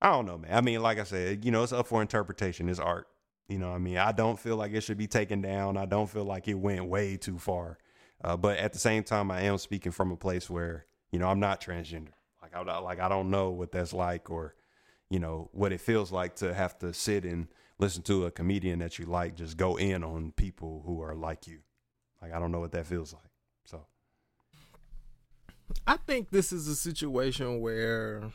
I 0.00 0.10
don't 0.12 0.24
know, 0.24 0.38
man. 0.38 0.54
I 0.54 0.62
mean, 0.62 0.80
like 0.80 0.98
I 0.98 1.04
said, 1.04 1.44
you 1.44 1.50
know, 1.50 1.62
it's 1.62 1.72
up 1.72 1.86
for 1.86 2.00
interpretation. 2.00 2.68
It's 2.68 2.78
art. 2.78 3.06
You 3.48 3.58
know, 3.58 3.68
what 3.68 3.76
I 3.76 3.78
mean, 3.78 3.98
I 3.98 4.12
don't 4.12 4.38
feel 4.38 4.56
like 4.56 4.72
it 4.72 4.82
should 4.82 4.98
be 4.98 5.06
taken 5.06 5.42
down. 5.42 5.76
I 5.76 5.84
don't 5.84 6.08
feel 6.08 6.24
like 6.24 6.48
it 6.48 6.54
went 6.54 6.84
way 6.86 7.18
too 7.18 7.38
far. 7.38 7.78
Uh, 8.22 8.36
but 8.36 8.58
at 8.58 8.72
the 8.72 8.78
same 8.78 9.04
time, 9.04 9.30
I 9.30 9.42
am 9.42 9.58
speaking 9.58 9.92
from 9.92 10.10
a 10.10 10.16
place 10.16 10.48
where 10.48 10.86
you 11.12 11.18
know 11.18 11.28
I'm 11.28 11.40
not 11.40 11.60
transgender. 11.60 12.12
Like 12.42 12.54
I 12.54 12.78
like 12.78 13.00
I 13.00 13.08
don't 13.08 13.30
know 13.30 13.50
what 13.50 13.72
that's 13.72 13.92
like, 13.92 14.30
or 14.30 14.54
you 15.10 15.18
know 15.18 15.48
what 15.52 15.72
it 15.72 15.80
feels 15.80 16.12
like 16.12 16.36
to 16.36 16.54
have 16.54 16.78
to 16.78 16.92
sit 16.92 17.24
and 17.24 17.48
listen 17.78 18.02
to 18.02 18.26
a 18.26 18.30
comedian 18.30 18.80
that 18.80 18.98
you 18.98 19.06
like 19.06 19.36
just 19.36 19.56
go 19.56 19.76
in 19.76 20.02
on 20.04 20.32
people 20.32 20.82
who 20.84 21.00
are 21.00 21.14
like 21.14 21.46
you. 21.46 21.58
Like 22.20 22.32
I 22.32 22.38
don't 22.38 22.52
know 22.52 22.60
what 22.60 22.72
that 22.72 22.86
feels 22.86 23.12
like. 23.12 23.30
So 23.64 23.86
I 25.86 25.96
think 25.96 26.30
this 26.30 26.52
is 26.52 26.66
a 26.68 26.76
situation 26.76 27.60
where 27.60 28.32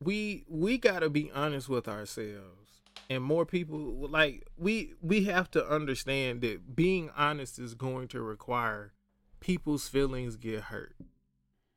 we 0.00 0.44
we 0.48 0.78
got 0.78 1.00
to 1.00 1.10
be 1.10 1.30
honest 1.32 1.68
with 1.68 1.88
ourselves 1.88 2.62
and 3.08 3.22
more 3.22 3.46
people 3.46 4.08
like 4.08 4.46
we 4.56 4.94
we 5.00 5.24
have 5.24 5.50
to 5.52 5.66
understand 5.66 6.40
that 6.40 6.74
being 6.74 7.10
honest 7.16 7.58
is 7.58 7.74
going 7.74 8.08
to 8.08 8.20
require 8.20 8.92
people's 9.40 9.88
feelings 9.88 10.36
get 10.36 10.64
hurt 10.64 10.96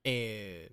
and 0.04 0.70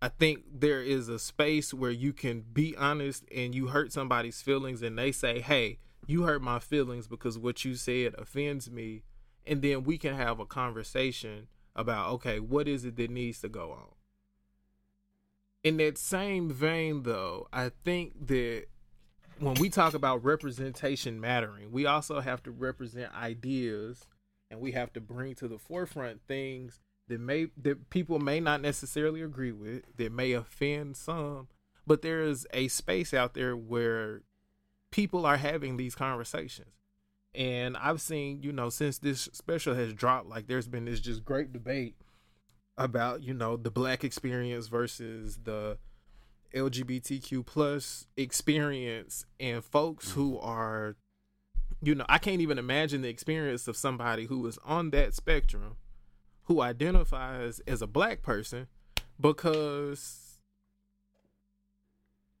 i 0.00 0.08
think 0.08 0.40
there 0.52 0.82
is 0.82 1.08
a 1.08 1.18
space 1.18 1.74
where 1.74 1.90
you 1.90 2.12
can 2.12 2.44
be 2.52 2.76
honest 2.76 3.24
and 3.34 3.54
you 3.54 3.68
hurt 3.68 3.92
somebody's 3.92 4.42
feelings 4.42 4.82
and 4.82 4.98
they 4.98 5.12
say 5.12 5.40
hey 5.40 5.78
you 6.08 6.22
hurt 6.22 6.42
my 6.42 6.58
feelings 6.58 7.06
because 7.06 7.38
what 7.38 7.64
you 7.64 7.74
said 7.74 8.14
offends 8.16 8.70
me. 8.70 9.04
And 9.46 9.62
then 9.62 9.84
we 9.84 9.98
can 9.98 10.16
have 10.16 10.40
a 10.40 10.46
conversation 10.46 11.46
about 11.76 12.10
okay 12.10 12.40
what 12.40 12.66
is 12.66 12.84
it 12.84 12.96
that 12.96 13.08
needs 13.08 13.40
to 13.40 13.48
go 13.48 13.70
on? 13.70 13.86
In 15.62 15.76
that 15.76 15.96
same 15.96 16.50
vein 16.50 17.02
though 17.04 17.46
i 17.52 17.70
think 17.84 18.26
that 18.26 18.64
when 19.38 19.54
we 19.54 19.68
talk 19.68 19.94
about 19.94 20.24
representation 20.24 21.20
mattering, 21.20 21.70
we 21.70 21.86
also 21.86 22.18
have 22.18 22.42
to 22.42 22.50
represent 22.50 23.14
ideas 23.14 24.04
and 24.50 24.58
we 24.58 24.72
have 24.72 24.92
to 24.94 25.00
bring 25.00 25.36
to 25.36 25.46
the 25.46 25.58
forefront 25.58 26.20
things 26.26 26.80
that 27.08 27.20
may 27.20 27.48
that 27.56 27.90
people 27.90 28.18
may 28.18 28.40
not 28.40 28.60
necessarily 28.60 29.22
agree 29.22 29.52
with, 29.52 29.82
that 29.96 30.12
may 30.12 30.32
offend 30.32 30.96
some, 30.96 31.48
but 31.86 32.02
there 32.02 32.22
is 32.22 32.46
a 32.52 32.68
space 32.68 33.12
out 33.12 33.34
there 33.34 33.56
where 33.56 34.22
people 34.90 35.26
are 35.26 35.36
having 35.36 35.76
these 35.76 35.94
conversations. 35.94 36.70
And 37.34 37.76
I've 37.76 38.00
seen, 38.00 38.42
you 38.42 38.52
know, 38.52 38.70
since 38.70 38.98
this 38.98 39.28
special 39.32 39.74
has 39.74 39.92
dropped, 39.92 40.28
like 40.28 40.46
there's 40.46 40.68
been 40.68 40.86
this 40.86 41.00
just 41.00 41.24
great 41.24 41.52
debate 41.52 41.96
about, 42.76 43.22
you 43.22 43.34
know, 43.34 43.56
the 43.56 43.70
black 43.70 44.02
experience 44.02 44.68
versus 44.68 45.40
the 45.44 45.78
LGBTQ 46.54 47.44
plus 47.44 48.06
experience 48.16 49.26
and 49.38 49.62
folks 49.62 50.12
who 50.12 50.36
mm-hmm. 50.36 50.48
are 50.48 50.96
you 51.80 51.94
know, 51.94 52.06
I 52.08 52.18
can't 52.18 52.40
even 52.40 52.58
imagine 52.58 53.02
the 53.02 53.08
experience 53.08 53.68
of 53.68 53.76
somebody 53.76 54.24
who 54.24 54.44
is 54.46 54.58
on 54.64 54.90
that 54.90 55.14
spectrum 55.14 55.76
who 56.48 56.62
identifies 56.62 57.60
as 57.66 57.82
a 57.82 57.86
black 57.86 58.22
person 58.22 58.66
because 59.20 60.38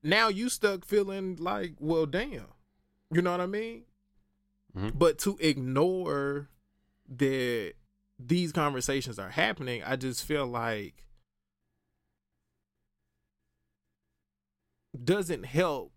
now 0.02 0.28
you 0.28 0.48
stuck 0.48 0.86
feeling 0.86 1.36
like, 1.36 1.74
well, 1.78 2.06
damn. 2.06 2.46
You 3.10 3.20
know 3.20 3.30
what 3.32 3.42
I 3.42 3.46
mean? 3.46 3.84
Mhm. 4.74 4.98
But 4.98 5.18
to 5.20 5.36
ignore 5.40 6.48
that 7.06 7.74
these 8.18 8.50
conversations 8.50 9.18
are 9.18 9.28
happening, 9.30 9.82
I 9.84 9.96
just 9.96 10.24
feel 10.24 10.46
like 10.46 11.04
doesn't 15.04 15.44
help 15.44 15.92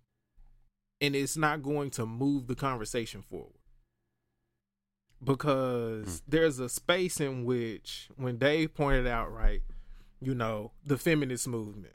and 1.00 1.16
it's 1.16 1.38
not 1.38 1.64
going 1.64 1.92
to 1.92 2.06
move 2.06 2.48
the 2.48 2.56
conversation 2.56 3.22
forward 3.22 3.61
because 5.24 6.22
there's 6.28 6.60
a 6.60 6.68
space 6.70 7.20
in 7.20 7.46
which 7.46 8.10
when 8.16 8.38
dave 8.38 8.74
pointed 8.74 9.06
out 9.08 9.32
right 9.32 9.62
you 10.20 10.34
know 10.34 10.72
the 10.86 10.98
feminist 10.98 11.48
movement 11.48 11.94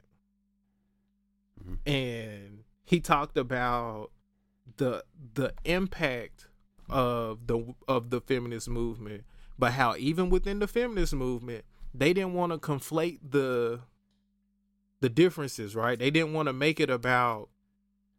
Mhm. 1.63 1.77
and 1.85 2.63
he 2.85 2.99
talked 2.99 3.37
about 3.37 4.11
the 4.77 5.03
the 5.33 5.53
impact 5.65 6.47
of 6.89 7.47
the 7.47 7.73
of 7.87 8.09
the 8.11 8.21
feminist 8.21 8.69
movement 8.69 9.23
but 9.59 9.73
how 9.73 9.95
even 9.97 10.29
within 10.29 10.59
the 10.59 10.67
feminist 10.67 11.13
movement 11.13 11.65
they 11.93 12.13
didn't 12.13 12.33
want 12.33 12.51
to 12.51 12.57
conflate 12.59 13.19
the 13.27 13.81
the 14.99 15.09
differences, 15.09 15.75
right? 15.75 15.99
They 15.99 16.09
didn't 16.09 16.33
want 16.33 16.47
to 16.47 16.53
make 16.53 16.79
it 16.79 16.89
about 16.89 17.49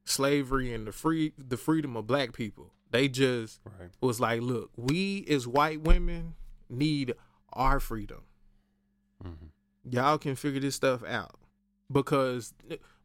slavery 0.05 0.73
and 0.73 0.87
the 0.87 0.93
free 0.93 1.33
the 1.37 1.57
freedom 1.57 1.97
of 1.97 2.07
black 2.07 2.33
people. 2.33 2.73
They 2.91 3.09
just 3.09 3.61
Right. 3.65 3.91
was 4.01 4.21
like, 4.21 4.41
look, 4.41 4.71
we 4.77 5.25
as 5.29 5.47
white 5.47 5.83
women 5.83 6.35
need 6.69 7.15
our 7.53 7.81
freedom. 7.81 8.23
Mhm. 9.23 9.51
Y'all 9.85 10.19
can 10.19 10.37
figure 10.37 10.61
this 10.61 10.75
stuff 10.77 11.03
out. 11.05 11.39
Because 11.91 12.53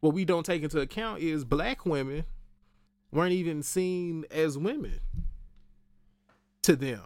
what 0.00 0.12
we 0.14 0.24
don't 0.24 0.44
take 0.44 0.62
into 0.62 0.78
account 0.80 1.20
is 1.22 1.44
black 1.44 1.86
women 1.86 2.24
weren't 3.10 3.32
even 3.32 3.62
seen 3.62 4.24
as 4.30 4.58
women 4.58 5.00
to 6.62 6.76
them. 6.76 7.02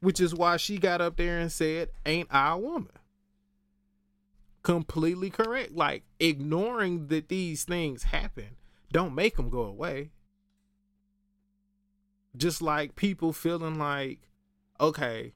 Which 0.00 0.20
is 0.20 0.34
why 0.34 0.56
she 0.56 0.78
got 0.78 1.00
up 1.00 1.16
there 1.16 1.38
and 1.38 1.50
said, 1.50 1.90
Ain't 2.06 2.28
I 2.30 2.52
a 2.52 2.58
woman? 2.58 2.92
Completely 4.62 5.30
correct. 5.30 5.72
Like 5.72 6.04
ignoring 6.20 7.08
that 7.08 7.28
these 7.28 7.64
things 7.64 8.04
happen 8.04 8.56
don't 8.92 9.14
make 9.14 9.36
them 9.36 9.50
go 9.50 9.62
away. 9.62 10.10
Just 12.36 12.62
like 12.62 12.96
people 12.96 13.32
feeling 13.32 13.78
like, 13.78 14.20
okay, 14.80 15.34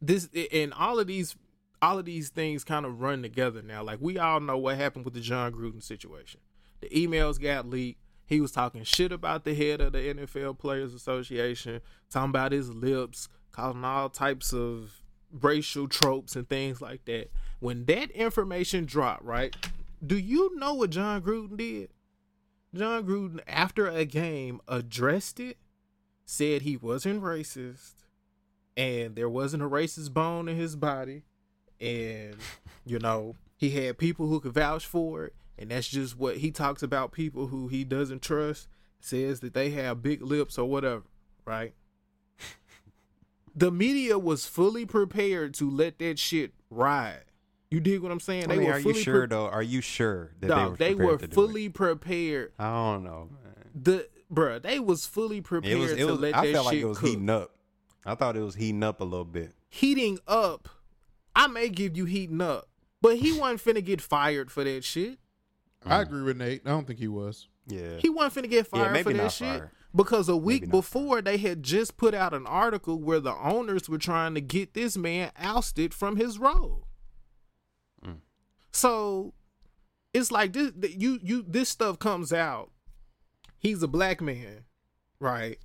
this 0.00 0.28
and 0.52 0.72
all 0.74 0.98
of 0.98 1.06
these 1.06 1.36
all 1.82 1.98
of 1.98 2.04
these 2.04 2.30
things 2.30 2.64
kind 2.64 2.86
of 2.86 3.00
run 3.00 3.22
together 3.22 3.62
now. 3.62 3.82
Like 3.82 3.98
we 4.00 4.18
all 4.18 4.40
know 4.40 4.58
what 4.58 4.76
happened 4.76 5.04
with 5.04 5.14
the 5.14 5.20
Jon 5.20 5.52
Gruden 5.52 5.82
situation. 5.82 6.40
The 6.80 6.88
emails 6.88 7.40
got 7.40 7.68
leaked. 7.68 8.00
He 8.26 8.40
was 8.40 8.50
talking 8.50 8.82
shit 8.82 9.12
about 9.12 9.44
the 9.44 9.54
head 9.54 9.80
of 9.80 9.92
the 9.92 9.98
NFL 9.98 10.58
Players 10.58 10.94
Association, 10.94 11.80
talking 12.10 12.30
about 12.30 12.52
his 12.52 12.70
lips, 12.70 13.28
calling 13.52 13.84
all 13.84 14.08
types 14.08 14.52
of 14.52 15.00
racial 15.32 15.86
tropes 15.86 16.34
and 16.34 16.48
things 16.48 16.80
like 16.80 17.04
that. 17.04 17.30
When 17.60 17.84
that 17.86 18.10
information 18.10 18.84
dropped, 18.84 19.24
right? 19.24 19.54
Do 20.04 20.18
you 20.18 20.56
know 20.56 20.74
what 20.74 20.90
Jon 20.90 21.22
Gruden 21.22 21.56
did? 21.56 21.90
Jon 22.74 23.06
Gruden, 23.06 23.40
after 23.46 23.86
a 23.86 24.04
game, 24.04 24.60
addressed 24.68 25.40
it, 25.40 25.56
said 26.26 26.62
he 26.62 26.76
wasn't 26.76 27.22
racist, 27.22 27.94
and 28.76 29.16
there 29.16 29.28
wasn't 29.28 29.62
a 29.62 29.68
racist 29.68 30.12
bone 30.12 30.48
in 30.48 30.56
his 30.56 30.76
body, 30.76 31.22
and 31.80 32.36
you 32.84 32.98
know 32.98 33.36
he 33.56 33.70
had 33.70 33.96
people 33.96 34.26
who 34.26 34.40
could 34.40 34.52
vouch 34.52 34.84
for 34.84 35.24
it, 35.24 35.34
and 35.58 35.70
that's 35.70 35.88
just 35.88 36.18
what 36.18 36.38
he 36.38 36.50
talks 36.50 36.82
about. 36.82 37.12
People 37.12 37.46
who 37.46 37.68
he 37.68 37.84
doesn't 37.84 38.20
trust 38.20 38.68
says 39.00 39.40
that 39.40 39.54
they 39.54 39.70
have 39.70 40.02
big 40.02 40.20
lips 40.20 40.58
or 40.58 40.68
whatever, 40.68 41.04
right? 41.46 41.74
the 43.54 43.70
media 43.70 44.18
was 44.18 44.46
fully 44.46 44.84
prepared 44.84 45.54
to 45.54 45.70
let 45.70 45.98
that 46.00 46.18
shit 46.18 46.52
ride. 46.70 47.22
You 47.70 47.80
dig 47.80 48.00
what 48.00 48.12
I'm 48.12 48.20
saying? 48.20 48.50
I 48.50 48.56
mean, 48.56 48.66
were 48.66 48.74
are 48.74 48.78
you 48.78 48.94
sure 48.94 49.20
pre- 49.20 49.26
though? 49.28 49.46
Are 49.46 49.62
you 49.62 49.80
sure 49.80 50.32
that 50.40 50.48
Dog, 50.48 50.78
they 50.78 50.88
they 50.88 50.94
were 50.94 51.12
were 51.12 51.16
do 51.18 51.24
it? 51.24 51.34
fully 51.34 51.68
prepared. 51.68 52.52
I 52.58 52.70
don't 52.70 53.04
know. 53.04 53.28
Man. 53.32 53.70
The 53.74 54.08
bruh, 54.32 54.60
they 54.62 54.78
was 54.80 55.06
fully 55.06 55.40
prepared 55.40 55.72
It 55.72 55.80
was. 55.80 55.92
It 55.92 55.96
to 55.98 56.06
was. 56.06 56.20
let 56.20 56.34
I 56.36 56.46
that 56.46 56.52
felt 56.52 56.66
like 56.66 56.76
it 56.76 56.84
was 56.84 56.98
cook. 56.98 57.08
heating 57.08 57.30
up. 57.30 57.52
I 58.04 58.14
thought 58.14 58.36
it 58.36 58.40
was 58.42 58.54
heating 58.54 58.82
up 58.82 59.00
a 59.00 59.04
little 59.04 59.24
bit. 59.24 59.52
Heating 59.68 60.18
up. 60.28 60.68
I 61.34 61.48
may 61.48 61.68
give 61.68 61.96
you 61.96 62.04
heating 62.06 62.40
up, 62.40 62.68
but 63.02 63.16
he 63.16 63.32
wasn't 63.38 63.62
finna 63.62 63.84
get 63.84 64.00
fired 64.00 64.50
for 64.50 64.64
that 64.64 64.84
shit. 64.84 65.18
I 65.84 66.00
agree 66.02 66.22
with 66.22 66.36
Nate. 66.38 66.62
I 66.64 66.70
don't 66.70 66.86
think 66.86 66.98
he 66.98 67.08
was. 67.08 67.48
Yeah. 67.66 67.96
He 67.98 68.08
wasn't 68.08 68.46
finna 68.46 68.50
get 68.50 68.66
fired 68.66 68.92
maybe 68.92 69.10
for 69.12 69.16
that 69.18 69.32
shit. 69.32 69.48
fired. 69.48 69.70
Because 69.94 70.28
a 70.28 70.36
week 70.36 70.70
before 70.70 71.22
they 71.22 71.36
had 71.38 71.62
just 71.62 71.96
put 71.96 72.12
out 72.14 72.34
an 72.34 72.46
article 72.46 72.98
where 73.00 73.20
the 73.20 73.34
owners 73.34 73.88
were 73.88 73.98
trying 73.98 74.34
to 74.34 74.40
get 74.40 74.74
this 74.74 74.96
man 74.96 75.30
ousted 75.38 75.94
from 75.94 76.16
his 76.16 76.38
role. 76.38 76.86
Mm. 78.04 78.18
So 78.72 79.32
it's 80.12 80.30
like 80.30 80.52
this 80.52 80.72
th- 80.80 80.96
you 80.98 81.18
you 81.22 81.44
this 81.46 81.68
stuff 81.70 81.98
comes 81.98 82.32
out. 82.32 82.70
He's 83.66 83.82
a 83.82 83.88
black 83.88 84.20
man, 84.20 84.64
right? 85.18 85.58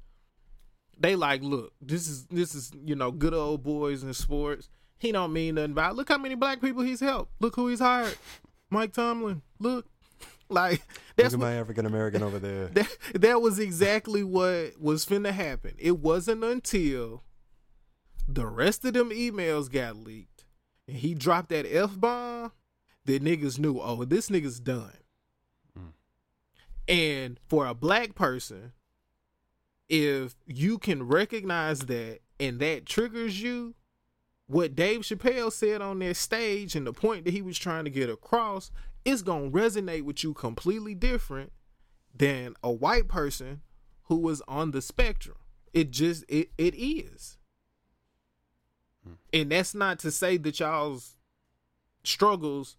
They 0.98 1.16
like, 1.16 1.44
look, 1.44 1.72
this 1.80 2.08
is 2.08 2.26
this 2.26 2.56
is, 2.56 2.72
you 2.84 2.96
know, 2.96 3.12
good 3.12 3.36
old 3.36 3.62
boys 3.62 4.02
in 4.02 4.12
sports. 4.16 4.70
He 4.98 5.12
don't 5.12 5.32
mean 5.32 5.56
nothing 5.56 5.74
about. 5.74 5.96
Look 5.96 6.10
how 6.10 6.18
many 6.18 6.34
black 6.34 6.62
people 6.62 6.82
he's 6.82 7.00
helped. 7.00 7.32
Look 7.40 7.56
who 7.56 7.68
he's 7.68 7.80
hired. 7.80 8.18
Mike 8.72 8.94
Tomlin. 8.94 9.44
Look. 9.60 9.86
Like 10.50 10.82
that's 11.16 11.34
Look 11.34 11.42
at 11.42 11.46
my 11.46 11.54
African 11.54 11.86
American 11.86 12.24
over 12.24 12.40
there. 12.40 12.68
that, 12.74 12.98
that 13.14 13.42
was 13.42 13.60
exactly 13.60 14.24
what 14.24 14.82
was 14.82 15.06
finna 15.06 15.32
happen. 15.32 15.76
It 15.78 16.00
wasn't 16.00 16.44
until 16.44 17.24
the 18.28 18.48
rest 18.48 18.84
of 18.84 18.94
them 18.94 19.12
emails 19.12 19.72
got 19.72 19.96
leaked 19.96 20.46
and 20.88 20.98
he 20.98 21.14
dropped 21.14 21.50
that 21.50 21.66
F 21.72 22.00
bomb 22.00 22.52
that 23.06 23.24
niggas 23.24 23.60
knew, 23.60 23.80
oh, 23.80 24.04
this 24.06 24.30
nigga's 24.30 24.60
done. 24.60 24.92
And 26.92 27.40
for 27.48 27.66
a 27.66 27.74
black 27.74 28.16
person, 28.16 28.74
if 29.88 30.36
you 30.46 30.78
can 30.78 31.04
recognize 31.04 31.80
that 31.82 32.20
and 32.38 32.60
that 32.60 32.86
triggers 32.86 33.42
you, 33.42 33.76
what 34.48 34.76
Dave 34.76 35.02
Chappelle 35.02 35.54
said 35.54 35.82
on 35.82 36.00
that 36.00 36.18
stage 36.18 36.76
and 36.76 36.86
the 36.86 36.92
point 36.92 37.24
that 37.24 37.34
he 37.34 37.42
was 37.42 37.58
trying 37.58 37.86
to 37.86 37.90
get 37.90 38.10
across, 38.10 38.72
is 39.06 39.22
gonna 39.22 39.50
resonate 39.50 40.04
with 40.04 40.22
you 40.22 40.34
completely 40.34 40.94
different 40.94 41.54
than 42.14 42.56
a 42.62 42.72
white 42.72 43.08
person 43.08 43.62
who 44.04 44.18
was 44.18 44.42
on 44.48 44.72
the 44.72 44.82
spectrum. 44.82 45.38
It 45.74 45.92
just 45.92 46.26
it 46.28 46.50
it 46.58 46.76
is. 46.76 47.38
Hmm. 49.06 49.14
And 49.32 49.52
that's 49.52 49.74
not 49.74 49.98
to 50.00 50.12
say 50.12 50.36
that 50.38 50.60
y'all's 50.60 51.16
struggles 52.04 52.76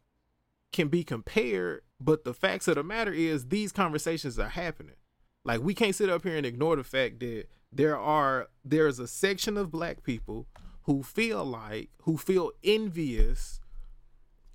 can 0.70 0.88
be 0.88 1.02
compared, 1.02 1.82
But 2.04 2.24
the 2.24 2.34
facts 2.34 2.66
of 2.68 2.74
the 2.74 2.82
matter 2.82 3.12
is 3.12 3.48
these 3.48 3.70
conversations 3.70 4.38
are 4.38 4.48
happening. 4.48 4.96
Like 5.44 5.60
we 5.60 5.74
can't 5.74 5.94
sit 5.94 6.10
up 6.10 6.22
here 6.24 6.36
and 6.36 6.46
ignore 6.46 6.76
the 6.76 6.84
fact 6.84 7.20
that 7.20 7.46
there 7.72 7.98
are 7.98 8.48
there's 8.64 8.98
a 8.98 9.06
section 9.06 9.56
of 9.56 9.70
black 9.70 10.02
people 10.02 10.46
who 10.84 11.02
feel 11.02 11.44
like 11.44 11.90
who 12.02 12.16
feel 12.16 12.50
envious 12.64 13.60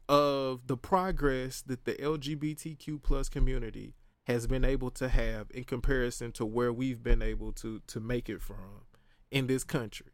of 0.10 0.68
the 0.68 0.78
progress 0.78 1.62
that 1.62 1.86
the 1.86 1.94
LGBTQ 1.94 3.02
plus 3.02 3.30
community 3.30 3.94
has 4.26 4.46
been 4.48 4.66
able 4.66 4.92
to 4.92 5.08
have 5.08 5.48
in 5.52 5.64
comparison 5.64 6.32
to 6.34 6.46
where 6.46 6.72
we've 6.72 7.02
been 7.02 7.22
able 7.22 7.54
to 7.54 7.82
to 7.88 8.00
make 8.00 8.30
it 8.30 8.42
from 8.42 8.86
in 9.32 9.48
this 9.48 9.64
country. 9.64 10.12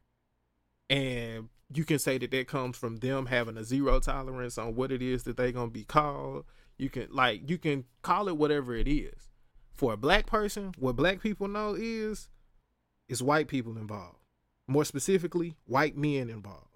And 0.90 1.50
you 1.74 1.84
can 1.84 1.98
say 1.98 2.20
that 2.20 2.32
that 2.32 2.48
comes 2.48 2.78
from 2.78 2.98
them 2.98 3.28
having 3.28 3.58
a 3.58 3.64
zero 3.64 4.00
tolerance 4.00 4.58
on 4.58 4.76
what 4.76 4.92
it 4.92 5.02
is 5.02 5.24
that 5.24 5.38
they're 5.38 5.52
going 5.52 5.70
to 5.70 5.74
be 5.74 5.84
called. 5.84 6.46
You 6.78 6.90
can 6.90 7.08
like 7.12 7.50
you 7.50 7.58
can 7.58 7.86
call 8.02 8.28
it 8.28 8.38
whatever 8.38 8.76
it 8.76 8.88
is. 8.88 9.30
For 9.72 9.94
a 9.94 9.98
black 9.98 10.26
person, 10.26 10.74
what 10.78 10.96
black 10.96 11.22
people 11.22 11.48
know 11.48 11.76
is 11.78 12.30
is 13.08 13.24
white 13.24 13.48
people 13.48 13.78
involved. 13.78 14.18
More 14.68 14.86
specifically, 14.86 15.56
white 15.66 15.98
men 15.98 16.30
involved. 16.30 16.68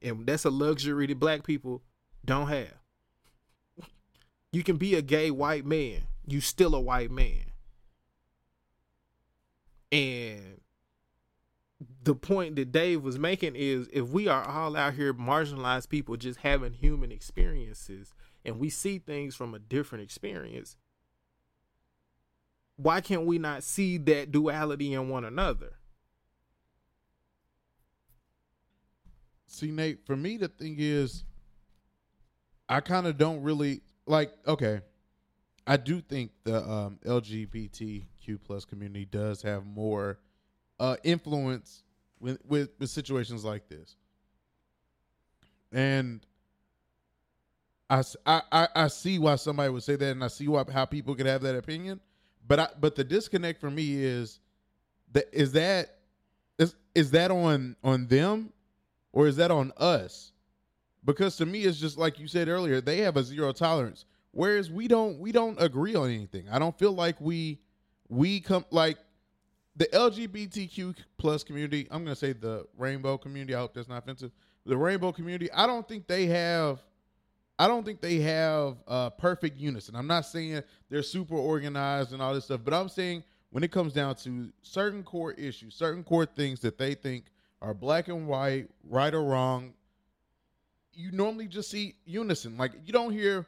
And 0.00 0.26
that's 0.26 0.44
a 0.44 0.50
luxury 0.50 1.06
that 1.06 1.18
black 1.18 1.44
people 1.44 1.82
don't 2.24 2.48
have. 2.48 2.74
You 4.52 4.62
can 4.62 4.76
be 4.76 4.94
a 4.94 5.02
gay 5.02 5.30
white 5.30 5.64
man. 5.66 6.02
You 6.26 6.40
still 6.40 6.74
a 6.74 6.80
white 6.80 7.10
man. 7.10 7.50
And 9.90 10.60
the 12.02 12.14
point 12.14 12.56
that 12.56 12.72
Dave 12.72 13.02
was 13.02 13.18
making 13.18 13.54
is 13.56 13.88
if 13.92 14.08
we 14.08 14.28
are 14.28 14.46
all 14.46 14.76
out 14.76 14.94
here 14.94 15.12
marginalized 15.12 15.88
people 15.88 16.16
just 16.16 16.40
having 16.40 16.72
human 16.72 17.10
experiences 17.10 18.14
and 18.44 18.58
we 18.58 18.68
see 18.70 18.98
things 18.98 19.34
from 19.34 19.54
a 19.54 19.58
different 19.58 20.04
experience, 20.04 20.76
why 22.76 23.00
can't 23.00 23.26
we 23.26 23.38
not 23.38 23.62
see 23.62 23.98
that 23.98 24.32
duality 24.32 24.92
in 24.92 25.08
one 25.08 25.24
another? 25.24 25.74
See, 29.46 29.70
Nate, 29.70 30.04
for 30.04 30.16
me, 30.16 30.36
the 30.36 30.48
thing 30.48 30.76
is, 30.78 31.24
I 32.68 32.80
kind 32.80 33.06
of 33.06 33.16
don't 33.16 33.42
really 33.42 33.82
like. 34.06 34.32
Okay, 34.48 34.80
I 35.66 35.76
do 35.76 36.00
think 36.00 36.32
the 36.42 36.56
um, 36.68 36.98
LGBTQ 37.06 38.38
plus 38.42 38.64
community 38.64 39.04
does 39.04 39.42
have 39.42 39.64
more 39.64 40.18
uh, 40.80 40.96
influence 41.04 41.84
with, 42.18 42.38
with 42.44 42.70
with 42.80 42.90
situations 42.90 43.44
like 43.44 43.68
this, 43.68 43.94
and 45.70 46.26
I, 47.90 48.02
I- 48.50 48.68
I 48.74 48.88
see 48.88 49.18
why 49.18 49.36
somebody 49.36 49.70
would 49.70 49.82
say 49.82 49.96
that, 49.96 50.10
and 50.12 50.24
I 50.24 50.28
see 50.28 50.48
why 50.48 50.64
how 50.72 50.84
people 50.84 51.14
could 51.14 51.26
have 51.26 51.42
that 51.42 51.56
opinion. 51.56 52.00
But 52.46 52.60
I, 52.60 52.68
but 52.80 52.94
the 52.94 53.04
disconnect 53.04 53.60
for 53.60 53.70
me 53.70 54.02
is 54.02 54.40
that 55.12 55.26
is 55.32 55.52
that 55.52 55.98
is 56.58 56.74
is 56.94 57.10
that 57.12 57.30
on 57.30 57.76
on 57.82 58.06
them 58.06 58.52
or 59.12 59.26
is 59.26 59.36
that 59.36 59.50
on 59.50 59.72
us? 59.78 60.32
Because 61.04 61.36
to 61.36 61.46
me, 61.46 61.62
it's 61.64 61.78
just 61.78 61.98
like 61.98 62.18
you 62.18 62.26
said 62.26 62.48
earlier, 62.48 62.80
they 62.80 62.98
have 62.98 63.16
a 63.16 63.22
zero 63.22 63.52
tolerance, 63.52 64.06
whereas 64.32 64.70
we 64.70 64.88
don't. 64.88 65.18
We 65.18 65.32
don't 65.32 65.60
agree 65.60 65.94
on 65.94 66.08
anything. 66.10 66.48
I 66.50 66.58
don't 66.58 66.76
feel 66.78 66.92
like 66.92 67.20
we 67.20 67.60
we 68.08 68.40
come 68.40 68.64
like 68.70 68.98
the 69.76 69.86
LGBTQ 69.86 70.96
plus 71.18 71.44
community. 71.44 71.86
I'm 71.90 72.04
gonna 72.04 72.16
say 72.16 72.32
the 72.32 72.66
rainbow 72.78 73.18
community. 73.18 73.54
I 73.54 73.60
hope 73.60 73.74
that's 73.74 73.88
not 73.88 73.98
offensive. 73.98 74.32
The 74.66 74.76
rainbow 74.76 75.12
community. 75.12 75.50
I 75.52 75.66
don't 75.66 75.86
think 75.86 76.06
they 76.06 76.26
have. 76.26 76.82
I 77.58 77.68
don't 77.68 77.84
think 77.84 78.00
they 78.00 78.18
have 78.18 78.76
uh, 78.88 79.10
perfect 79.10 79.58
unison. 79.58 79.94
I'm 79.94 80.08
not 80.08 80.26
saying 80.26 80.62
they're 80.90 81.02
super 81.02 81.36
organized 81.36 82.12
and 82.12 82.20
all 82.20 82.34
this 82.34 82.46
stuff, 82.46 82.60
but 82.64 82.74
I'm 82.74 82.88
saying 82.88 83.22
when 83.50 83.62
it 83.62 83.70
comes 83.70 83.92
down 83.92 84.16
to 84.16 84.52
certain 84.62 85.04
core 85.04 85.32
issues, 85.32 85.76
certain 85.76 86.02
core 86.02 86.26
things 86.26 86.60
that 86.60 86.78
they 86.78 86.94
think 86.94 87.26
are 87.62 87.72
black 87.72 88.08
and 88.08 88.26
white, 88.26 88.68
right 88.88 89.14
or 89.14 89.22
wrong, 89.22 89.72
you 90.92 91.12
normally 91.12 91.46
just 91.46 91.70
see 91.70 91.94
unison. 92.04 92.56
Like 92.56 92.72
you 92.84 92.92
don't 92.92 93.12
hear 93.12 93.46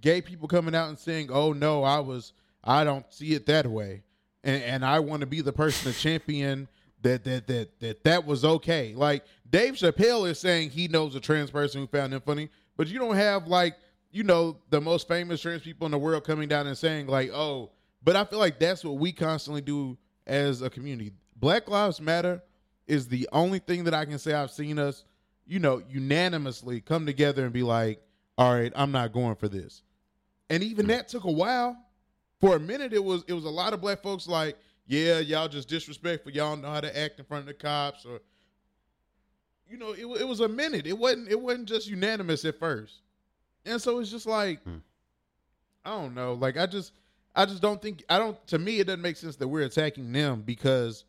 gay 0.00 0.20
people 0.20 0.46
coming 0.46 0.74
out 0.74 0.88
and 0.88 0.98
saying, 0.98 1.30
"Oh 1.32 1.52
no, 1.52 1.82
I 1.82 1.98
was, 1.98 2.32
I 2.62 2.84
don't 2.84 3.10
see 3.12 3.34
it 3.34 3.46
that 3.46 3.66
way," 3.66 4.02
and 4.44 4.62
and 4.62 4.84
I 4.84 5.00
want 5.00 5.20
to 5.20 5.26
be 5.26 5.40
the 5.40 5.52
person 5.52 5.92
to 5.92 5.98
champion 5.98 6.68
that 7.02 7.24
that 7.24 7.46
that 7.48 7.80
that 7.80 8.04
that 8.04 8.26
was 8.26 8.44
okay. 8.44 8.94
Like 8.94 9.24
Dave 9.48 9.74
Chappelle 9.74 10.28
is 10.28 10.38
saying 10.38 10.70
he 10.70 10.88
knows 10.88 11.14
a 11.14 11.20
trans 11.20 11.50
person 11.50 11.80
who 11.80 11.86
found 11.86 12.14
him 12.14 12.20
funny, 12.20 12.48
but 12.76 12.88
you 12.88 12.98
don't 12.98 13.16
have 13.16 13.46
like 13.46 13.76
you 14.10 14.22
know 14.22 14.58
the 14.70 14.80
most 14.80 15.08
famous 15.08 15.40
trans 15.40 15.62
people 15.62 15.86
in 15.86 15.92
the 15.92 15.98
world 15.98 16.24
coming 16.24 16.48
down 16.48 16.66
and 16.66 16.76
saying 16.76 17.06
like, 17.06 17.30
"Oh," 17.32 17.70
but 18.04 18.16
I 18.16 18.24
feel 18.24 18.38
like 18.38 18.58
that's 18.58 18.84
what 18.84 18.98
we 18.98 19.12
constantly 19.12 19.62
do 19.62 19.96
as 20.26 20.62
a 20.62 20.70
community. 20.70 21.12
Black 21.36 21.68
Lives 21.68 22.00
Matter 22.00 22.42
is 22.86 23.08
the 23.08 23.28
only 23.32 23.58
thing 23.58 23.84
that 23.84 23.94
I 23.94 24.04
can 24.04 24.18
say 24.18 24.34
I've 24.34 24.50
seen 24.50 24.78
us, 24.78 25.04
you 25.46 25.58
know, 25.58 25.82
unanimously 25.88 26.80
come 26.80 27.06
together 27.06 27.44
and 27.44 27.52
be 27.52 27.62
like, 27.62 28.02
"All 28.36 28.52
right, 28.54 28.72
I'm 28.76 28.92
not 28.92 29.12
going 29.12 29.36
for 29.36 29.48
this." 29.48 29.82
And 30.50 30.62
even 30.62 30.86
that 30.88 31.08
took 31.08 31.24
a 31.24 31.32
while. 31.32 31.76
For 32.40 32.56
a 32.56 32.60
minute, 32.60 32.92
it 32.92 33.02
was 33.02 33.24
it 33.28 33.32
was 33.32 33.44
a 33.44 33.50
lot 33.50 33.72
of 33.72 33.80
black 33.80 34.02
folks 34.02 34.26
like, 34.26 34.58
"Yeah, 34.86 35.20
y'all 35.20 35.48
just 35.48 35.68
disrespectful. 35.68 36.32
Y'all 36.32 36.56
know 36.56 36.70
how 36.70 36.80
to 36.80 36.98
act 36.98 37.18
in 37.18 37.24
front 37.24 37.42
of 37.42 37.46
the 37.46 37.54
cops," 37.54 38.04
or 38.04 38.20
you 39.72 39.78
know, 39.78 39.92
it 39.92 40.20
it 40.20 40.28
was 40.28 40.40
a 40.40 40.48
minute. 40.48 40.86
It 40.86 40.98
wasn't 40.98 41.30
it 41.30 41.40
wasn't 41.40 41.66
just 41.66 41.88
unanimous 41.88 42.44
at 42.44 42.58
first, 42.58 43.00
and 43.64 43.80
so 43.80 44.00
it's 44.00 44.10
just 44.10 44.26
like, 44.26 44.60
I 45.84 45.90
don't 45.90 46.14
know. 46.14 46.34
Like 46.34 46.58
I 46.58 46.66
just 46.66 46.92
I 47.34 47.46
just 47.46 47.62
don't 47.62 47.80
think 47.80 48.04
I 48.10 48.18
don't. 48.18 48.46
To 48.48 48.58
me, 48.58 48.80
it 48.80 48.86
doesn't 48.86 49.00
make 49.00 49.16
sense 49.16 49.36
that 49.36 49.48
we're 49.48 49.64
attacking 49.64 50.12
them 50.12 50.42
because 50.42 51.06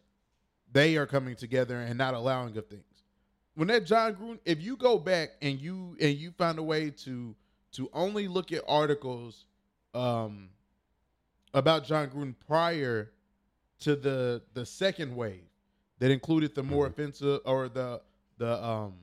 they 0.72 0.96
are 0.96 1.06
coming 1.06 1.36
together 1.36 1.78
and 1.82 1.98
not 1.98 2.14
allowing 2.14 2.58
of 2.58 2.66
things. 2.68 2.84
When 3.56 3.68
that 3.68 3.86
Jon 3.86 4.16
Gruden, 4.16 4.40
if 4.46 4.62
you 4.62 4.78
go 4.78 4.98
back 4.98 5.32
and 5.42 5.60
you 5.60 5.98
and 6.00 6.16
you 6.16 6.32
find 6.32 6.58
a 6.58 6.64
way 6.64 6.90
to 6.90 7.36
to 7.74 7.90
only 7.92 8.30
look 8.30 8.54
at 8.54 8.64
articles 8.66 9.46
um 9.94 10.48
about 11.54 11.86
Jon 11.86 12.08
Gruden 12.08 12.34
prior 12.48 13.12
to 13.82 13.98
the 13.98 14.42
the 14.54 14.66
second 14.66 15.14
wave 15.14 15.44
that 16.00 16.12
included 16.12 16.56
the 16.56 16.64
more 16.64 16.88
offensive 16.88 17.42
or 17.46 17.68
the 17.68 18.02
the 18.44 18.64
um 18.64 18.94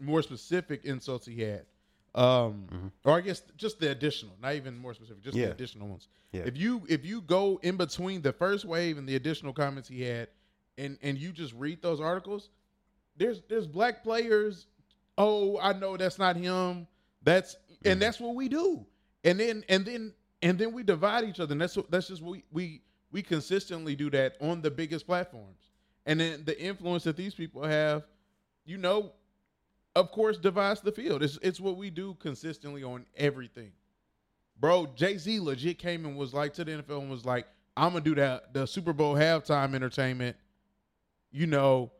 more 0.00 0.22
specific 0.22 0.84
insults 0.84 1.26
he 1.26 1.40
had. 1.42 1.64
Um 2.14 2.92
or 3.04 3.12
I 3.16 3.20
guess 3.20 3.42
just 3.56 3.78
the 3.78 3.90
additional, 3.90 4.34
not 4.42 4.54
even 4.54 4.76
more 4.76 4.94
specific, 4.94 5.22
just 5.22 5.36
Yeah. 5.36 5.46
the 5.46 5.52
additional 5.52 5.88
ones. 5.88 6.08
Yeah. 6.32 6.42
If 6.44 6.56
you 6.56 6.82
if 6.88 7.04
you 7.04 7.20
go 7.20 7.60
in 7.62 7.76
between 7.76 8.22
the 8.22 8.32
first 8.32 8.64
wave 8.64 8.98
and 8.98 9.08
the 9.08 9.16
additional 9.16 9.52
comments 9.52 9.88
he 9.88 10.02
had 10.02 10.28
and 10.76 10.98
and 11.02 11.16
you 11.18 11.30
just 11.32 11.52
read 11.54 11.82
those 11.82 12.00
articles, 12.00 12.50
there's 13.16 13.42
there's 13.48 13.66
black 13.66 14.02
players. 14.02 14.66
Oh, 15.18 15.58
I 15.58 15.72
know 15.72 15.96
that's 15.96 16.18
not 16.18 16.36
him. 16.36 16.86
That's 17.22 17.56
and 17.84 18.00
that's 18.02 18.18
what 18.18 18.34
we 18.34 18.48
do. 18.48 18.84
And 19.24 19.38
then 19.38 19.64
and 19.68 19.84
then 19.84 20.14
and 20.42 20.58
then 20.58 20.72
we 20.72 20.82
divide 20.82 21.24
each 21.24 21.38
other. 21.40 21.52
And 21.52 21.60
that's 21.60 21.76
what 21.76 21.90
that's 21.90 22.08
just 22.08 22.22
what 22.22 22.32
we 22.32 22.44
we 22.50 22.82
we 23.12 23.22
consistently 23.22 23.94
do 23.94 24.10
that 24.10 24.36
on 24.40 24.62
the 24.62 24.70
biggest 24.70 25.06
platforms. 25.06 25.70
And 26.06 26.20
then 26.20 26.44
the 26.44 26.58
influence 26.60 27.02
that 27.04 27.16
these 27.16 27.34
people 27.34 27.64
have, 27.64 28.04
you 28.66 28.76
know, 28.78 29.12
of 29.94 30.10
course, 30.12 30.36
divides 30.38 30.80
the 30.80 30.92
field. 30.92 31.22
It's 31.22 31.38
it's 31.42 31.58
what 31.60 31.76
we 31.76 31.88
do 31.90 32.14
consistently 32.20 32.82
on 32.84 33.06
everything. 33.16 33.72
Bro, 34.58 34.88
Jay 34.96 35.16
Z 35.18 35.40
legit 35.40 35.78
came 35.78 36.04
and 36.04 36.16
was 36.16 36.34
like 36.34 36.54
to 36.54 36.64
the 36.64 36.72
NFL 36.82 37.00
and 37.02 37.10
was 37.10 37.24
like, 37.24 37.46
"I'm 37.76 37.90
gonna 37.92 38.04
do 38.04 38.14
that 38.16 38.52
the 38.52 38.66
Super 38.66 38.92
Bowl 38.92 39.14
halftime 39.14 39.74
entertainment." 39.74 40.36
You 41.30 41.46
know, 41.46 41.92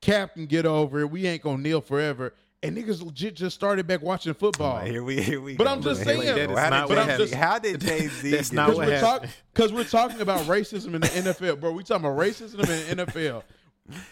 Cap 0.00 0.34
can 0.34 0.46
get 0.46 0.66
over 0.66 1.00
it. 1.00 1.10
We 1.10 1.26
ain't 1.26 1.42
gonna 1.42 1.62
kneel 1.62 1.80
forever. 1.80 2.34
And 2.62 2.74
niggas 2.76 3.02
legit 3.04 3.34
just 3.36 3.54
started 3.54 3.86
back 3.86 4.00
watching 4.00 4.32
football. 4.32 4.80
Here 4.80 5.02
we 5.04 5.20
here 5.20 5.40
we. 5.40 5.54
But 5.54 5.64
go. 5.64 5.70
I'm 5.70 5.82
just 5.82 6.02
saying-. 6.02 6.20
That 6.24 6.50
is 6.50 6.58
how 6.58 6.70
not 6.70 6.88
did, 6.88 6.96
what 6.96 7.04
Jay- 7.06 7.10
happened. 7.10 7.34
how 7.34 7.58
did 7.58 7.80
Jay 7.82 8.08
Z? 8.08 8.30
That's 8.36 8.52
not 8.52 8.66
Because 8.68 8.78
what 8.78 8.86
we're, 8.88 8.98
happened. 8.98 9.32
talk, 9.54 9.70
we're 9.70 9.84
talking 9.84 10.20
about 10.22 10.40
racism 10.46 10.94
in 10.94 11.02
the 11.02 11.06
NFL, 11.08 11.60
bro. 11.60 11.72
We 11.72 11.82
talking 11.84 12.06
about 12.06 12.18
racism 12.18 12.60
in 12.90 12.96
the 12.96 13.04
NFL. 13.04 13.42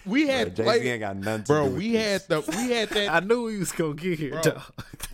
We 0.04 0.26
had 0.26 0.54
Jay 0.56 0.62
Z 0.64 0.64
play- 0.64 0.88
ain't 0.90 1.00
got 1.00 1.16
nothing 1.16 1.44
to 1.44 1.46
bro. 1.46 1.64
do 1.64 1.70
with 1.70 1.78
We 1.78 1.92
this. 1.92 2.26
had 2.26 2.28
the 2.28 2.40
we 2.56 2.70
had 2.72 2.88
that 2.90 3.08
I 3.12 3.20
knew 3.20 3.46
he 3.46 3.56
was 3.58 3.72
gonna 3.72 3.94
get 3.94 4.18
here, 4.18 4.40
Bro. 4.42 4.60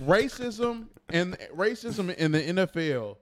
racism 0.04 0.86
and 1.10 1.36
racism 1.54 2.14
in 2.16 2.32
the 2.32 2.40
NFL 2.42 3.16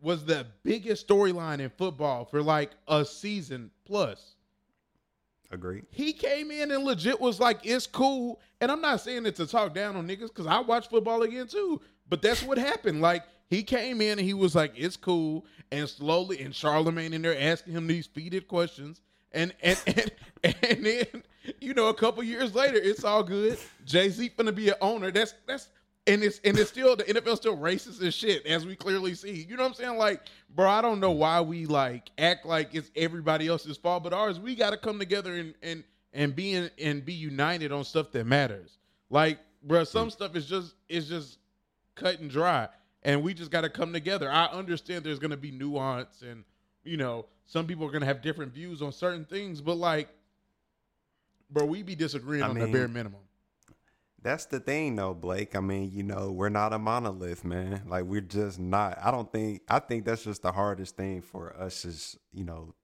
was 0.00 0.24
the 0.24 0.46
biggest 0.62 1.06
storyline 1.06 1.60
in 1.60 1.70
football 1.70 2.24
for 2.24 2.42
like 2.42 2.70
a 2.88 3.04
season 3.04 3.70
plus. 3.84 4.34
Agree. 5.52 5.82
He 5.90 6.12
came 6.12 6.50
in 6.52 6.70
and 6.70 6.84
legit 6.84 7.20
was 7.20 7.40
like, 7.40 7.58
"It's 7.64 7.86
cool," 7.86 8.40
and 8.60 8.70
I'm 8.70 8.80
not 8.80 9.00
saying 9.00 9.26
it 9.26 9.34
to 9.36 9.46
talk 9.46 9.74
down 9.74 9.96
on 9.96 10.06
niggas 10.06 10.28
because 10.28 10.46
I 10.46 10.60
watch 10.60 10.88
football 10.88 11.22
again 11.22 11.48
too. 11.48 11.80
But 12.08 12.22
that's 12.22 12.42
what 12.42 12.56
happened. 12.58 13.00
Like 13.00 13.24
he 13.48 13.62
came 13.64 14.00
in 14.00 14.18
and 14.18 14.26
he 14.26 14.34
was 14.34 14.54
like, 14.54 14.72
"It's 14.76 14.96
cool," 14.96 15.44
and 15.72 15.88
slowly, 15.88 16.40
and 16.40 16.54
Charlemagne 16.54 17.12
in 17.14 17.22
there 17.22 17.36
asking 17.38 17.72
him 17.72 17.86
these 17.88 18.06
feeded 18.06 18.46
questions, 18.46 19.00
and 19.32 19.54
and 19.62 19.82
and 20.44 20.56
and 20.62 20.86
then 20.86 21.06
you 21.60 21.74
know 21.74 21.88
a 21.88 21.94
couple 21.94 22.22
years 22.22 22.54
later, 22.54 22.76
it's 22.76 23.04
all 23.04 23.22
good. 23.22 23.58
Jay 23.84 24.08
Z 24.08 24.30
gonna 24.36 24.52
be 24.52 24.68
an 24.68 24.76
owner. 24.80 25.10
That's 25.10 25.34
that's 25.46 25.68
and 26.06 26.22
it's 26.22 26.40
and 26.44 26.58
it's 26.58 26.70
still 26.70 26.96
the 26.96 27.04
NFL 27.04 27.36
still 27.36 27.56
racist 27.56 28.02
as 28.02 28.14
shit, 28.14 28.46
as 28.46 28.66
we 28.66 28.74
clearly 28.74 29.14
see. 29.14 29.46
You 29.48 29.56
know 29.56 29.62
what 29.62 29.70
I'm 29.70 29.74
saying? 29.74 29.98
Like, 29.98 30.22
bro, 30.54 30.68
I 30.68 30.80
don't 30.80 31.00
know 31.00 31.10
why 31.10 31.40
we 31.40 31.66
like 31.66 32.10
act 32.18 32.46
like 32.46 32.74
it's 32.74 32.90
everybody 32.96 33.48
else's 33.48 33.76
fault, 33.76 34.02
but 34.02 34.12
ours. 34.12 34.40
We 34.40 34.54
got 34.54 34.70
to 34.70 34.76
come 34.76 34.98
together 34.98 35.34
and 35.36 35.54
and 35.62 35.84
and 36.12 36.34
be 36.34 36.54
in, 36.54 36.70
and 36.82 37.04
be 37.04 37.12
united 37.12 37.70
on 37.70 37.84
stuff 37.84 38.10
that 38.12 38.26
matters. 38.26 38.78
Like, 39.10 39.38
bro, 39.62 39.84
some 39.84 40.08
mm. 40.08 40.12
stuff 40.12 40.34
is 40.34 40.46
just 40.46 40.74
is 40.88 41.08
just 41.08 41.38
cut 41.94 42.18
and 42.18 42.30
dry, 42.30 42.68
and 43.02 43.22
we 43.22 43.34
just 43.34 43.50
got 43.50 43.62
to 43.62 43.70
come 43.70 43.92
together. 43.92 44.30
I 44.30 44.46
understand 44.46 45.04
there's 45.04 45.18
gonna 45.18 45.36
be 45.36 45.50
nuance, 45.50 46.22
and 46.22 46.44
you 46.84 46.96
know, 46.96 47.26
some 47.46 47.66
people 47.66 47.86
are 47.86 47.90
gonna 47.90 48.06
have 48.06 48.22
different 48.22 48.52
views 48.52 48.82
on 48.82 48.92
certain 48.92 49.24
things, 49.24 49.60
but 49.60 49.76
like, 49.76 50.08
bro, 51.50 51.64
we 51.64 51.82
be 51.82 51.94
disagreeing 51.94 52.42
I 52.42 52.48
on 52.48 52.58
the 52.58 52.66
bare 52.66 52.88
minimum. 52.88 53.20
That's 54.22 54.44
the 54.46 54.60
thing, 54.60 54.96
though, 54.96 55.14
Blake. 55.14 55.56
I 55.56 55.60
mean, 55.60 55.90
you 55.92 56.02
know, 56.02 56.30
we're 56.30 56.50
not 56.50 56.74
a 56.74 56.78
monolith, 56.78 57.42
man. 57.44 57.82
Like 57.86 58.04
we're 58.04 58.20
just 58.20 58.58
not. 58.58 58.98
I 59.02 59.10
don't 59.10 59.32
think. 59.32 59.62
I 59.68 59.78
think 59.78 60.04
that's 60.04 60.24
just 60.24 60.42
the 60.42 60.52
hardest 60.52 60.96
thing 60.96 61.22
for 61.22 61.56
us, 61.56 61.84
is 61.84 62.18
you 62.32 62.44
know, 62.44 62.74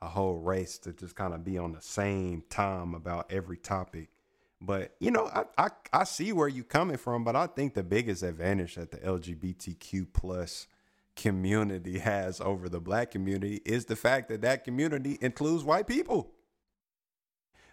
a 0.00 0.08
whole 0.08 0.34
race 0.34 0.78
to 0.78 0.92
just 0.92 1.14
kind 1.14 1.34
of 1.34 1.44
be 1.44 1.56
on 1.56 1.72
the 1.72 1.80
same 1.80 2.42
time 2.50 2.94
about 2.94 3.30
every 3.30 3.56
topic. 3.56 4.08
But 4.60 4.94
you 4.98 5.12
know, 5.12 5.26
I, 5.32 5.44
I 5.56 5.68
I 5.92 6.04
see 6.04 6.32
where 6.32 6.48
you're 6.48 6.64
coming 6.64 6.96
from, 6.96 7.22
but 7.22 7.36
I 7.36 7.46
think 7.46 7.74
the 7.74 7.84
biggest 7.84 8.24
advantage 8.24 8.74
that 8.74 8.90
the 8.90 8.98
LGBTQ 8.98 10.08
plus 10.12 10.66
community 11.16 11.98
has 11.98 12.40
over 12.40 12.68
the 12.68 12.80
black 12.80 13.10
community 13.10 13.60
is 13.64 13.84
the 13.84 13.96
fact 13.96 14.28
that 14.28 14.42
that 14.42 14.64
community 14.64 15.18
includes 15.20 15.64
white 15.64 15.86
people. 15.86 16.30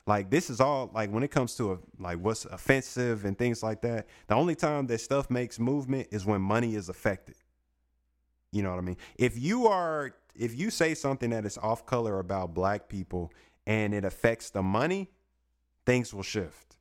Like 0.06 0.30
this 0.30 0.50
is 0.50 0.60
all 0.60 0.90
like 0.94 1.12
when 1.12 1.24
it 1.24 1.30
comes 1.30 1.56
to 1.56 1.74
a, 1.74 1.78
like 2.00 2.18
what's 2.18 2.46
offensive 2.46 3.26
and 3.26 3.38
things 3.38 3.62
like 3.62 3.82
that 3.82 4.08
the 4.28 4.36
only 4.36 4.56
time 4.56 4.88
that 4.88 5.02
stuff 5.02 5.30
makes 5.30 5.60
movement 5.60 6.08
is 6.12 6.26
when 6.26 6.42
money 6.42 6.76
is 6.76 6.90
affected. 6.90 7.36
You 8.52 8.64
know 8.64 8.72
what 8.72 8.80
i 8.80 8.82
mean? 8.82 8.98
If 9.18 9.38
you 9.38 9.68
are 9.68 10.16
if 10.36 10.58
you 10.58 10.72
say 10.72 10.96
something 10.96 11.30
that 11.30 11.46
is 11.46 11.58
off 11.60 11.86
color 11.86 12.20
about 12.20 12.56
black 12.56 12.90
people 12.90 13.32
and 13.68 13.94
it 13.94 14.04
affects 14.04 14.50
the 14.50 14.64
money 14.64 15.12
things 15.86 16.14
will 16.14 16.24
shift 16.24 16.76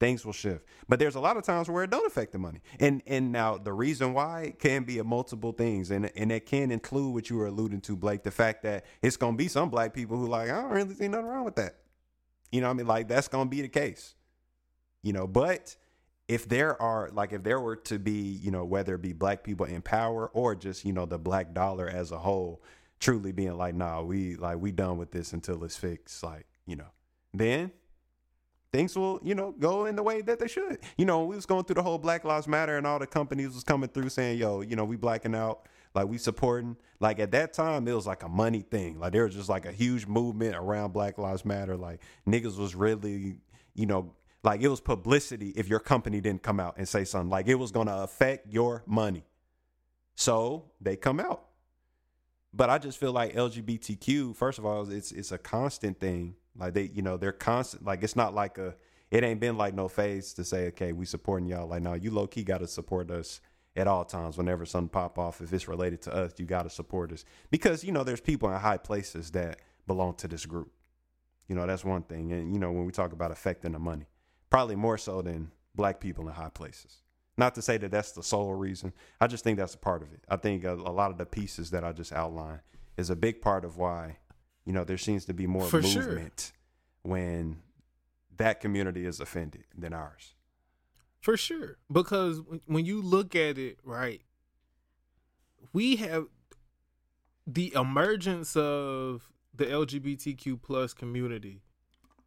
things 0.00 0.24
will 0.24 0.32
shift 0.32 0.66
but 0.88 0.98
there's 0.98 1.14
a 1.14 1.20
lot 1.20 1.36
of 1.36 1.44
times 1.44 1.68
where 1.68 1.84
it 1.84 1.90
don't 1.90 2.06
affect 2.06 2.32
the 2.32 2.38
money 2.38 2.60
and 2.80 3.02
and 3.06 3.30
now 3.30 3.56
the 3.56 3.72
reason 3.72 4.12
why 4.12 4.52
can 4.58 4.84
be 4.84 4.98
a 4.98 5.04
multiple 5.04 5.52
things 5.52 5.90
and 5.90 6.10
and 6.16 6.32
it 6.32 6.46
can 6.46 6.70
include 6.70 7.14
what 7.14 7.30
you 7.30 7.36
were 7.36 7.46
alluding 7.46 7.80
to 7.80 7.96
blake 7.96 8.22
the 8.22 8.30
fact 8.30 8.62
that 8.62 8.84
it's 9.02 9.16
gonna 9.16 9.36
be 9.36 9.48
some 9.48 9.70
black 9.70 9.94
people 9.94 10.16
who 10.16 10.26
like 10.26 10.50
i 10.50 10.60
don't 10.60 10.70
really 10.70 10.94
see 10.94 11.08
nothing 11.08 11.26
wrong 11.26 11.44
with 11.44 11.56
that 11.56 11.76
you 12.54 12.60
know 12.60 12.70
I 12.70 12.72
mean? 12.72 12.86
Like 12.86 13.08
that's 13.08 13.26
gonna 13.26 13.50
be 13.50 13.62
the 13.62 13.68
case. 13.68 14.14
You 15.02 15.12
know, 15.12 15.26
but 15.26 15.74
if 16.28 16.48
there 16.48 16.80
are 16.80 17.10
like 17.12 17.32
if 17.32 17.42
there 17.42 17.60
were 17.60 17.74
to 17.76 17.98
be, 17.98 18.12
you 18.12 18.52
know, 18.52 18.64
whether 18.64 18.94
it 18.94 19.02
be 19.02 19.12
black 19.12 19.42
people 19.42 19.66
in 19.66 19.82
power 19.82 20.28
or 20.32 20.54
just, 20.54 20.84
you 20.84 20.92
know, 20.92 21.04
the 21.04 21.18
black 21.18 21.52
dollar 21.52 21.88
as 21.88 22.12
a 22.12 22.18
whole, 22.18 22.62
truly 23.00 23.32
being 23.32 23.56
like, 23.58 23.74
nah, 23.74 24.02
we 24.02 24.36
like 24.36 24.58
we 24.58 24.70
done 24.70 24.98
with 24.98 25.10
this 25.10 25.32
until 25.32 25.64
it's 25.64 25.76
fixed, 25.76 26.22
like, 26.22 26.46
you 26.64 26.76
know, 26.76 26.86
then 27.34 27.72
things 28.74 28.96
will, 28.96 29.20
you 29.22 29.36
know, 29.36 29.52
go 29.52 29.86
in 29.86 29.94
the 29.94 30.02
way 30.02 30.20
that 30.20 30.40
they 30.40 30.48
should. 30.48 30.80
You 30.98 31.04
know, 31.04 31.24
we 31.24 31.36
was 31.36 31.46
going 31.46 31.62
through 31.62 31.76
the 31.76 31.82
whole 31.82 31.96
Black 31.96 32.24
Lives 32.24 32.48
Matter 32.48 32.76
and 32.76 32.84
all 32.84 32.98
the 32.98 33.06
companies 33.06 33.54
was 33.54 33.62
coming 33.62 33.88
through 33.88 34.08
saying, 34.08 34.36
yo, 34.36 34.62
you 34.62 34.74
know, 34.74 34.84
we 34.84 34.96
blacking 34.96 35.32
out, 35.32 35.68
like 35.94 36.08
we 36.08 36.18
supporting. 36.18 36.76
Like 36.98 37.20
at 37.20 37.30
that 37.30 37.52
time, 37.52 37.86
it 37.86 37.92
was 37.92 38.04
like 38.04 38.24
a 38.24 38.28
money 38.28 38.62
thing. 38.62 38.98
Like 38.98 39.12
there 39.12 39.26
was 39.26 39.34
just 39.36 39.48
like 39.48 39.64
a 39.64 39.70
huge 39.70 40.08
movement 40.08 40.56
around 40.56 40.92
Black 40.92 41.18
Lives 41.18 41.44
Matter. 41.44 41.76
Like 41.76 42.00
niggas 42.26 42.58
was 42.58 42.74
really, 42.74 43.36
you 43.76 43.86
know, 43.86 44.12
like 44.42 44.60
it 44.60 44.66
was 44.66 44.80
publicity 44.80 45.50
if 45.50 45.68
your 45.68 45.78
company 45.78 46.20
didn't 46.20 46.42
come 46.42 46.58
out 46.58 46.74
and 46.76 46.88
say 46.88 47.04
something. 47.04 47.30
Like 47.30 47.46
it 47.46 47.54
was 47.54 47.70
gonna 47.70 47.98
affect 47.98 48.52
your 48.52 48.82
money. 48.86 49.22
So 50.16 50.64
they 50.80 50.96
come 50.96 51.20
out. 51.20 51.44
But 52.52 52.70
I 52.70 52.78
just 52.78 52.98
feel 52.98 53.12
like 53.12 53.34
LGBTQ, 53.34 54.34
first 54.34 54.58
of 54.58 54.66
all, 54.66 54.90
it's 54.90 55.12
it's 55.12 55.30
a 55.30 55.38
constant 55.38 56.00
thing. 56.00 56.34
Like 56.56 56.74
they, 56.74 56.90
you 56.94 57.02
know, 57.02 57.16
they're 57.16 57.32
constant. 57.32 57.84
Like 57.84 58.02
it's 58.02 58.16
not 58.16 58.34
like 58.34 58.58
a. 58.58 58.74
It 59.10 59.22
ain't 59.22 59.38
been 59.38 59.56
like 59.56 59.74
no 59.74 59.86
phase 59.86 60.32
to 60.34 60.44
say, 60.44 60.66
okay, 60.68 60.92
we 60.92 61.04
supporting 61.04 61.46
y'all. 61.46 61.68
Like, 61.68 61.82
no, 61.82 61.94
you 61.94 62.10
low 62.10 62.26
key 62.26 62.42
got 62.42 62.58
to 62.58 62.66
support 62.66 63.10
us 63.10 63.40
at 63.76 63.86
all 63.86 64.04
times. 64.04 64.36
Whenever 64.36 64.66
something 64.66 64.88
pop 64.88 65.18
off, 65.18 65.40
if 65.40 65.52
it's 65.52 65.68
related 65.68 66.02
to 66.02 66.14
us, 66.14 66.32
you 66.38 66.46
got 66.46 66.64
to 66.64 66.70
support 66.70 67.12
us 67.12 67.24
because 67.50 67.84
you 67.84 67.92
know 67.92 68.02
there's 68.02 68.20
people 68.20 68.50
in 68.50 68.58
high 68.58 68.78
places 68.78 69.30
that 69.32 69.60
belong 69.86 70.14
to 70.14 70.28
this 70.28 70.46
group. 70.46 70.72
You 71.48 71.54
know, 71.54 71.66
that's 71.66 71.84
one 71.84 72.02
thing. 72.02 72.32
And 72.32 72.52
you 72.52 72.58
know, 72.58 72.72
when 72.72 72.86
we 72.86 72.92
talk 72.92 73.12
about 73.12 73.30
affecting 73.30 73.72
the 73.72 73.78
money, 73.78 74.06
probably 74.50 74.76
more 74.76 74.98
so 74.98 75.22
than 75.22 75.50
black 75.74 76.00
people 76.00 76.26
in 76.28 76.34
high 76.34 76.50
places. 76.50 77.02
Not 77.36 77.54
to 77.56 77.62
say 77.62 77.78
that 77.78 77.90
that's 77.90 78.12
the 78.12 78.22
sole 78.22 78.54
reason. 78.54 78.92
I 79.20 79.26
just 79.26 79.42
think 79.42 79.58
that's 79.58 79.74
a 79.74 79.78
part 79.78 80.02
of 80.02 80.12
it. 80.12 80.20
I 80.28 80.36
think 80.36 80.64
a, 80.64 80.74
a 80.74 80.94
lot 80.94 81.10
of 81.10 81.18
the 81.18 81.26
pieces 81.26 81.70
that 81.70 81.82
I 81.82 81.92
just 81.92 82.12
outlined 82.12 82.60
is 82.96 83.10
a 83.10 83.16
big 83.16 83.40
part 83.40 83.64
of 83.64 83.76
why, 83.76 84.18
you 84.64 84.72
know, 84.72 84.84
there 84.84 84.98
seems 84.98 85.24
to 85.26 85.34
be 85.34 85.46
more 85.46 85.66
For 85.66 85.82
sure. 85.82 86.02
movement 86.02 86.52
when 87.02 87.58
that 88.36 88.60
community 88.60 89.04
is 89.04 89.20
offended 89.20 89.64
than 89.76 89.92
ours. 89.92 90.34
For 91.20 91.36
sure. 91.36 91.78
Because 91.90 92.40
when 92.66 92.84
you 92.84 93.00
look 93.00 93.34
at 93.34 93.58
it, 93.58 93.78
right, 93.84 94.22
we 95.72 95.96
have 95.96 96.26
the 97.46 97.72
emergence 97.74 98.56
of 98.56 99.30
the 99.54 99.66
LGBTQ 99.66 100.60
plus 100.60 100.94
community 100.94 101.62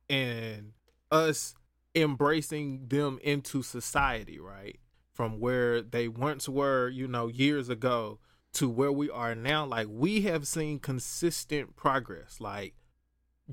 and 0.09 0.73
us 1.11 1.55
embracing 1.95 2.87
them 2.87 3.19
into 3.23 3.61
society, 3.61 4.39
right? 4.39 4.79
From 5.13 5.39
where 5.39 5.81
they 5.81 6.07
once 6.07 6.47
were, 6.47 6.89
you 6.89 7.07
know, 7.07 7.27
years 7.27 7.69
ago 7.69 8.19
to 8.57 8.67
where 8.67 8.91
we 8.91 9.07
are 9.09 9.35
now. 9.35 9.65
Like 9.65 9.87
we 9.87 10.21
have 10.21 10.47
seen 10.47 10.79
consistent 10.79 11.75
progress. 11.75 12.41
Like 12.41 12.73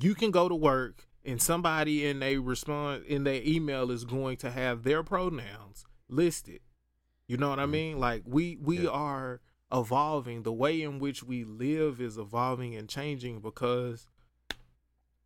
you 0.01 0.15
can 0.15 0.31
go 0.31 0.49
to 0.49 0.55
work 0.55 1.07
and 1.25 1.41
somebody 1.41 2.07
in 2.07 2.23
a 2.23 2.39
response 2.39 3.05
in 3.07 3.25
their 3.25 3.43
email 3.45 3.91
is 3.91 4.07
going 4.07 4.39
to 4.39 4.51
have 4.51 4.83
their 4.83 5.03
pronouns 5.03 5.85
listed. 6.09 6.61
You 7.29 7.37
know 7.37 7.51
what 7.51 7.59
I 7.59 7.65
mm-hmm. 7.65 7.73
mean? 7.73 8.01
Like 8.01 8.23
we 8.25 8.57
we 8.57 8.85
Yeah. 8.85 8.91
are 8.91 9.41
evolving. 9.71 10.43
The 10.43 10.53
way 10.53 10.81
in 10.81 10.99
which 10.99 11.23
we 11.23 11.45
live 11.45 12.01
is 12.01 12.17
evolving 12.17 12.75
and 12.75 12.89
changing 12.89 13.41
because 13.41 14.07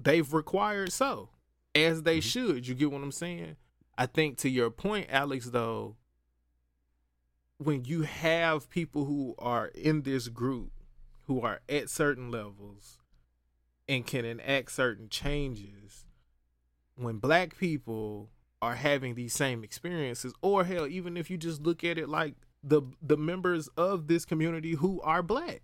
they've 0.00 0.32
required 0.32 0.92
so. 0.92 1.30
As 1.74 2.02
they 2.02 2.18
mm-hmm. 2.18 2.28
should. 2.28 2.66
You 2.66 2.74
get 2.74 2.90
what 2.90 3.02
I'm 3.02 3.12
saying? 3.12 3.56
I 3.96 4.06
think 4.06 4.38
to 4.38 4.48
your 4.48 4.70
point, 4.70 5.06
Alex, 5.10 5.50
though, 5.50 5.96
when 7.58 7.84
you 7.84 8.02
have 8.02 8.70
people 8.70 9.04
who 9.04 9.34
are 9.38 9.66
in 9.66 10.02
this 10.02 10.28
group 10.28 10.70
who 11.26 11.40
are 11.40 11.60
at 11.68 11.90
certain 11.90 12.30
levels 12.30 12.98
and 13.88 14.06
can 14.06 14.24
enact 14.24 14.72
certain 14.72 15.08
changes 15.08 16.06
when 16.94 17.18
black 17.18 17.56
people 17.56 18.30
are 18.60 18.74
having 18.74 19.14
these 19.14 19.34
same 19.34 19.62
experiences 19.62 20.32
or 20.42 20.64
hell 20.64 20.86
even 20.86 21.16
if 21.16 21.30
you 21.30 21.36
just 21.36 21.62
look 21.62 21.84
at 21.84 21.98
it 21.98 22.08
like 22.08 22.34
the 22.62 22.82
the 23.00 23.16
members 23.16 23.68
of 23.76 24.08
this 24.08 24.24
community 24.24 24.72
who 24.72 25.00
are 25.02 25.22
black 25.22 25.62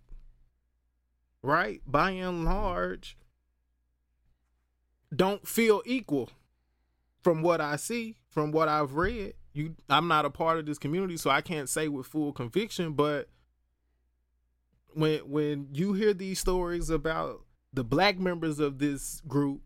right 1.42 1.80
by 1.86 2.10
and 2.10 2.44
large 2.44 3.16
don't 5.14 5.46
feel 5.46 5.82
equal 5.84 6.30
from 7.22 7.42
what 7.42 7.60
I 7.60 7.76
see, 7.76 8.16
from 8.28 8.52
what 8.52 8.68
I've 8.68 8.94
read. 8.94 9.34
You 9.54 9.76
I'm 9.88 10.08
not 10.08 10.24
a 10.24 10.30
part 10.30 10.58
of 10.58 10.66
this 10.66 10.78
community, 10.78 11.16
so 11.16 11.30
I 11.30 11.40
can't 11.40 11.68
say 11.68 11.88
with 11.88 12.06
full 12.06 12.32
conviction, 12.32 12.92
but 12.92 13.28
when 14.92 15.20
when 15.20 15.68
you 15.72 15.92
hear 15.92 16.12
these 16.12 16.40
stories 16.40 16.90
about 16.90 17.44
the 17.72 17.84
black 17.84 18.18
members 18.18 18.58
of 18.58 18.78
this 18.78 19.22
group 19.26 19.62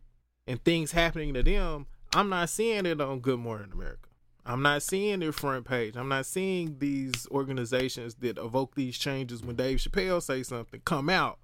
and 0.47 0.63
things 0.63 0.93
happening 0.93 1.35
to 1.35 1.43
them, 1.43 1.87
I'm 2.15 2.29
not 2.29 2.51
seeing 2.51 2.87
it 2.87 3.01
on 3.01 3.21
Good 3.21 3.39
Morning 3.39 3.71
America. 3.73 4.09
I'm 4.45 4.63
not 4.63 4.83
seeing 4.83 5.21
their 5.21 5.33
front 5.33 5.67
page. 5.67 5.97
I'm 5.97 6.09
not 6.09 6.25
seeing 6.25 6.79
these 6.79 7.27
organizations 7.31 8.15
that 8.17 8.39
evoke 8.39 8.75
these 8.75 8.97
changes 8.97 9.43
when 9.43 9.57
Dave 9.57 9.79
Chappelle 9.79 10.23
say 10.23 10.43
something 10.43 10.81
come 10.85 11.11
out 11.11 11.39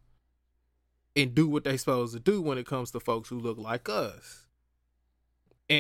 and 1.14 1.35
do 1.35 1.47
what 1.47 1.64
they 1.64 1.77
supposed 1.77 2.14
to 2.14 2.21
do 2.21 2.41
when 2.41 2.57
it 2.57 2.66
comes 2.66 2.91
to 2.91 3.01
folks 3.01 3.29
who 3.29 3.39
look 3.39 3.59
like 3.59 3.89
us. 3.89 4.44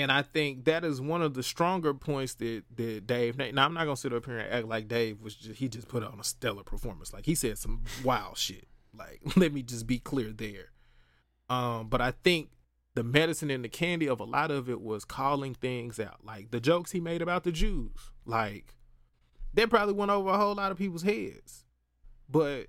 And 0.02 0.10
I 0.10 0.22
think 0.22 0.64
that 0.64 0.84
is 0.84 1.00
one 1.00 1.22
of 1.22 1.34
the 1.34 1.42
stronger 1.42 1.94
points 1.94 2.34
that 2.34 2.64
that 2.76 3.06
Dave. 3.06 3.36
Now 3.36 3.64
I'm 3.64 3.74
not 3.74 3.84
gonna 3.84 3.96
sit 3.96 4.12
up 4.12 4.26
here 4.26 4.38
and 4.38 4.52
act 4.52 4.66
like 4.66 4.88
Dave 4.88 5.20
was 5.20 5.34
just, 5.34 5.58
he 5.58 5.68
just 5.68 5.88
put 5.88 6.02
on 6.02 6.18
a 6.18 6.24
stellar 6.24 6.64
performance. 6.64 7.12
Like 7.12 7.26
he 7.26 7.34
said 7.34 7.58
some 7.58 7.82
wild 8.02 8.36
shit. 8.36 8.66
Like 8.96 9.20
let 9.36 9.52
me 9.52 9.62
just 9.62 9.86
be 9.86 9.98
clear 9.98 10.32
there. 10.32 10.72
Um, 11.48 11.88
but 11.88 12.00
I 12.00 12.10
think 12.10 12.50
the 12.94 13.04
medicine 13.04 13.50
and 13.50 13.64
the 13.64 13.68
candy 13.68 14.08
of 14.08 14.20
a 14.20 14.24
lot 14.24 14.50
of 14.50 14.68
it 14.68 14.80
was 14.80 15.04
calling 15.04 15.54
things 15.54 16.00
out. 16.00 16.24
Like 16.24 16.50
the 16.50 16.60
jokes 16.60 16.90
he 16.92 17.00
made 17.00 17.22
about 17.22 17.44
the 17.44 17.52
Jews. 17.52 18.12
Like 18.24 18.74
that 19.54 19.70
probably 19.70 19.94
went 19.94 20.10
over 20.10 20.30
a 20.30 20.38
whole 20.38 20.54
lot 20.54 20.72
of 20.72 20.78
people's 20.78 21.02
heads. 21.02 21.64
But 22.28 22.66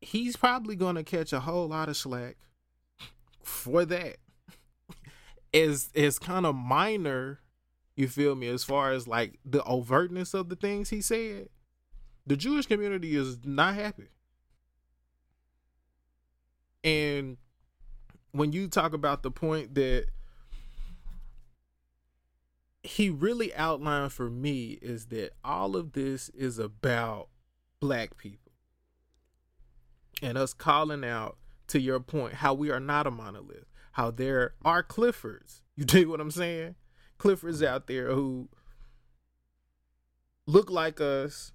he's 0.00 0.36
probably 0.36 0.76
gonna 0.76 1.04
catch 1.04 1.32
a 1.32 1.40
whole 1.40 1.68
lot 1.68 1.88
of 1.88 1.96
slack 1.96 2.36
for 3.42 3.84
that. 3.86 4.16
As 5.56 5.90
as 5.94 6.18
kind 6.18 6.46
of 6.46 6.54
minor 6.54 7.40
You 7.96 8.08
feel 8.08 8.34
me? 8.34 8.48
As 8.48 8.62
far 8.62 8.92
as 8.92 9.08
like 9.08 9.38
the 9.44 9.60
overtness 9.60 10.34
of 10.34 10.50
the 10.50 10.56
things 10.56 10.90
he 10.90 11.00
said, 11.00 11.48
the 12.26 12.36
Jewish 12.36 12.66
community 12.66 13.16
is 13.16 13.38
not 13.44 13.74
happy. 13.74 14.08
And 16.84 17.38
when 18.32 18.52
you 18.52 18.68
talk 18.68 18.92
about 18.92 19.22
the 19.22 19.30
point 19.30 19.74
that 19.74 20.06
he 22.82 23.10
really 23.10 23.52
outlined 23.54 24.12
for 24.12 24.30
me 24.30 24.78
is 24.82 25.06
that 25.06 25.32
all 25.42 25.74
of 25.74 25.92
this 25.92 26.28
is 26.28 26.58
about 26.58 27.28
black 27.80 28.16
people 28.16 28.52
and 30.22 30.38
us 30.38 30.54
calling 30.54 31.04
out 31.04 31.36
to 31.66 31.80
your 31.80 31.98
point 31.98 32.34
how 32.34 32.54
we 32.54 32.70
are 32.70 32.78
not 32.78 33.06
a 33.06 33.10
monolith 33.10 33.66
how 33.96 34.10
there 34.10 34.54
are 34.64 34.82
cliffords 34.82 35.62
you 35.76 35.84
dig 35.94 36.06
what 36.06 36.20
i'm 36.20 36.30
saying 36.30 36.74
cliffords 37.18 37.62
out 37.62 37.86
there 37.86 38.08
who 38.12 38.48
look 40.46 40.70
like 40.70 41.00
us 41.00 41.52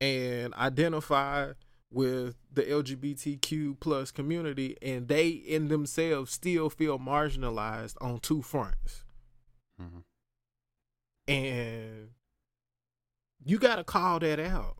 and 0.00 0.52
identify 0.54 1.52
with 1.90 2.34
the 2.52 2.62
lgbtq 2.62 3.78
plus 3.80 4.10
community 4.10 4.76
and 4.82 5.08
they 5.08 5.28
in 5.28 5.68
themselves 5.68 6.32
still 6.32 6.68
feel 6.68 6.98
marginalized 6.98 7.94
on 8.00 8.18
two 8.18 8.42
fronts 8.42 9.04
Mhm. 9.80 10.02
and 11.28 12.10
you 13.44 13.58
got 13.58 13.76
to 13.76 13.84
call 13.84 14.20
that 14.20 14.38
out. 14.40 14.76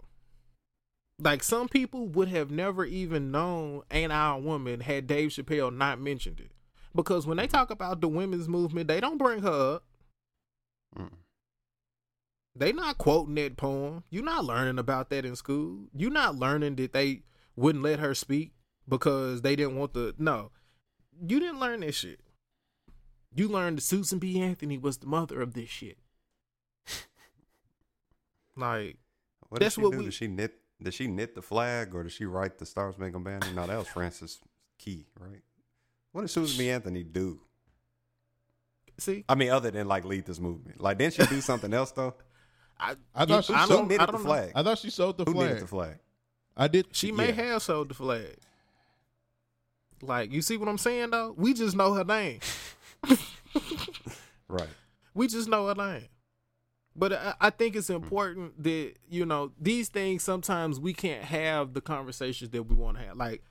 Like 1.19 1.43
some 1.43 1.69
people 1.69 2.09
would 2.09 2.29
have 2.29 2.51
never 2.51 2.85
even 2.85 3.31
known 3.31 3.83
"Ain't 3.91 4.13
I 4.13 4.35
a 4.35 4.39
Woman" 4.39 4.81
had 4.81 5.07
Dave 5.07 5.31
Chappelle 5.31 5.75
not 5.75 6.01
mentioned 6.01 6.41
it, 6.41 6.51
because 6.95 7.27
when 7.27 7.37
they 7.37 7.47
talk 7.47 7.71
about 7.71 8.01
the 8.01 8.09
women's 8.09 8.49
movement, 8.49 8.89
they 8.89 9.01
don't 9.01 9.19
bring 9.19 9.43
her 9.43 9.75
up. 9.77 9.85
Mm. 10.99 11.11
They 12.57 12.73
not 12.73 12.99
quoting 12.99 13.35
that 13.37 13.57
poem. 13.57 14.03
You're 14.11 14.25
not 14.25 14.45
learning 14.45 14.79
about 14.79 15.11
that 15.11 15.25
in 15.25 15.37
school. 15.37 15.89
You're 15.95 16.11
not 16.11 16.35
learning 16.37 16.77
that 16.77 16.93
they 16.93 17.23
wouldn't 17.57 17.85
let 17.85 18.01
her 18.01 18.15
speak 18.15 18.53
because 18.89 19.43
they 19.43 19.55
didn't 19.57 19.77
want 19.77 19.95
the 19.95 20.15
no. 20.19 20.51
You 21.25 21.39
didn't 21.39 21.61
learn 21.61 21.81
this 21.81 21.95
shit. 21.97 22.21
You 23.37 23.49
learned 23.49 23.79
that 23.79 23.83
Susan 23.83 24.19
B. 24.19 24.41
Anthony 24.41 24.79
was 24.79 24.99
the 24.99 25.07
mother 25.07 25.41
of 25.41 25.55
this 25.55 25.69
shit. 25.69 25.99
Like 28.57 28.99
What 29.49 29.61
That's 29.61 29.75
did 29.75 29.81
she 29.81 29.85
what 29.85 29.93
do? 29.93 29.99
we- 29.99 30.05
Did 30.05 30.15
she 30.15 30.27
knit? 30.29 30.55
Did 30.83 30.93
she 30.95 31.07
knit 31.07 31.35
the 31.35 31.43
flag, 31.43 31.95
or 31.95 32.03
did 32.03 32.13
she 32.13 32.25
write 32.25 32.59
the 32.59 32.67
Stars 32.67 32.99
Make 32.99 33.15
'em 33.15 33.23
banner? 33.25 33.47
No, 33.55 33.67
that 33.67 33.79
was 33.79 33.89
Francis 33.89 34.39
Key, 34.79 35.07
right? 35.19 35.41
What 36.13 36.23
did 36.23 36.29
Susan 36.31 36.59
B. 36.59 36.71
Anthony 36.71 37.03
do? 37.05 37.41
See, 38.99 39.25
I 39.29 39.35
mean, 39.35 39.51
other 39.51 39.71
than 39.71 39.89
like 39.89 40.05
lead 40.05 40.25
this 40.27 40.39
movement, 40.39 40.81
like 40.81 40.99
didn't 40.99 41.15
she 41.15 41.27
do 41.27 41.41
something 41.43 41.73
else 41.73 41.91
though? 41.93 42.15
I, 42.79 42.97
I 43.15 43.25
thought 43.25 43.45
she 43.45 43.55
I 43.55 43.67
sold- 43.67 43.89
knitted 43.89 44.01
I 44.03 44.07
the 44.07 44.13
don't 44.13 44.23
know. 44.23 44.29
flag? 44.29 44.53
I 44.55 44.63
thought 44.63 44.79
she 44.79 44.91
sold 44.91 45.17
the 45.19 45.25
flag. 45.25 45.35
Who 45.35 45.41
flag. 45.41 45.49
knitted 45.49 45.63
the 45.65 45.69
flag? 45.69 45.99
I 46.57 46.69
did. 46.69 46.87
She 46.93 47.11
may 47.13 47.29
Yeah. 47.29 47.33
have 47.53 47.63
sold 47.63 47.89
the 47.89 47.95
flag. 47.95 48.37
Like, 50.03 50.33
you 50.33 50.43
see 50.43 50.57
what 50.57 50.69
I'm 50.69 50.79
saying 50.79 51.11
though? 51.11 51.35
We 51.37 51.55
just 51.55 51.77
know 51.77 51.95
her 51.95 52.05
name. 52.05 52.41
Right. 54.49 54.69
We 55.15 55.27
just 55.27 55.49
know 55.49 55.67
her 55.69 55.75
name. 55.75 56.07
But 56.97 57.13
I, 57.13 57.35
I 57.41 57.51
think 57.51 57.77
it's 57.77 57.89
mm. 57.89 57.97
important 57.97 58.63
that 58.63 58.95
you 59.09 59.27
know 59.27 59.53
these 59.61 59.89
things. 59.89 60.23
Sometimes 60.23 60.79
we 60.79 60.93
can't 60.93 61.25
have 61.25 61.75
the 61.75 61.81
conversations 61.81 62.51
that 62.51 62.63
we 62.65 62.77
want 62.77 62.99
to 62.99 63.05
have. 63.05 63.17
Like, 63.17 63.43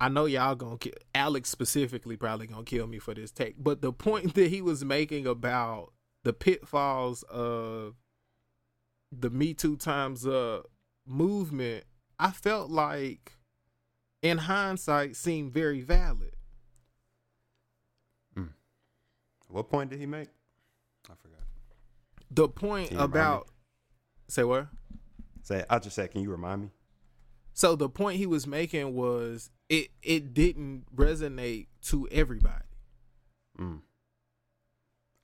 I 0.00 0.08
know 0.08 0.24
y'all 0.24 0.54
gonna 0.54 0.78
kill 0.78 0.94
Alex 1.14 1.50
specifically. 1.50 2.16
Probably 2.16 2.46
gonna 2.46 2.64
kill 2.64 2.86
me 2.86 2.98
for 2.98 3.14
this 3.14 3.30
take. 3.30 3.56
But 3.62 3.82
the 3.82 3.92
point 3.92 4.34
that 4.34 4.48
he 4.48 4.62
was 4.62 4.84
making 4.84 5.26
about 5.26 5.92
the 6.22 6.32
pitfalls 6.32 7.22
of 7.24 7.94
the 9.12 9.30
Me 9.30 9.54
Too 9.54 9.76
times 9.76 10.26
up 10.26 10.70
movement, 11.06 11.84
I 12.18 12.30
felt 12.30 12.70
like, 12.70 13.32
in 14.22 14.38
hindsight, 14.38 15.16
seemed 15.16 15.52
very 15.52 15.82
valid. 15.82 16.36
Mm. 18.36 18.48
What 19.48 19.68
point 19.68 19.90
did 19.90 20.00
he 20.00 20.06
make? 20.06 20.28
I 21.10 21.14
forgot. 21.20 21.33
The 22.34 22.48
point 22.48 22.92
about 22.92 23.48
say 24.28 24.44
what? 24.44 24.68
Say, 25.42 25.64
I 25.68 25.78
just 25.78 25.94
said, 25.94 26.10
can 26.10 26.22
you 26.22 26.30
remind 26.30 26.62
me? 26.62 26.68
So 27.52 27.76
the 27.76 27.88
point 27.88 28.16
he 28.16 28.26
was 28.26 28.46
making 28.46 28.94
was 28.94 29.50
it 29.68 29.90
it 30.02 30.34
didn't 30.34 30.84
resonate 30.94 31.68
to 31.82 32.08
everybody. 32.10 32.64
Mm. 33.58 33.80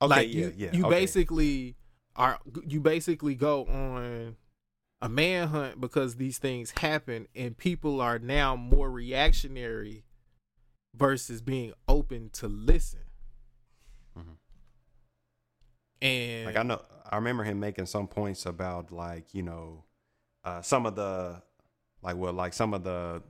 Okay, 0.01 0.09
like 0.09 0.33
yeah, 0.33 0.39
you, 0.39 0.53
yeah. 0.55 0.69
you 0.71 0.85
okay. 0.85 0.99
basically 0.99 1.75
are 2.15 2.39
you 2.65 2.79
basically 2.79 3.35
go 3.35 3.65
on 3.65 4.37
a 5.01 5.09
manhunt 5.09 5.81
because 5.81 6.15
these 6.15 6.37
things 6.37 6.71
happen 6.77 7.27
and 7.35 7.57
people 7.57 7.99
are 7.99 8.19
now 8.19 8.55
more 8.55 8.89
reactionary 8.89 10.03
versus 10.95 11.41
being 11.41 11.73
open 11.87 12.29
to 12.33 12.47
listen. 12.47 13.01
Mhm. 14.17 14.37
And 16.01 16.45
like 16.45 16.57
I 16.57 16.63
know, 16.63 16.81
I 17.11 17.17
remember 17.17 17.43
him 17.43 17.59
making 17.59 17.87
some 17.87 18.07
points 18.07 18.45
about 18.45 18.91
like 18.91 19.33
you 19.33 19.43
know, 19.43 19.83
uh, 20.43 20.61
some 20.61 20.85
of 20.85 20.95
the, 20.95 21.41
like 22.01 22.15
well, 22.15 22.33
like 22.33 22.53
some 22.53 22.73
of 22.73 22.83
the, 22.83 23.21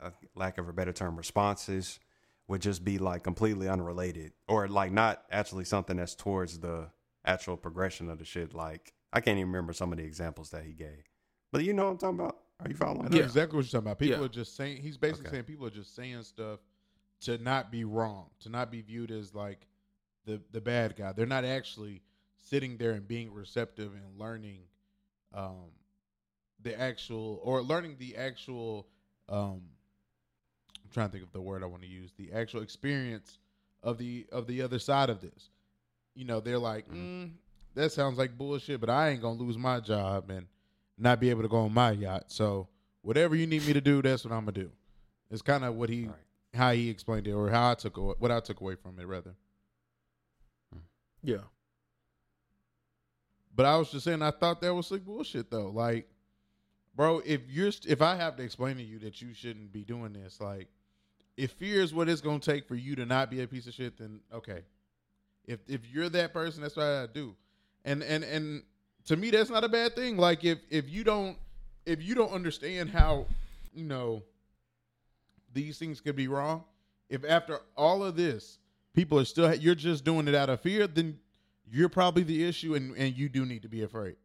uh, 0.00 0.10
lack 0.34 0.58
of 0.58 0.68
a 0.68 0.72
better 0.72 0.92
term, 0.92 1.16
responses 1.16 2.00
would 2.48 2.60
just 2.60 2.84
be 2.84 2.98
like 2.98 3.22
completely 3.22 3.68
unrelated 3.68 4.32
or 4.48 4.66
like 4.68 4.90
not 4.92 5.22
actually 5.30 5.64
something 5.64 5.96
that's 5.96 6.14
towards 6.14 6.58
the 6.58 6.88
actual 7.24 7.56
progression 7.56 8.10
of 8.10 8.18
the 8.18 8.24
shit. 8.24 8.52
Like 8.54 8.92
I 9.12 9.20
can't 9.20 9.38
even 9.38 9.48
remember 9.52 9.72
some 9.72 9.92
of 9.92 9.98
the 9.98 10.04
examples 10.04 10.50
that 10.50 10.64
he 10.64 10.72
gave, 10.72 11.04
but 11.52 11.62
you 11.64 11.72
know 11.72 11.84
what 11.84 11.90
I'm 11.92 11.98
talking 11.98 12.20
about. 12.20 12.38
Are 12.60 12.68
you 12.68 12.74
I 12.74 12.78
following? 12.78 13.10
know 13.10 13.16
Yeah. 13.18 13.24
exactly 13.24 13.56
what 13.56 13.64
you're 13.64 13.80
talking 13.80 13.86
about. 13.86 13.98
People 13.98 14.18
Yeah. 14.18 14.24
are 14.24 14.28
just 14.28 14.56
saying. 14.56 14.82
He's 14.82 14.96
basically 14.96 15.26
Okay. 15.26 15.36
saying 15.36 15.44
people 15.44 15.66
are 15.66 15.70
just 15.70 15.94
saying 15.94 16.22
stuff 16.24 16.58
to 17.20 17.38
not 17.38 17.70
be 17.70 17.84
wrong, 17.84 18.30
to 18.40 18.48
not 18.48 18.70
be 18.72 18.82
viewed 18.82 19.12
as 19.12 19.32
like 19.34 19.66
the 20.24 20.40
the 20.50 20.60
bad 20.60 20.96
guy. 20.96 21.12
They're 21.12 21.26
not 21.26 21.44
actually 21.44 22.02
sitting 22.42 22.76
there 22.76 22.92
and 22.92 23.06
being 23.06 23.32
receptive 23.32 23.92
and 23.94 24.18
learning 24.18 24.60
um, 25.34 25.70
the 26.62 26.78
actual 26.78 27.40
or 27.42 27.62
learning 27.62 27.96
the 27.98 28.16
actual. 28.16 28.86
Um, 29.28 29.62
I'm 30.84 30.90
trying 30.92 31.08
to 31.08 31.12
think 31.12 31.24
of 31.24 31.32
the 31.32 31.40
word 31.40 31.62
I 31.62 31.66
want 31.66 31.82
to 31.82 31.88
use. 31.88 32.12
The 32.18 32.32
actual 32.32 32.62
experience 32.62 33.38
of 33.82 33.98
the 33.98 34.26
of 34.30 34.46
the 34.46 34.62
other 34.62 34.78
side 34.78 35.08
of 35.10 35.20
this. 35.20 35.50
You 36.14 36.24
know, 36.26 36.40
they're 36.40 36.58
like, 36.58 36.88
mm, 36.90 37.30
that 37.74 37.90
sounds 37.92 38.18
like 38.18 38.36
bullshit, 38.36 38.80
but 38.80 38.90
I 38.90 39.08
ain't 39.10 39.22
gonna 39.22 39.38
lose 39.40 39.56
my 39.56 39.80
job 39.80 40.28
and 40.30 40.46
not 40.98 41.18
be 41.20 41.30
able 41.30 41.42
to 41.42 41.48
go 41.48 41.58
on 41.60 41.72
my 41.72 41.92
yacht. 41.92 42.24
So 42.26 42.68
whatever 43.00 43.34
you 43.34 43.46
need 43.46 43.66
me 43.66 43.72
to 43.72 43.80
do, 43.80 44.02
that's 44.02 44.24
what 44.24 44.32
I'm 44.32 44.40
gonna 44.44 44.52
do. 44.52 44.70
It's 45.30 45.40
kind 45.42 45.64
of 45.64 45.74
what 45.76 45.88
he 45.88 46.06
Right. 46.06 46.16
how 46.54 46.72
he 46.72 46.90
explained 46.90 47.26
it, 47.26 47.32
or 47.32 47.48
how 47.48 47.70
I 47.70 47.74
took 47.74 47.96
awa- 47.96 48.16
what 48.18 48.30
I 48.30 48.40
took 48.40 48.60
away 48.60 48.74
from 48.74 48.98
it, 48.98 49.06
rather. 49.06 49.34
yeah. 51.22 51.38
But 53.54 53.66
I 53.66 53.76
was 53.76 53.90
just 53.90 54.04
saying, 54.04 54.22
I 54.22 54.30
thought 54.30 54.60
that 54.62 54.74
was 54.74 54.90
like 54.90 55.04
bullshit 55.04 55.50
though. 55.50 55.68
Like, 55.68 56.08
bro, 56.94 57.20
if 57.24 57.42
you're 57.48 57.70
if 57.86 58.00
I 58.00 58.16
have 58.16 58.36
to 58.36 58.42
explain 58.42 58.76
to 58.76 58.82
you 58.82 58.98
that 59.00 59.20
you 59.20 59.34
shouldn't 59.34 59.72
be 59.72 59.84
doing 59.84 60.12
this, 60.12 60.40
like, 60.40 60.68
if 61.36 61.52
fear 61.52 61.82
is 61.82 61.92
what 61.92 62.08
it's 62.08 62.20
gonna 62.20 62.38
take 62.38 62.66
for 62.66 62.74
you 62.74 62.96
to 62.96 63.06
not 63.06 63.30
be 63.30 63.42
a 63.42 63.46
piece 63.46 63.66
of 63.66 63.74
shit, 63.74 63.98
then 63.98 64.20
okay. 64.32 64.62
If 65.44 65.60
if 65.68 65.80
you're 65.90 66.08
that 66.10 66.32
person, 66.32 66.62
that's 66.62 66.76
what 66.76 66.86
I 66.86 67.06
do. 67.06 67.34
And 67.84 68.02
and 68.02 68.24
and 68.24 68.62
to 69.06 69.16
me, 69.16 69.30
that's 69.30 69.50
not 69.50 69.64
a 69.64 69.68
bad 69.68 69.94
thing. 69.94 70.16
Like 70.16 70.44
if 70.44 70.58
if 70.70 70.88
you 70.88 71.04
don't 71.04 71.36
if 71.84 72.02
you 72.02 72.14
don't 72.14 72.32
understand 72.32 72.90
how 72.90 73.26
you 73.74 73.84
know 73.84 74.22
these 75.52 75.78
things 75.78 76.00
could 76.00 76.16
be 76.16 76.28
wrong, 76.28 76.64
if 77.08 77.24
after 77.24 77.58
all 77.76 78.02
of 78.04 78.16
this 78.16 78.58
people 78.94 79.18
are 79.18 79.24
still 79.24 79.54
you're 79.54 79.74
just 79.74 80.04
doing 80.04 80.28
it 80.28 80.34
out 80.34 80.48
of 80.48 80.60
fear, 80.60 80.86
then 80.86 81.18
you're 81.72 81.88
probably 81.88 82.22
the 82.22 82.44
issue, 82.44 82.74
and 82.74 82.96
and 82.96 83.16
you 83.16 83.28
do 83.28 83.44
need 83.44 83.62
to 83.62 83.68
be 83.68 83.82
afraid. 83.82 84.16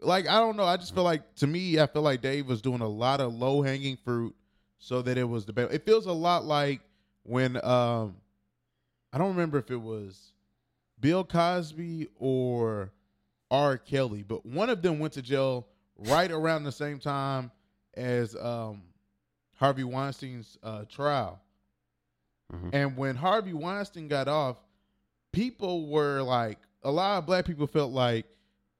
Like 0.00 0.28
I 0.28 0.38
don't 0.38 0.56
know, 0.56 0.64
I 0.64 0.76
just 0.76 0.94
feel 0.94 1.04
like 1.04 1.34
to 1.36 1.46
me, 1.46 1.78
I 1.80 1.86
feel 1.86 2.02
like 2.02 2.20
Dave 2.22 2.46
was 2.46 2.62
doing 2.62 2.80
a 2.80 2.88
lot 2.88 3.20
of 3.20 3.34
low 3.34 3.62
hanging 3.62 3.96
fruit, 3.96 4.34
so 4.78 5.02
that 5.02 5.18
it 5.18 5.24
was 5.24 5.44
the 5.44 5.52
best. 5.52 5.72
It 5.72 5.84
feels 5.84 6.06
a 6.06 6.12
lot 6.12 6.44
like 6.44 6.80
when 7.24 7.56
um, 7.64 8.16
I 9.12 9.18
don't 9.18 9.28
remember 9.28 9.58
if 9.58 9.70
it 9.70 9.80
was 9.80 10.32
Bill 11.00 11.24
Cosby 11.24 12.08
or 12.18 12.92
R. 13.50 13.78
Kelly, 13.78 14.22
but 14.22 14.44
one 14.44 14.70
of 14.70 14.82
them 14.82 14.98
went 14.98 15.14
to 15.14 15.22
jail 15.22 15.66
right 15.96 16.30
around 16.30 16.64
the 16.64 16.72
same 16.72 16.98
time 16.98 17.50
as 17.94 18.34
um, 18.36 18.82
Harvey 19.54 19.84
Weinstein's 19.84 20.58
uh, 20.62 20.84
trial. 20.84 21.40
Mhm. 22.52 22.70
And 22.72 22.96
when 22.96 23.16
Harvey 23.16 23.52
Weinstein 23.52 24.08
got 24.08 24.28
off, 24.28 24.56
people 25.32 25.86
were 25.88 26.20
like, 26.20 26.58
a 26.84 26.90
lot 26.90 27.18
of 27.18 27.26
black 27.26 27.44
people 27.46 27.66
felt 27.66 27.92
like 27.92 28.26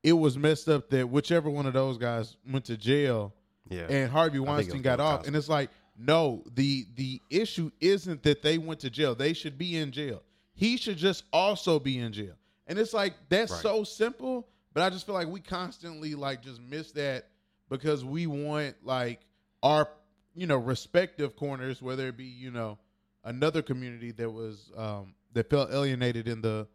it 0.02 0.12
was 0.12 0.36
messed 0.36 0.68
up 0.68 0.90
that 0.90 1.08
whichever 1.08 1.48
one 1.48 1.66
of 1.66 1.72
those 1.72 1.96
guys 1.98 2.36
went 2.50 2.66
to 2.66 2.76
jail 2.76 3.32
Yeah. 3.70 3.86
and 3.88 4.10
Harvey 4.10 4.38
Weinstein 4.38 4.82
got 4.82 5.00
off. 5.00 5.20
Cosby. 5.20 5.28
And 5.28 5.36
it's 5.36 5.48
like, 5.48 5.70
no, 5.96 6.42
the 6.54 6.86
the 6.96 7.20
issue 7.30 7.70
isn't 7.80 8.22
that 8.24 8.42
they 8.42 8.58
went 8.58 8.80
to 8.80 8.90
jail. 8.90 9.14
They 9.14 9.32
should 9.32 9.56
be 9.58 9.76
in 9.76 9.90
jail. 9.92 10.22
he 10.56 10.76
should 10.76 10.96
just 10.98 11.24
also 11.32 11.78
be 11.80 11.98
in 11.98 12.12
jail. 12.12 12.34
And 12.66 12.78
it's 12.78 12.92
like 12.94 13.14
that's 13.28 13.50
Right. 13.52 13.62
so 13.62 13.84
simple, 13.84 14.46
but 14.72 14.82
I 14.82 14.90
just 14.90 15.06
feel 15.06 15.14
like 15.14 15.28
we 15.28 15.40
constantly 15.40 16.14
like 16.14 16.42
just 16.42 16.60
miss 16.60 16.92
that 16.92 17.28
because 17.70 18.04
we 18.04 18.26
want 18.26 18.76
like 18.84 19.20
our 19.62 19.88
you 20.34 20.46
know 20.46 20.56
respective 20.58 21.34
corners, 21.36 21.80
whether 21.80 22.08
it 22.08 22.16
be 22.16 22.24
you 22.24 22.50
know 22.50 22.78
another 23.24 23.62
community 23.62 24.10
that 24.12 24.30
was 24.30 24.70
um 24.76 25.14
that 25.32 25.48
felt 25.48 25.70
alienated 25.72 26.28
in 26.28 26.40
the 26.42 26.66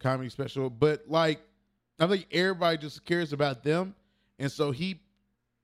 comedy 0.00 0.28
special, 0.30 0.68
but 0.70 1.04
like 1.06 1.40
I 2.00 2.06
think 2.06 2.26
everybody 2.32 2.78
just 2.78 3.04
cares 3.04 3.32
about 3.32 3.62
them, 3.62 3.94
and 4.38 4.50
so 4.50 4.70
he, 4.72 5.00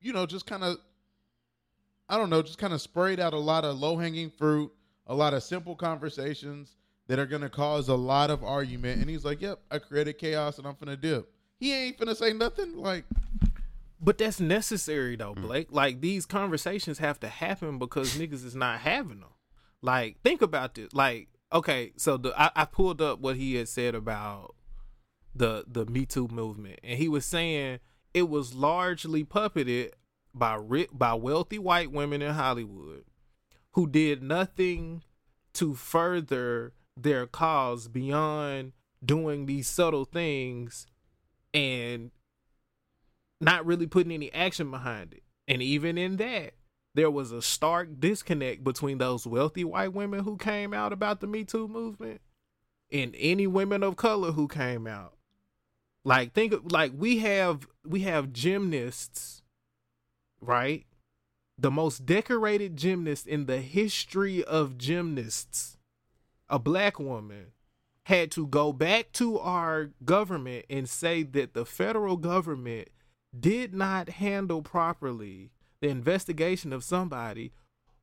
you 0.01 0.13
know, 0.13 0.27
just 0.27 0.47
kind 0.47 0.63
of 0.63 0.77
I 2.09 2.17
don't 2.17 2.31
know, 2.31 2.43
just 2.43 2.59
kind 2.59 2.73
of 2.73 2.81
sprayed 2.81 3.19
out 3.19 3.33
a 3.33 3.39
lot 3.39 3.65
of 3.65 3.79
low 3.79 3.97
hanging 3.97 4.31
fruit, 4.31 4.71
a 5.09 5.15
lot 5.15 5.35
of 5.35 5.43
simple 5.43 5.75
conversations 5.75 6.77
that 7.09 7.19
are 7.19 7.27
gonna 7.27 7.49
cause 7.51 7.89
a 7.89 7.95
lot 7.95 8.31
of 8.31 8.45
argument. 8.45 9.01
And 9.01 9.11
he's 9.11 9.25
like, 9.25 9.41
"Yep, 9.41 9.61
I 9.71 9.79
created 9.79 10.19
chaos 10.19 10.59
and 10.59 10.67
I'm 10.67 10.75
finna 10.75 11.01
dip." 11.01 11.29
He 11.59 11.73
ain't 11.73 11.99
finna 11.99 12.15
say 12.15 12.33
nothing. 12.33 12.77
Like, 12.77 13.05
But 13.99 14.19
that's 14.19 14.39
necessary 14.41 15.17
Mm. 15.17 15.19
though, 15.21 15.35
Blake. 15.35 15.69
Like 15.73 16.01
these 16.03 16.27
conversations 16.27 16.99
have 16.99 17.19
to 17.21 17.29
happen 17.29 17.79
because 17.79 18.15
niggas 18.19 18.45
is 18.45 18.55
not 18.55 18.81
having 18.81 19.21
them. 19.21 19.31
Like, 19.81 20.21
think 20.23 20.43
about 20.43 20.75
this. 20.75 20.93
Like, 20.93 21.29
okay, 21.53 21.93
so 21.97 22.17
the 22.17 22.39
I, 22.41 22.51
I 22.55 22.65
pulled 22.65 23.01
up 23.01 23.21
what 23.21 23.37
he 23.37 23.55
had 23.55 23.69
said 23.69 23.95
about 23.95 24.55
the 25.35 25.65
the 25.67 25.87
Me 25.87 26.07
Too 26.07 26.29
movement, 26.29 26.81
and 26.83 26.99
he 26.99 27.09
was 27.09 27.25
saying 27.25 27.81
it 28.15 28.29
was 28.29 28.55
largely 28.55 29.25
puppeted 29.25 29.91
by 30.35 30.59
by 30.93 31.15
wealthy 31.15 31.59
white 31.59 31.91
women 31.93 32.23
in 32.23 32.35
Hollywood 32.35 33.05
who 33.73 33.87
did 33.87 34.23
nothing 34.23 35.03
to 35.55 35.75
further 35.75 36.73
their 36.97 37.27
cause 37.27 37.89
beyond 37.89 38.73
doing 39.05 39.47
these 39.47 39.69
subtle 39.69 40.07
things 40.07 40.87
and 41.53 42.11
not 43.41 43.67
really 43.67 43.87
putting 43.87 44.13
any 44.13 44.33
action 44.33 44.71
behind 44.71 45.13
it. 45.13 45.23
And 45.47 45.63
even 45.63 45.99
in 45.99 46.17
that, 46.17 46.55
there 46.97 47.11
was 47.11 47.31
a 47.31 47.43
stark 47.43 48.01
disconnect 48.01 48.65
between 48.65 48.97
those 48.97 49.27
wealthy 49.27 49.65
white 49.65 49.93
women 49.93 50.25
who 50.25 50.39
came 50.39 50.73
out 50.73 50.95
about 50.95 51.21
the 51.21 51.27
Me 51.27 51.45
Too 51.45 51.69
movement 51.69 52.23
and 52.91 53.15
any 53.19 53.47
women 53.47 53.83
of 53.83 53.97
color 53.97 54.33
who 54.33 54.49
came 54.49 54.87
out. 54.87 55.13
Like 56.05 56.33
think 56.33 56.55
like 56.73 56.93
we 56.97 57.19
have 57.19 57.69
we 57.85 58.01
have 58.01 58.33
gymnasts, 58.33 59.43
right? 60.41 60.87
The 61.59 61.71
most 61.71 62.07
decorated 62.07 62.79
gymnast 62.79 63.27
in 63.27 63.45
the 63.45 63.61
history 63.61 64.43
of 64.43 64.79
gymnasts, 64.79 65.77
a 66.49 66.59
black 66.59 66.99
woman, 66.99 67.49
had 68.05 68.31
to 68.31 68.47
go 68.47 68.73
back 68.73 69.13
to 69.13 69.39
our 69.39 69.91
government 70.03 70.65
and 70.71 70.89
say 70.89 71.23
that 71.25 71.53
the 71.53 71.67
federal 71.67 72.17
government 72.17 72.89
did 73.39 73.75
not 73.75 74.09
handle 74.09 74.63
properly 74.63 75.51
the 75.81 75.89
investigation 75.89 76.73
of 76.73 76.85
somebody 76.85 77.53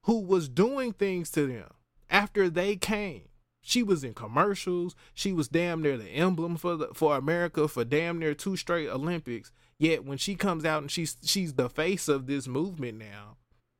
who 0.03 0.19
was 0.19 0.49
doing 0.49 0.93
things 0.93 1.31
to 1.31 1.47
them 1.47 1.69
after 2.09 2.49
they 2.49 2.75
came. 2.75 3.23
She 3.65 3.81
was 3.81 4.03
in 4.03 4.13
commercials. 4.13 4.93
She 5.13 5.31
was 5.31 5.47
damn 5.47 5.81
near 5.81 5.97
the 5.97 6.09
emblem 6.09 6.57
for 6.57 6.75
the, 6.75 6.87
for 6.93 7.15
America 7.15 7.67
for 7.67 7.85
damn 7.85 8.19
near 8.19 8.33
two 8.33 8.57
straight 8.57 8.89
Olympics. 8.89 9.51
Yet 9.79 10.03
when 10.03 10.17
she 10.17 10.35
comes 10.35 10.65
out 10.65 10.81
and 10.81 10.91
she's 10.91 11.17
she's 11.23 11.53
the 11.53 11.69
face 11.69 12.07
of 12.09 12.27
this 12.27 12.47
movement 12.47 12.97
now, 12.97 13.37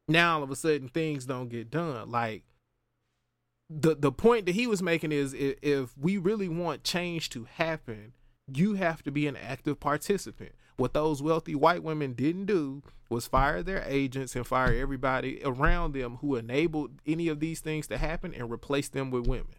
now 0.07 0.37
all 0.37 0.43
of 0.43 0.51
a 0.51 0.55
sudden 0.55 0.87
things 0.87 1.25
don't 1.25 1.49
get 1.49 1.69
done. 1.69 2.09
Like 2.09 2.43
the 3.69 3.93
the 3.93 4.11
point 4.11 4.45
that 4.45 4.55
he 4.55 4.67
was 4.67 4.81
making 4.81 5.11
is 5.11 5.33
if, 5.33 5.55
if 5.61 5.97
we 5.97 6.17
really 6.17 6.49
want 6.49 6.85
change 6.85 7.29
to 7.31 7.43
happen, 7.43 8.13
you 8.53 8.75
have 8.75 9.03
to 9.03 9.11
be 9.11 9.27
an 9.27 9.35
active 9.35 9.81
participant. 9.81 10.53
What 10.84 10.91
those 10.91 11.23
wealthy 11.23 11.55
white 11.55 11.81
women 11.81 12.11
didn't 12.11 12.47
do 12.47 12.84
was 13.09 13.25
fire 13.25 13.63
their 13.63 13.86
agents 13.88 14.36
and 14.36 14.45
fire 14.45 14.73
everybody 14.73 15.39
around 15.45 15.93
them 15.93 16.17
who 16.17 16.36
enabled 16.36 16.99
any 17.07 17.29
of 17.29 17.39
these 17.39 17.61
things 17.61 17.88
to 17.88 17.97
happen 17.97 18.34
and 18.34 18.51
replace 18.51 18.89
them 18.89 19.09
with 19.09 19.25
women. 19.25 19.55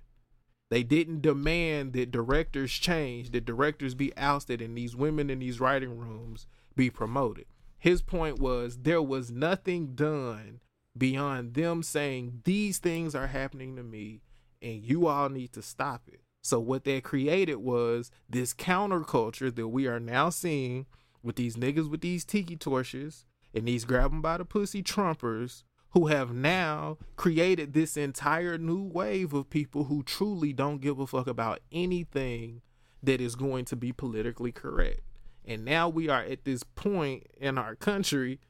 They 0.68 0.82
didn't 0.82 1.22
demand 1.22 1.94
that 1.94 2.10
directors 2.10 2.72
change, 2.72 3.30
that 3.30 3.46
directors 3.46 3.94
be 3.94 4.14
ousted, 4.18 4.60
and 4.60 4.76
these 4.76 4.94
women 4.94 5.30
in 5.30 5.38
these 5.38 5.60
writing 5.60 5.96
rooms 5.96 6.46
be 6.76 6.90
promoted. 6.90 7.46
His 7.78 8.02
point 8.02 8.38
was 8.38 8.76
there 8.76 9.00
was 9.00 9.30
nothing 9.30 9.94
done 9.94 10.60
beyond 10.94 11.54
them 11.54 11.82
saying 11.82 12.42
these 12.44 12.76
things 12.76 13.14
are 13.14 13.28
happening 13.28 13.76
to 13.76 13.82
me 13.82 14.20
and 14.60 14.84
you 14.84 15.06
all 15.06 15.30
need 15.30 15.54
to 15.54 15.62
stop 15.62 16.02
it. 16.06 16.20
So 16.42 16.60
what 16.60 16.84
they 16.84 17.00
created 17.00 17.56
was 17.56 18.10
this 18.28 18.52
counterculture 18.52 19.54
that 19.54 19.68
we 19.68 19.86
are 19.86 19.98
now 19.98 20.28
seeing 20.28 20.84
with 21.24 21.36
these 21.36 21.56
niggas 21.56 21.90
with 21.90 22.02
these 22.02 22.24
tiki 22.24 22.56
torches 22.56 23.24
and 23.52 23.66
these 23.66 23.84
grab 23.84 24.12
'em 24.12 24.20
by 24.20 24.36
the 24.36 24.44
pussy 24.44 24.82
trumpers 24.82 25.64
who 25.90 26.08
have 26.08 26.34
now 26.34 26.98
created 27.16 27.72
this 27.72 27.96
entire 27.96 28.58
new 28.58 28.82
wave 28.82 29.32
of 29.32 29.48
people 29.48 29.84
who 29.84 30.02
truly 30.02 30.52
don't 30.52 30.80
give 30.80 30.98
a 30.98 31.06
fuck 31.06 31.26
about 31.26 31.60
anything 31.72 32.60
that 33.02 33.20
is 33.20 33.36
going 33.36 33.64
to 33.64 33.76
be 33.76 33.92
politically 33.92 34.50
correct. 34.50 35.02
And 35.44 35.64
now 35.64 35.88
we 35.88 36.08
are 36.08 36.22
at 36.22 36.44
this 36.44 36.62
point 36.62 37.26
in 37.38 37.58
our 37.58 37.76
country 37.76 38.40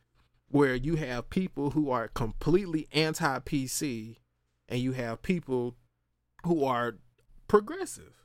where 0.49 0.75
you 0.75 0.97
have 0.97 1.29
people 1.29 1.71
who 1.71 1.91
are 1.91 2.09
completely 2.09 2.89
anti 2.93 3.41
PC 3.41 4.17
and 4.69 4.81
you 4.81 4.93
have 4.93 5.23
people 5.23 5.77
who 6.45 6.65
are 6.65 6.97
progressive. 7.49 8.25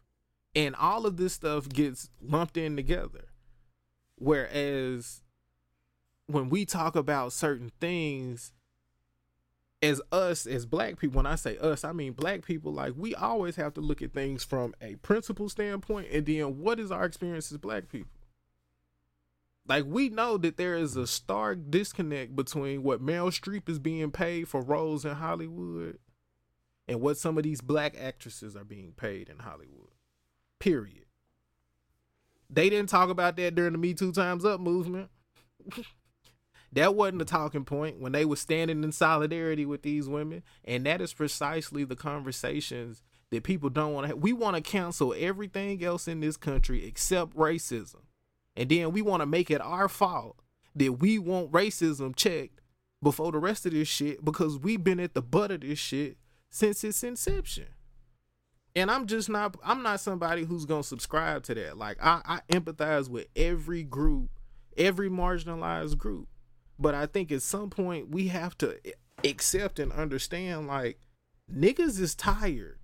And 0.56 0.76
all 0.76 1.06
of 1.06 1.18
this 1.18 1.34
stuff 1.34 1.68
gets 1.68 2.10
lumped 2.22 2.58
in 2.58 2.76
together. 2.76 3.29
Whereas 4.20 5.22
when 6.28 6.50
we 6.50 6.66
talk 6.66 6.96
about 6.96 7.34
certain 7.34 7.72
things, 7.80 8.54
as 9.82 10.02
us 10.12 10.46
as 10.46 10.66
black 10.66 11.00
people, 11.00 11.18
when 11.18 11.26
I 11.26 11.36
say 11.36 11.58
us, 11.58 11.84
I 11.84 11.94
mean 11.94 12.14
black 12.14 12.46
people, 12.46 12.74
like 12.74 12.94
we 12.98 13.16
always 13.16 13.56
have 13.56 13.74
to 13.76 13.82
look 13.82 14.02
at 14.02 14.14
things 14.14 14.44
from 14.44 14.76
a 14.82 14.96
principle 14.96 15.50
standpoint 15.50 16.10
and 16.12 16.26
then 16.26 16.60
what 16.60 16.80
is 16.80 16.92
our 16.92 17.06
experience 17.06 17.52
as 17.52 17.58
black 17.58 17.90
people? 17.90 18.12
Like 19.68 19.86
we 19.86 20.10
know 20.10 20.38
that 20.38 20.58
there 20.58 20.76
is 20.76 20.98
a 20.98 21.08
stark 21.08 21.60
disconnect 21.70 22.36
between 22.36 22.84
what 22.84 23.02
Meryl 23.02 23.32
Streep 23.32 23.70
is 23.70 23.80
being 23.80 24.12
paid 24.12 24.48
for 24.48 24.62
roles 24.62 25.06
in 25.06 25.16
Hollywood 25.16 26.00
and 26.88 27.00
what 27.00 27.18
some 27.18 27.38
of 27.38 27.44
these 27.44 27.62
black 27.62 27.96
actresses 27.98 28.56
are 28.56 28.64
being 28.64 28.92
paid 28.92 29.30
in 29.30 29.38
Hollywood. 29.38 29.92
Period. 30.60 30.99
They 32.50 32.70
didn't 32.70 32.90
talk 32.90 33.10
about 33.10 33.36
that 33.38 33.56
during 33.56 33.74
the 33.74 33.78
Me 33.78 33.94
Too 33.94 34.12
Times 34.12 34.44
Up 34.44 34.60
movement. 34.60 35.10
that 36.74 36.96
wasn't 36.96 37.20
the 37.20 37.26
talking 37.26 37.66
point 37.66 38.00
when 38.00 38.12
they 38.12 38.26
were 38.26 38.36
standing 38.36 38.84
in 38.84 38.92
solidarity 38.92 39.66
with 39.66 39.84
these 39.84 40.08
women. 40.08 40.44
And 40.66 40.86
that 40.86 41.02
is 41.02 41.14
precisely 41.14 41.84
the 41.84 41.96
conversations 41.96 43.04
that 43.32 43.44
people 43.44 43.70
don't 43.70 43.94
want 43.94 44.06
to 44.06 44.08
have. 44.10 44.18
We 44.18 44.34
want 44.34 44.56
to 44.56 44.62
cancel 44.62 45.14
everything 45.18 45.84
else 45.84 46.08
in 46.08 46.20
this 46.20 46.38
country 46.38 46.86
except 46.86 47.36
racism. 47.36 48.04
And 48.56 48.70
then 48.70 48.92
we 48.92 49.02
want 49.02 49.22
to 49.22 49.28
make 49.28 49.52
it 49.52 49.62
our 49.62 49.88
fault 49.88 50.42
that 50.76 50.94
we 50.94 51.20
want 51.20 51.52
racism 51.52 52.16
checked 52.16 52.62
before 53.02 53.32
the 53.32 53.38
rest 53.38 53.66
of 53.66 53.72
this 53.72 53.88
shit 53.88 54.26
because 54.26 54.58
we've 54.58 54.84
been 54.84 55.00
at 55.00 55.14
the 55.14 55.22
butt 55.22 55.52
of 55.52 55.62
this 55.62 55.80
shit 55.80 56.18
since 56.50 56.84
its 56.84 57.04
inception. 57.04 57.68
And 58.80 58.90
I'm 58.90 59.08
just 59.08 59.28
not 59.28 59.58
I'm 59.62 59.84
not 59.84 60.00
somebody 60.00 60.46
who's 60.46 60.64
gonna 60.64 60.84
subscribe 60.84 61.44
to 61.44 61.56
that. 61.56 61.78
Like 61.78 61.98
I, 62.02 62.22
I 62.24 62.40
empathize 62.50 63.10
with 63.10 63.28
every 63.36 63.84
group, 63.84 64.30
every 64.78 65.10
marginalized 65.10 65.98
group. 65.98 66.30
But 66.80 66.96
I 66.96 67.06
think 67.06 67.30
at 67.30 67.42
some 67.42 67.70
point 67.70 68.10
we 68.10 68.30
have 68.30 68.58
to 68.60 68.80
accept 69.26 69.80
and 69.80 69.92
understand 69.92 70.68
like 70.68 70.98
niggas 71.54 72.00
is 72.00 72.16
tired. 72.16 72.80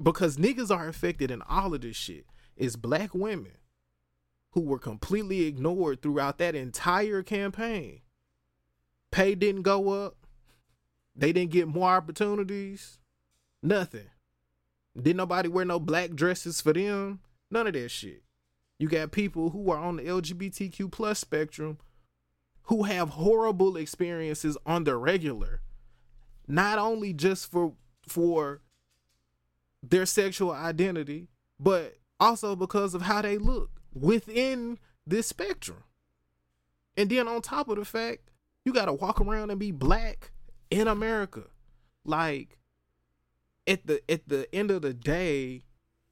Because 0.00 0.36
niggas 0.36 0.70
are 0.70 0.86
affected 0.86 1.30
in 1.30 1.40
all 1.48 1.72
of 1.72 1.80
this 1.80 1.96
shit. 1.96 2.26
It's 2.54 2.76
black 2.76 3.14
women 3.14 3.56
who 4.50 4.60
were 4.60 4.78
completely 4.78 5.46
ignored 5.46 6.02
throughout 6.02 6.36
that 6.38 6.54
entire 6.54 7.22
campaign. 7.22 8.02
Pay 9.10 9.34
didn't 9.34 9.62
go 9.62 9.88
up. 9.88 10.26
They 11.16 11.32
didn't 11.32 11.52
get 11.52 11.68
more 11.68 11.88
opportunities. 11.88 12.98
Nothing. 13.62 14.08
Didn't 15.02 15.16
nobody 15.18 15.48
wear 15.48 15.64
no 15.64 15.78
black 15.78 16.10
dresses 16.14 16.60
for 16.60 16.72
them? 16.72 17.20
None 17.50 17.66
of 17.66 17.72
that 17.74 17.90
shit. 17.90 18.22
You 18.78 18.88
got 18.88 19.12
people 19.12 19.50
who 19.50 19.70
are 19.70 19.78
on 19.78 19.96
the 19.96 20.04
LGBTQ 20.04 20.90
plus 20.90 21.18
spectrum 21.18 21.78
who 22.64 22.84
have 22.84 23.10
horrible 23.10 23.76
experiences 23.76 24.56
on 24.66 24.84
the 24.84 24.96
regular. 24.96 25.62
Not 26.46 26.78
only 26.78 27.12
just 27.12 27.50
for 27.50 27.74
for 28.06 28.62
their 29.82 30.06
sexual 30.06 30.50
identity, 30.50 31.28
but 31.58 31.96
also 32.18 32.56
because 32.56 32.94
of 32.94 33.02
how 33.02 33.22
they 33.22 33.38
look 33.38 33.70
within 33.92 34.78
this 35.06 35.26
spectrum. 35.26 35.84
And 36.96 37.10
then 37.10 37.28
on 37.28 37.42
top 37.42 37.68
of 37.68 37.76
the 37.76 37.84
fact, 37.84 38.30
you 38.64 38.72
got 38.72 38.86
to 38.86 38.92
walk 38.92 39.20
around 39.20 39.50
and 39.50 39.60
be 39.60 39.70
black 39.70 40.32
in 40.70 40.88
America. 40.88 41.44
Like 42.04 42.57
at 43.68 43.86
the 43.86 44.02
at 44.10 44.28
the 44.28 44.52
end 44.52 44.70
of 44.70 44.82
the 44.82 44.94
day, 44.94 45.62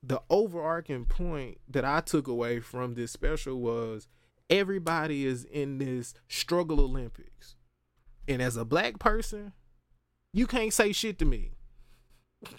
the 0.02 0.22
overarching 0.30 1.06
point 1.06 1.58
that 1.68 1.84
I 1.84 2.00
took 2.00 2.28
away 2.28 2.60
from 2.60 2.94
this 2.94 3.10
special 3.10 3.58
was 3.58 4.06
everybody 4.48 5.26
is 5.26 5.44
in 5.44 5.78
this 5.78 6.14
struggle 6.28 6.80
Olympics. 6.80 7.56
And 8.28 8.42
as 8.42 8.56
a 8.56 8.64
black 8.64 8.98
person, 8.98 9.52
you 10.32 10.46
can't 10.46 10.72
say 10.72 10.92
shit 10.92 11.18
to 11.20 11.24
me. 11.24 11.52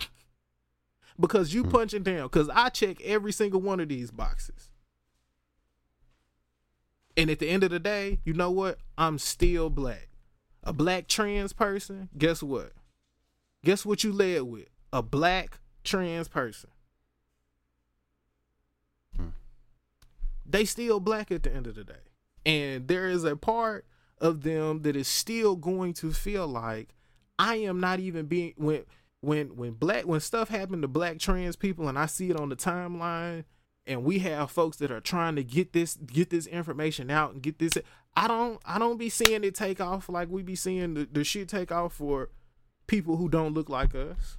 because 1.20 1.54
you 1.54 1.64
hmm. 1.64 1.72
punching 1.72 2.04
down. 2.04 2.28
Cause 2.30 2.50
I 2.54 2.70
check 2.70 3.02
every 3.02 3.32
single 3.32 3.62
one 3.62 3.80
of 3.80 3.90
these 3.90 4.12
boxes. 4.12 4.72
And 7.16 7.30
at 7.30 7.40
the 7.40 7.50
end 7.50 7.64
of 7.64 7.72
the 7.72 7.80
day, 7.80 8.20
you 8.26 8.34
know 8.34 8.52
what? 8.52 8.80
I'm 8.98 9.18
still 9.18 9.70
black. 9.70 10.10
A 10.64 10.74
black 10.74 11.08
trans 11.08 11.54
person, 11.54 12.10
guess 12.18 12.44
what? 12.44 12.74
Guess 13.64 13.86
what 13.86 14.04
you 14.04 14.12
led 14.12 14.44
with? 14.44 14.68
A 14.94 15.02
black 15.02 15.60
trans 15.84 16.28
person. 16.28 16.70
Hmm. 19.16 19.30
They 20.46 20.66
still 20.66 21.00
black 21.00 21.32
at 21.32 21.44
the 21.44 21.54
end 21.54 21.68
of 21.68 21.76
the 21.76 21.84
day. 21.84 21.94
And 22.46 22.88
there 22.88 23.08
is 23.08 23.24
a 23.24 23.36
part 23.36 23.86
of 24.20 24.44
them 24.44 24.82
that 24.84 24.96
is 24.96 25.08
still 25.08 25.56
going 25.56 25.94
to 25.94 26.12
feel 26.12 26.48
like 26.48 26.96
I 27.38 27.58
am 27.58 27.80
not 27.80 28.00
even 28.00 28.26
being 28.26 28.54
when 28.58 28.84
when 29.22 29.56
when 29.56 29.74
black 29.74 30.06
when 30.06 30.20
stuff 30.20 30.50
happened 30.50 30.82
to 30.84 30.88
black 30.88 31.20
trans 31.20 31.56
people 31.56 31.88
and 31.88 31.98
I 31.98 32.06
see 32.06 32.30
it 32.30 32.40
on 32.40 32.50
the 32.50 32.56
timeline 32.56 33.46
and 33.86 34.04
we 34.04 34.20
have 34.20 34.52
folks 34.52 34.78
that 34.78 34.92
are 34.92 35.02
trying 35.02 35.36
to 35.36 35.44
get 35.44 35.74
this 35.74 35.96
get 35.96 36.30
this 36.30 36.48
information 36.48 37.10
out 37.10 37.34
and 37.34 37.42
get 37.42 37.60
this 37.60 37.74
I 38.16 38.28
don't 38.28 38.60
I 38.66 38.80
don't 38.80 38.98
be 38.98 39.10
seeing 39.10 39.44
it 39.44 39.56
take 39.56 39.80
off 39.80 40.10
like 40.10 40.30
we 40.30 40.42
be 40.42 40.56
seeing 40.56 40.96
the, 40.96 41.08
the 41.12 41.24
shit 41.24 41.50
take 41.50 41.72
off 41.72 41.94
for 41.94 42.30
people 42.88 43.18
who 43.18 43.30
don't 43.30 43.54
look 43.54 43.70
like 43.70 43.94
us. 43.94 44.38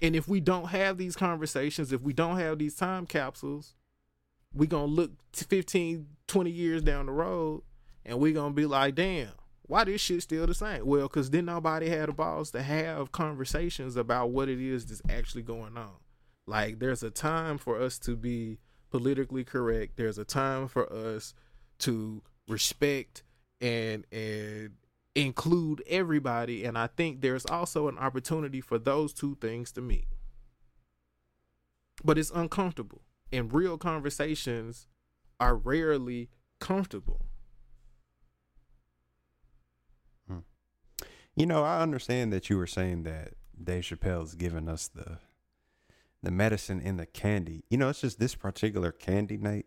And 0.00 0.14
if 0.14 0.28
we 0.28 0.40
don't 0.40 0.68
have 0.68 0.96
these 0.98 1.16
conversations, 1.16 1.92
if 1.92 2.02
we 2.02 2.12
don't 2.12 2.38
have 2.38 2.58
these 2.58 2.76
time 2.76 3.06
capsules, 3.06 3.74
we're 4.54 4.68
going 4.68 4.88
to 4.88 4.94
look 4.94 5.10
t- 5.32 5.46
15, 5.48 6.06
20 6.26 6.50
years 6.50 6.82
down 6.82 7.06
the 7.06 7.12
road 7.12 7.62
and 8.04 8.18
we're 8.18 8.32
going 8.32 8.52
to 8.52 8.56
be 8.56 8.66
like, 8.66 8.94
damn, 8.94 9.32
why 9.62 9.84
this 9.84 10.00
shit 10.00 10.22
still 10.22 10.46
the 10.46 10.54
same? 10.54 10.86
Well, 10.86 11.08
because 11.08 11.30
then 11.30 11.44
nobody 11.46 11.88
had 11.88 12.08
the 12.08 12.12
balls 12.12 12.50
to 12.52 12.62
have 12.62 13.12
conversations 13.12 13.96
about 13.96 14.30
what 14.30 14.48
it 14.48 14.60
is 14.60 14.86
that's 14.86 15.02
actually 15.10 15.42
going 15.42 15.76
on. 15.76 15.96
Like, 16.46 16.78
there's 16.78 17.02
a 17.02 17.10
time 17.10 17.58
for 17.58 17.80
us 17.80 17.98
to 18.00 18.16
be 18.16 18.58
politically 18.90 19.44
correct. 19.44 19.96
There's 19.96 20.16
a 20.16 20.24
time 20.24 20.68
for 20.68 20.90
us 20.90 21.34
to 21.80 22.22
respect 22.48 23.22
and 23.60 24.06
and 24.10 24.70
include 25.18 25.82
everybody. 25.88 26.64
And 26.64 26.78
I 26.78 26.86
think 26.86 27.20
there's 27.20 27.44
also 27.46 27.88
an 27.88 27.98
opportunity 27.98 28.60
for 28.60 28.78
those 28.78 29.12
two 29.12 29.36
things 29.40 29.72
to 29.72 29.80
meet. 29.80 30.06
But 32.04 32.18
it's 32.18 32.30
uncomfortable. 32.30 33.02
And 33.32 33.52
real 33.52 33.76
conversations 33.76 34.86
are 35.40 35.56
rarely 35.56 36.30
comfortable. 36.60 37.26
Hmm. 40.28 40.38
You 41.34 41.46
know, 41.46 41.64
I 41.64 41.80
understand 41.80 42.32
that 42.32 42.48
you 42.48 42.56
were 42.56 42.66
saying 42.66 43.02
that 43.02 43.34
Dave 43.62 43.82
Chappelle's 43.82 44.34
giving 44.34 44.68
us 44.68 44.88
the 44.88 45.18
the 46.20 46.30
medicine 46.32 46.80
in 46.80 46.96
the 46.96 47.06
candy. 47.06 47.62
You 47.70 47.78
know, 47.78 47.90
it's 47.90 48.00
just 48.00 48.18
this 48.18 48.34
particular 48.34 48.90
candy 48.90 49.36
night. 49.36 49.66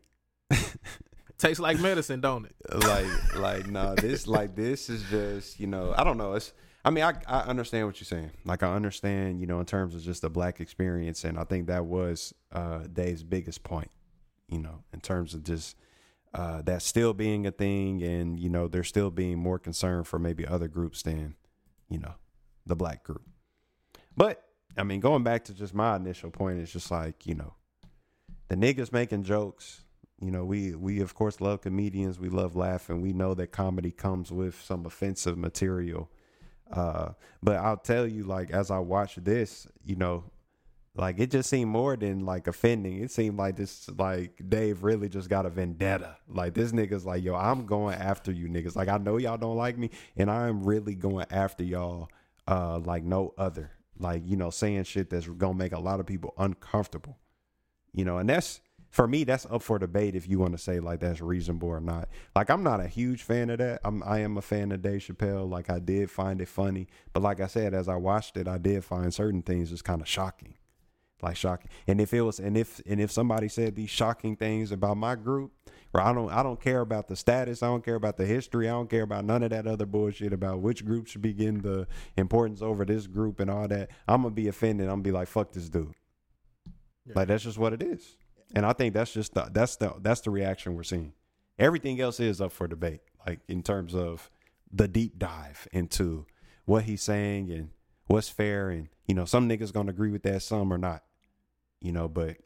Tastes 1.41 1.59
like 1.59 1.79
medicine, 1.79 2.21
don't 2.21 2.45
it? 2.45 2.55
like, 2.83 3.35
like, 3.35 3.67
no, 3.67 3.95
this, 3.95 4.27
like, 4.27 4.55
this 4.55 4.91
is 4.91 5.01
just, 5.09 5.59
you 5.59 5.65
know, 5.65 5.91
I 5.97 6.03
don't 6.03 6.17
know. 6.17 6.33
It's, 6.33 6.53
I 6.85 6.91
mean, 6.91 7.03
I, 7.03 7.13
I 7.27 7.39
understand 7.41 7.87
what 7.87 7.99
you're 7.99 8.05
saying. 8.05 8.29
Like, 8.45 8.61
I 8.61 8.75
understand, 8.75 9.39
you 9.39 9.47
know, 9.47 9.59
in 9.59 9.65
terms 9.65 9.95
of 9.95 10.03
just 10.03 10.21
the 10.21 10.29
black 10.29 10.59
experience, 10.59 11.23
and 11.23 11.39
I 11.39 11.43
think 11.43 11.65
that 11.65 11.85
was 11.85 12.33
uh 12.51 12.81
Dave's 12.91 13.23
biggest 13.23 13.63
point. 13.63 13.89
You 14.49 14.59
know, 14.59 14.83
in 14.93 14.99
terms 14.99 15.33
of 15.33 15.43
just 15.43 15.77
uh 16.33 16.61
that 16.63 16.83
still 16.83 17.13
being 17.13 17.47
a 17.47 17.51
thing, 17.51 18.03
and 18.03 18.39
you 18.39 18.49
know, 18.49 18.67
there 18.67 18.83
still 18.83 19.09
being 19.09 19.39
more 19.39 19.57
concern 19.57 20.03
for 20.03 20.19
maybe 20.19 20.45
other 20.45 20.67
groups 20.67 21.01
than, 21.01 21.35
you 21.89 21.97
know, 21.97 22.13
the 22.65 22.75
black 22.75 23.03
group. 23.03 23.23
But 24.15 24.43
I 24.77 24.83
mean, 24.83 24.99
going 24.99 25.23
back 25.23 25.45
to 25.45 25.53
just 25.53 25.73
my 25.73 25.95
initial 25.95 26.29
point, 26.29 26.59
it's 26.59 26.71
just 26.71 26.91
like, 26.91 27.25
you 27.25 27.35
know, 27.35 27.53
the 28.47 28.55
niggas 28.55 28.91
making 28.91 29.23
jokes. 29.23 29.83
You 30.21 30.29
know, 30.29 30.45
we 30.45 30.75
we 30.75 31.01
of 31.01 31.15
course 31.15 31.41
love 31.41 31.61
comedians. 31.61 32.19
We 32.19 32.29
love 32.29 32.55
laughing. 32.55 33.01
We 33.01 33.11
know 33.11 33.33
that 33.33 33.51
comedy 33.51 33.91
comes 33.91 34.31
with 34.31 34.61
some 34.61 34.85
offensive 34.85 35.37
material. 35.37 36.09
Uh, 36.71 37.13
but 37.41 37.57
I'll 37.57 37.77
tell 37.77 38.07
you, 38.07 38.23
like 38.23 38.51
as 38.51 38.69
I 38.69 38.77
watched 38.77 39.23
this, 39.25 39.67
you 39.83 39.95
know, 39.95 40.23
like 40.95 41.19
it 41.19 41.31
just 41.31 41.49
seemed 41.49 41.71
more 41.71 41.95
than 41.95 42.25
like 42.25 42.47
offending. 42.47 43.01
It 43.01 43.11
seemed 43.11 43.37
like 43.37 43.55
this, 43.55 43.89
like 43.97 44.41
Dave 44.47 44.83
really 44.83 45.09
just 45.09 45.29
got 45.29 45.45
a 45.45 45.49
vendetta. 45.49 46.17
Like 46.27 46.53
this 46.53 46.71
nigga's 46.71 47.05
like, 47.05 47.23
yo, 47.23 47.35
I'm 47.35 47.65
going 47.65 47.95
after 47.95 48.31
you 48.31 48.47
niggas. 48.47 48.75
Like 48.75 48.89
I 48.89 48.97
know 48.97 49.17
y'all 49.17 49.37
don't 49.37 49.57
like 49.57 49.77
me, 49.77 49.89
and 50.17 50.29
I 50.29 50.47
am 50.47 50.63
really 50.63 50.95
going 50.95 51.25
after 51.31 51.63
y'all, 51.63 52.09
uh, 52.47 52.79
like 52.79 53.03
no 53.03 53.33
other. 53.37 53.71
Like 53.97 54.23
you 54.25 54.35
know, 54.35 54.49
saying 54.49 54.83
shit 54.83 55.09
that's 55.09 55.27
gonna 55.27 55.57
make 55.57 55.71
a 55.71 55.79
lot 55.79 55.99
of 55.99 56.05
people 56.05 56.33
uncomfortable. 56.37 57.17
You 57.93 58.05
know, 58.05 58.17
and 58.17 58.29
that's 58.29 58.61
for 58.91 59.07
me, 59.07 59.23
that's 59.23 59.45
up 59.49 59.61
for 59.61 59.79
debate 59.79 60.15
if 60.15 60.27
you 60.27 60.37
want 60.37 60.51
to 60.51 60.57
say 60.57 60.81
like 60.81 60.99
that's 60.99 61.21
reasonable 61.21 61.69
or 61.69 61.79
not. 61.79 62.09
Like 62.35 62.49
I'm 62.49 62.61
not 62.61 62.81
a 62.81 62.87
huge 62.87 63.23
fan 63.23 63.49
of 63.49 63.59
that. 63.59 63.79
I'm 63.85 64.03
I 64.03 64.19
am 64.19 64.37
a 64.37 64.41
fan 64.41 64.71
of 64.73 64.81
Dave 64.81 65.01
Chappelle. 65.01 65.49
Like 65.49 65.69
I 65.69 65.79
did 65.79 66.11
find 66.11 66.41
it 66.41 66.49
funny, 66.49 66.87
but 67.13 67.23
like 67.23 67.39
I 67.39 67.47
said, 67.47 67.73
as 67.73 67.87
I 67.87 67.95
watched 67.95 68.35
it, 68.35 68.49
I 68.49 68.57
did 68.57 68.83
find 68.83 69.13
certain 69.13 69.41
things 69.41 69.69
just 69.69 69.85
kind 69.85 70.01
of 70.01 70.09
shocking, 70.09 70.55
like 71.21 71.37
shocking. 71.37 71.71
And 71.87 72.01
if 72.01 72.13
it 72.13 72.21
was, 72.21 72.39
and 72.39 72.57
if 72.57 72.81
and 72.85 72.99
if 72.99 73.11
somebody 73.11 73.47
said 73.47 73.75
these 73.75 73.89
shocking 73.89 74.35
things 74.35 74.73
about 74.73 74.97
my 74.97 75.15
group, 75.15 75.53
or 75.93 76.01
I 76.01 76.11
don't 76.11 76.29
I 76.29 76.43
don't 76.43 76.59
care 76.59 76.81
about 76.81 77.07
the 77.07 77.15
status, 77.15 77.63
I 77.63 77.67
don't 77.67 77.85
care 77.85 77.95
about 77.95 78.17
the 78.17 78.25
history, 78.25 78.67
I 78.67 78.73
don't 78.73 78.89
care 78.89 79.03
about 79.03 79.23
none 79.23 79.41
of 79.41 79.51
that 79.51 79.67
other 79.67 79.85
bullshit 79.85 80.33
about 80.33 80.59
which 80.59 80.83
group 80.83 81.07
should 81.07 81.21
be 81.21 81.31
getting 81.31 81.61
the 81.61 81.87
importance 82.17 82.61
over 82.61 82.83
this 82.83 83.07
group 83.07 83.39
and 83.39 83.49
all 83.49 83.69
that. 83.69 83.89
I'm 84.05 84.23
gonna 84.23 84.35
be 84.35 84.49
offended. 84.49 84.87
I'm 84.87 84.95
gonna 84.95 85.03
be 85.03 85.11
like, 85.11 85.29
fuck 85.29 85.53
this 85.53 85.69
dude. 85.69 85.93
Like 87.15 87.29
that's 87.29 87.43
just 87.43 87.57
what 87.57 87.71
it 87.71 87.81
is. 87.81 88.17
And 88.55 88.65
I 88.65 88.73
think 88.73 88.93
that's 88.93 89.13
just 89.13 89.33
the 89.33 89.49
that's 89.51 89.75
the 89.77 89.93
that's 90.01 90.21
the 90.21 90.29
reaction 90.31 90.75
we're 90.75 90.83
seeing. 90.83 91.13
Everything 91.59 91.99
else 92.01 92.19
is 92.19 92.41
up 92.41 92.51
for 92.51 92.67
debate, 92.67 93.01
like 93.25 93.39
in 93.47 93.63
terms 93.63 93.93
of 93.95 94.29
the 94.71 94.87
deep 94.87 95.17
dive 95.19 95.67
into 95.71 96.25
what 96.65 96.83
he's 96.83 97.01
saying 97.03 97.51
and 97.51 97.69
what's 98.07 98.29
fair 98.29 98.69
and 98.69 98.89
you 99.07 99.15
know, 99.15 99.25
some 99.25 99.47
niggas 99.49 99.73
gonna 99.73 99.89
agree 99.91 100.11
with 100.11 100.23
that, 100.23 100.41
some 100.41 100.71
or 100.71 100.77
not. 100.77 101.03
You 101.81 101.91
know, 101.91 102.07
but 102.07 102.37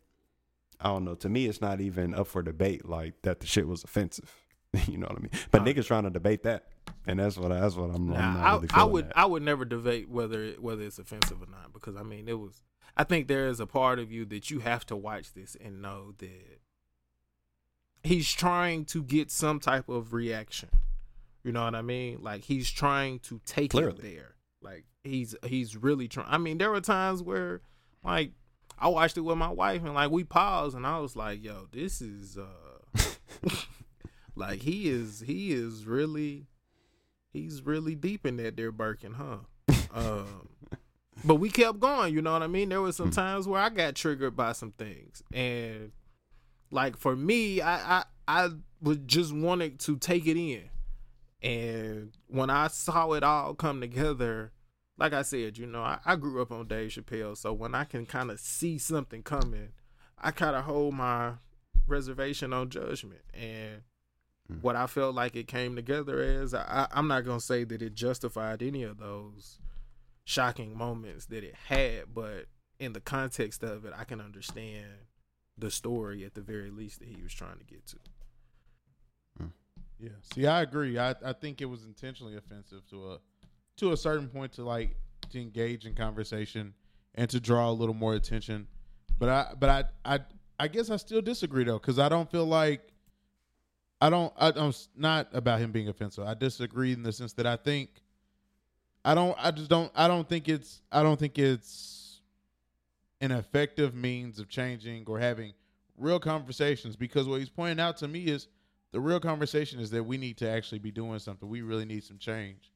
I 0.79 0.85
don't 0.89 1.05
know. 1.05 1.15
To 1.15 1.29
me 1.29 1.45
it's 1.47 1.61
not 1.61 1.81
even 1.81 2.13
up 2.13 2.27
for 2.27 2.41
debate 2.41 2.87
like 2.87 3.21
that 3.23 3.39
the 3.39 3.47
shit 3.47 3.67
was 3.67 3.83
offensive. 3.83 4.31
you 4.87 4.97
know 4.97 5.07
what 5.07 5.17
I 5.17 5.21
mean? 5.21 5.31
But 5.51 5.61
Uh, 5.61 5.65
niggas 5.65 5.85
trying 5.85 6.03
to 6.03 6.09
debate 6.09 6.43
that. 6.43 6.67
And 7.07 7.19
that's 7.19 7.37
what 7.37 7.49
that's 7.49 7.75
what 7.75 7.89
I'm, 7.89 7.95
I'm 7.95 8.07
Nah, 8.09 8.33
not 8.33 8.43
I, 8.45 8.55
really 8.55 8.67
I 8.73 8.83
would. 8.83 9.11
I 9.15 9.25
would 9.25 9.43
never 9.43 9.65
debate 9.65 10.09
whether 10.09 10.43
it- 10.43 10.61
whether 10.61 10.83
it's 10.83 10.99
offensive 10.99 11.41
or 11.41 11.47
not 11.49 11.71
because 11.73 11.95
I 11.95 12.03
mean 12.03 12.27
it 12.27 12.37
was 12.37 12.61
I 12.97 13.03
think 13.03 13.27
there 13.27 13.47
is 13.47 13.59
a 13.59 13.65
part 13.67 13.99
of 13.99 14.11
you 14.11 14.25
that 14.25 14.49
you 14.49 14.59
have 14.59 14.85
to 14.87 14.95
watch 14.95 15.33
this 15.33 15.57
and 15.59 15.81
know 15.81 16.13
that 16.19 16.59
he's 18.03 18.31
trying 18.31 18.85
to 18.85 19.03
get 19.03 19.31
some 19.31 19.59
type 19.59 19.89
of 19.89 20.13
reaction. 20.13 20.69
You 21.43 21.51
know 21.51 21.63
what 21.63 21.75
I 21.75 21.81
mean? 21.81 22.19
Like 22.21 22.43
he's 22.43 22.69
trying 22.71 23.19
to 23.19 23.41
take 23.45 23.71
Clearly. 23.71 23.99
it 23.99 24.01
there. 24.01 24.35
Like 24.61 24.85
he's 25.03 25.35
he's 25.45 25.75
really 25.77 26.07
trying. 26.07 26.27
I 26.29 26.37
mean, 26.37 26.57
there 26.57 26.71
were 26.71 26.81
times 26.81 27.21
where 27.21 27.61
like 28.03 28.31
I 28.79 28.87
watched 28.87 29.17
it 29.17 29.21
with 29.21 29.37
my 29.37 29.49
wife 29.49 29.83
and 29.83 29.93
like 29.93 30.11
we 30.11 30.23
paused 30.23 30.75
and 30.75 30.87
I 30.87 30.99
was 30.99 31.15
like, 31.15 31.43
"Yo, 31.43 31.67
this 31.71 32.01
is 32.01 32.37
uh 32.37 33.01
like 34.35 34.61
he 34.61 34.89
is 34.89 35.23
he 35.27 35.51
is 35.51 35.85
really 35.85 36.47
he's 37.31 37.61
really 37.61 37.95
deep 37.95 38.25
in 38.25 38.37
that 38.37 38.57
there 38.57 38.71
Birkin, 38.71 39.13
huh?" 39.13 39.37
um, 39.93 40.49
but 41.23 41.35
we 41.35 41.49
kept 41.49 41.79
going. 41.79 42.13
You 42.13 42.21
know 42.21 42.33
what 42.33 42.43
I 42.43 42.47
mean? 42.47 42.69
There 42.69 42.81
was 42.81 42.95
some 42.95 43.07
hmm. 43.07 43.13
times 43.13 43.47
where 43.47 43.61
I 43.61 43.69
got 43.69 43.95
triggered 43.95 44.35
by 44.35 44.51
some 44.51 44.71
things, 44.71 45.23
and 45.33 45.91
like 46.71 46.97
for 46.97 47.15
me, 47.15 47.61
I 47.61 47.99
I, 47.99 48.03
I 48.27 48.49
was 48.81 48.97
just 49.05 49.33
wanted 49.33 49.79
to 49.81 49.97
take 49.97 50.27
it 50.27 50.37
in, 50.37 50.69
and 51.41 52.11
when 52.27 52.49
I 52.49 52.67
saw 52.67 53.13
it 53.13 53.23
all 53.23 53.53
come 53.53 53.81
together. 53.81 54.51
Like 54.97 55.11
I 55.11 55.23
said, 55.23 55.57
you 55.57 55.65
know, 55.65 55.81
I, 55.81 55.99
I 56.05 56.15
grew 56.15 56.41
up 56.41 56.53
on 56.53 56.69
Dave 56.69 56.91
Chappelle, 56.91 57.35
so 57.35 57.51
when 57.51 57.75
I 57.75 57.83
can 57.83 58.05
kind 58.05 58.31
of 58.31 58.39
see 58.39 58.77
something 58.77 59.23
coming, 59.23 59.73
I 60.17 60.31
kind 60.31 60.55
of 60.55 60.63
hold 60.63 60.93
my 60.93 61.33
reservation 61.85 62.53
on 62.53 62.69
judgment. 62.69 63.19
And 63.33 63.81
hmm. 64.47 64.59
what 64.61 64.77
I 64.77 64.87
felt 64.87 65.13
like 65.13 65.35
it 65.35 65.49
came 65.49 65.75
together 65.75 66.21
as, 66.21 66.53
I, 66.53 66.87
I'm 66.93 67.09
not 67.09 67.25
gonna 67.25 67.41
say 67.41 67.65
that 67.65 67.81
it 67.81 67.93
justified 67.93 68.63
any 68.63 68.83
of 68.83 68.97
those 68.97 69.59
shocking 70.25 70.77
moments 70.77 71.27
that 71.27 71.43
it 71.43 71.55
had, 71.55 72.13
but 72.13 72.47
in 72.79 72.93
the 72.93 72.99
context 72.99 73.63
of 73.63 73.85
it, 73.85 73.93
I 73.95 74.03
can 74.03 74.19
understand 74.19 74.85
the 75.57 75.71
story 75.71 76.25
at 76.25 76.33
the 76.33 76.41
very 76.41 76.69
least 76.69 76.99
that 76.99 77.07
he 77.07 77.21
was 77.21 77.33
trying 77.33 77.57
to 77.57 77.63
get 77.63 77.85
to. 77.87 77.97
Hmm. 79.37 79.47
Yeah. 79.99 80.09
See, 80.33 80.45
I 80.45 80.61
agree. 80.61 80.99
I, 80.99 81.15
I 81.23 81.33
think 81.33 81.61
it 81.61 81.65
was 81.65 81.85
intentionally 81.85 82.35
offensive 82.35 82.85
to 82.89 83.13
a 83.13 83.17
to 83.77 83.91
a 83.91 83.97
certain 83.97 84.27
point 84.27 84.53
to 84.53 84.63
like 84.63 84.95
to 85.31 85.41
engage 85.41 85.85
in 85.85 85.93
conversation 85.93 86.73
and 87.15 87.29
to 87.29 87.39
draw 87.39 87.69
a 87.69 87.71
little 87.71 87.95
more 87.95 88.15
attention. 88.15 88.67
But 89.17 89.29
I 89.29 89.53
but 89.57 89.69
I 89.69 90.15
I 90.15 90.19
I 90.59 90.67
guess 90.67 90.89
I 90.89 90.97
still 90.97 91.21
disagree 91.21 91.63
though 91.63 91.79
because 91.79 91.99
I 91.99 92.09
don't 92.09 92.29
feel 92.29 92.45
like 92.45 92.91
I 94.01 94.09
don't 94.09 94.33
I, 94.37 94.51
I'm 94.55 94.73
not 94.97 95.29
about 95.33 95.59
him 95.59 95.71
being 95.71 95.87
offensive. 95.87 96.25
I 96.25 96.33
disagree 96.33 96.91
in 96.91 97.03
the 97.03 97.13
sense 97.13 97.33
that 97.33 97.45
I 97.45 97.55
think 97.55 98.01
I 99.05 99.13
don't 99.13 99.37
I 99.39 99.51
just 99.51 99.69
don't 99.69 99.91
I 99.95 100.07
don't 100.07 100.27
think 100.27 100.49
it's 100.49 100.81
I 100.91 101.03
don't 101.03 101.19
think 101.19 101.37
it's 101.37 102.21
an 103.21 103.31
effective 103.31 103.93
means 103.93 104.39
of 104.39 104.49
changing 104.49 105.05
or 105.07 105.19
having 105.19 105.53
real 105.95 106.19
conversations 106.19 106.95
because 106.95 107.27
what 107.27 107.39
he's 107.39 107.49
pointing 107.49 107.79
out 107.79 107.97
to 107.97 108.07
me 108.07 108.25
is 108.25 108.47
the 108.91 108.99
real 108.99 109.19
conversation 109.19 109.79
is 109.79 109.91
that 109.91 110.03
we 110.03 110.17
need 110.17 110.37
to 110.37 110.49
actually 110.49 110.79
be 110.79 110.91
doing 110.91 111.19
something. 111.19 111.47
We 111.47 111.61
really 111.61 111.85
need 111.85 112.03
some 112.03 112.17
change. 112.17 112.71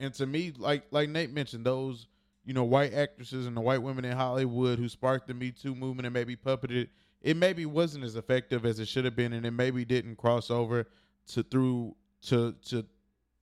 And 0.00 0.12
to 0.14 0.26
me, 0.26 0.52
like 0.56 0.84
like 0.90 1.10
Nate 1.10 1.32
mentioned, 1.32 1.66
those 1.66 2.06
you 2.46 2.54
know 2.54 2.64
white 2.64 2.94
actresses 2.94 3.46
and 3.46 3.54
the 3.54 3.60
white 3.60 3.82
women 3.82 4.06
in 4.06 4.16
Hollywood 4.16 4.78
who 4.78 4.88
sparked 4.88 5.28
the 5.28 5.34
Me 5.34 5.50
Too 5.50 5.74
movement 5.74 6.06
and 6.06 6.14
maybe 6.14 6.34
puppeted 6.34 6.88
it, 7.20 7.36
maybe 7.36 7.66
wasn't 7.66 8.04
as 8.04 8.16
effective 8.16 8.64
as 8.64 8.80
it 8.80 8.88
should 8.88 9.04
have 9.04 9.16
been, 9.16 9.34
and 9.34 9.44
it 9.44 9.50
maybe 9.50 9.84
didn't 9.84 10.16
cross 10.16 10.50
over 10.50 10.86
to 11.28 11.42
through 11.42 11.94
to 12.22 12.54
to 12.66 12.86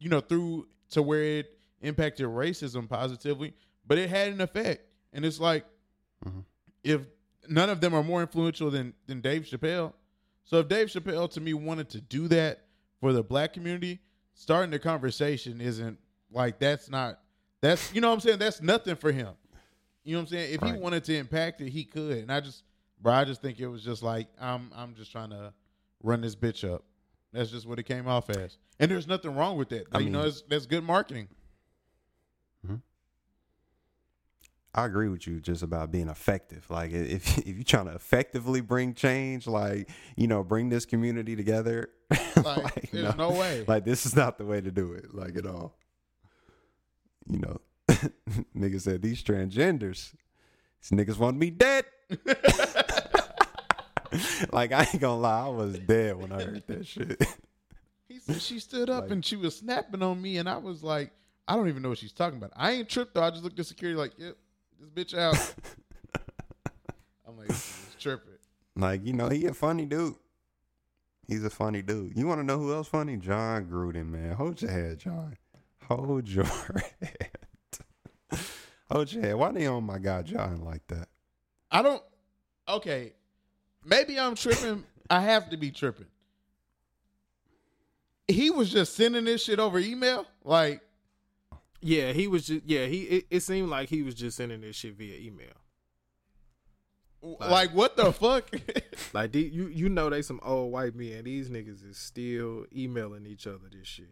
you 0.01 0.09
know 0.09 0.21
through 0.21 0.67
to 0.91 1.03
where 1.03 1.23
it 1.23 1.59
impacted 1.83 2.27
racism 2.27 2.89
positively, 2.89 3.55
but 3.87 3.99
it 3.99 4.09
had 4.09 4.33
an 4.33 4.41
effect. 4.41 4.87
And 5.13 5.25
it's 5.25 5.39
like 5.41 5.65
Mhm. 6.25 6.45
if 6.83 7.03
none 7.49 7.69
of 7.69 7.81
them 7.81 7.93
are 7.95 8.03
more 8.03 8.23
influential 8.23 8.71
than 8.71 8.95
than 9.07 9.21
Dave 9.21 9.43
Chappelle. 9.43 9.93
So 10.45 10.59
if 10.59 10.69
Dave 10.69 10.89
Chappelle 10.89 11.31
to 11.33 11.41
me 11.41 11.55
wanted 11.55 11.89
to 11.91 12.01
do 12.01 12.29
that 12.29 12.67
for 13.01 13.13
the 13.13 13.23
black 13.23 13.53
community, 13.53 14.01
starting 14.35 14.71
the 14.71 14.79
conversation 14.79 15.61
isn't 15.61 15.99
like 16.31 16.59
that's 16.59 16.89
not 16.89 17.21
that's 17.61 17.93
you 17.95 18.01
know 18.01 18.09
what 18.09 18.15
I'm 18.15 18.21
saying 18.21 18.39
that's 18.39 18.63
nothing 18.63 18.97
for 18.97 19.13
him. 19.13 19.35
You 20.05 20.15
know 20.15 20.19
what 20.21 20.23
I'm 20.23 20.29
saying? 20.29 20.55
If 20.55 20.63
he 20.63 20.73
wanted 20.73 21.05
to 21.05 21.17
impact 21.17 21.61
it, 21.61 21.69
he 21.71 21.85
could. 21.85 22.19
And 22.19 22.33
I 22.33 22.41
just 22.41 22.65
bro, 23.01 23.13
I 23.13 23.25
just 23.25 23.41
think 23.43 23.61
it 23.61 23.67
was 23.69 23.85
just 23.85 24.03
like 24.03 24.29
I'm 24.41 24.71
I'm 24.75 24.95
just 24.95 25.13
trying 25.13 25.31
to 25.31 25.53
run 26.03 26.21
this 26.21 26.35
bitch 26.37 26.69
up. 26.69 26.85
That's 27.33 27.51
just 27.51 27.67
what 27.67 27.79
it 27.79 27.85
came 27.85 28.07
off 28.09 28.29
as. 28.31 28.59
And 28.79 28.91
there's 28.91 29.07
nothing 29.07 29.35
wrong 29.35 29.57
with 29.57 29.69
that. 29.71 29.87
I 29.93 30.01
you 30.01 30.11
know, 30.11 30.25
it's, 30.25 30.43
that's 30.43 30.67
good 30.67 30.85
marketing. 30.85 31.29
I 34.75 34.87
agree 34.87 35.09
with 35.09 35.27
you 35.27 35.39
just 35.41 35.63
about 35.63 35.91
being 35.91 36.09
effective. 36.09 36.65
Like 36.71 36.93
if 36.93 37.39
if 37.47 37.47
you're 37.47 37.63
trying 37.65 37.87
to 37.87 37.95
effectively 37.95 38.61
bring 38.61 38.95
change, 38.95 39.47
like 39.47 39.89
you 40.17 40.27
know, 40.27 40.43
bring 40.43 40.69
this 40.71 40.85
community 40.87 41.37
together, 41.37 41.91
Like, 42.37 42.91
there's 42.91 43.17
no 43.17 43.31
way. 43.33 43.65
Like 43.69 43.85
this 43.85 44.07
is 44.07 44.17
not 44.17 44.39
the 44.39 44.45
way 44.45 44.61
to 44.61 44.71
do 44.71 44.93
it, 44.93 45.15
like 45.15 45.37
at 45.37 45.47
all. 45.47 45.77
You 47.29 47.39
know, 47.39 47.61
nigga 48.57 48.81
said 48.81 49.03
these 49.03 49.23
transgenders, 49.23 50.15
these 50.81 50.91
niggas 50.91 51.19
want 51.19 51.37
me 51.37 51.51
dead. 51.51 51.85
like 54.53 54.73
I 54.73 54.81
ain't 54.93 55.01
gonna 55.01 55.21
lie, 55.21 55.47
I 55.47 55.49
was 55.49 55.79
dead 55.79 56.17
when 56.17 56.33
I 56.33 56.43
heard 56.43 56.65
that 56.67 56.87
shit. 56.87 57.23
He 58.09 58.19
said 58.19 58.41
she 58.43 58.59
stood 58.59 58.91
up 58.91 59.05
Like- 59.05 59.11
and 59.13 59.25
she 59.25 59.37
was 59.37 59.57
snapping 59.57 60.03
on 60.03 60.21
me, 60.21 60.37
and 60.39 60.49
I 60.49 60.57
was 60.59 60.83
like, 60.83 61.13
I 61.49 61.57
don't 61.57 61.69
even 61.69 61.83
know 61.83 61.89
what 61.91 61.99
she's 61.99 62.13
talking 62.13 62.39
about. 62.39 62.53
I 62.57 62.73
ain't 62.73 62.89
tripped 62.89 63.15
though. 63.15 63.23
I 63.23 63.31
just 63.31 63.43
looked 63.43 63.59
at 63.59 63.67
security 63.67 63.99
like, 63.99 64.13
yep, 64.19 64.37
this 64.83 64.91
bitch 64.91 65.19
out. 65.19 65.55
I'm 67.29 67.37
like, 67.37 67.49
this 67.49 67.89
is 67.89 67.97
tripping. 67.99 68.33
Like, 68.77 69.05
you 69.05 69.13
know, 69.13 69.29
he 69.29 69.47
a 69.47 69.55
funny 69.55 69.87
dude. 69.87 70.15
He's 71.27 71.45
a 71.45 71.51
funny 71.51 71.83
dude. 71.83 72.17
You 72.17 72.27
want 72.27 72.41
to 72.41 72.45
know 72.45 72.59
who 72.59 72.73
else 72.73 72.89
funny? 72.89 73.17
Jon 73.17 73.67
Gruden, 73.67 74.09
man. 74.09 74.33
Hold 74.33 74.61
your 74.61 74.71
head, 74.71 74.99
Jon. 74.99 75.37
Hold 75.85 76.29
your 76.29 76.45
head. 77.01 77.31
Hold 78.91 79.13
your 79.13 79.23
head. 79.23 79.37
Why 79.37 79.53
they 79.53 79.67
on 79.67 79.85
my 79.85 79.99
guy 79.99 80.23
Jon 80.23 80.63
like 80.65 80.87
that? 80.89 81.09
I 81.71 81.83
don't. 81.83 82.03
Okay, 82.69 83.13
maybe 83.85 84.19
I'm 84.19 84.35
tripping. 84.35 84.85
I 85.09 85.21
have 85.21 85.51
to 85.51 85.57
be 85.57 85.71
tripping. 85.71 86.07
He 88.29 88.51
was 88.51 88.71
just 88.71 88.97
sending 88.97 89.25
this 89.25 89.45
shit 89.45 89.59
over 89.59 89.79
email. 89.79 90.27
Like, 90.45 90.81
Yeah, 91.83 92.13
he 92.13 92.29
was 92.29 92.47
just 92.47 92.63
yeah, 92.65 92.87
he 92.87 93.03
it, 93.03 93.27
it 93.31 93.41
seemed 93.41 93.69
like 93.69 93.89
he 93.89 94.03
was 94.03 94.15
just 94.15 94.37
sending 94.37 94.61
this 94.61 94.77
shit 94.77 94.95
via 94.95 95.19
email. 95.19 95.49
like 97.41 97.71
what 97.75 97.97
the 97.97 98.13
fuck? 98.13 98.49
Like 99.15 99.35
you 99.35 99.67
you 99.69 99.89
know 99.89 100.09
they 100.09 100.23
some 100.23 100.41
old 100.43 100.73
white 100.73 100.95
men. 100.95 101.25
These 101.25 101.51
niggas 101.51 101.89
is 101.89 101.99
still 101.99 102.65
emailing 102.75 103.27
each 103.27 103.47
other 103.47 103.69
this 103.71 103.87
shit. 103.87 104.07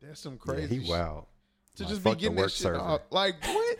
That's 0.00 0.18
some 0.20 0.32
Yeah, 0.34 0.38
crazy. 0.54 0.76
he 0.76 0.80
shit. 0.80 0.90
wild. 0.90 1.26
to 1.76 1.82
Like, 1.84 1.90
just 1.90 2.04
be 2.04 2.14
getting 2.16 2.36
work 2.36 2.46
that 2.46 2.52
shit 2.52 2.74
off. 2.74 3.02
Like 3.10 3.34
what? 3.44 3.78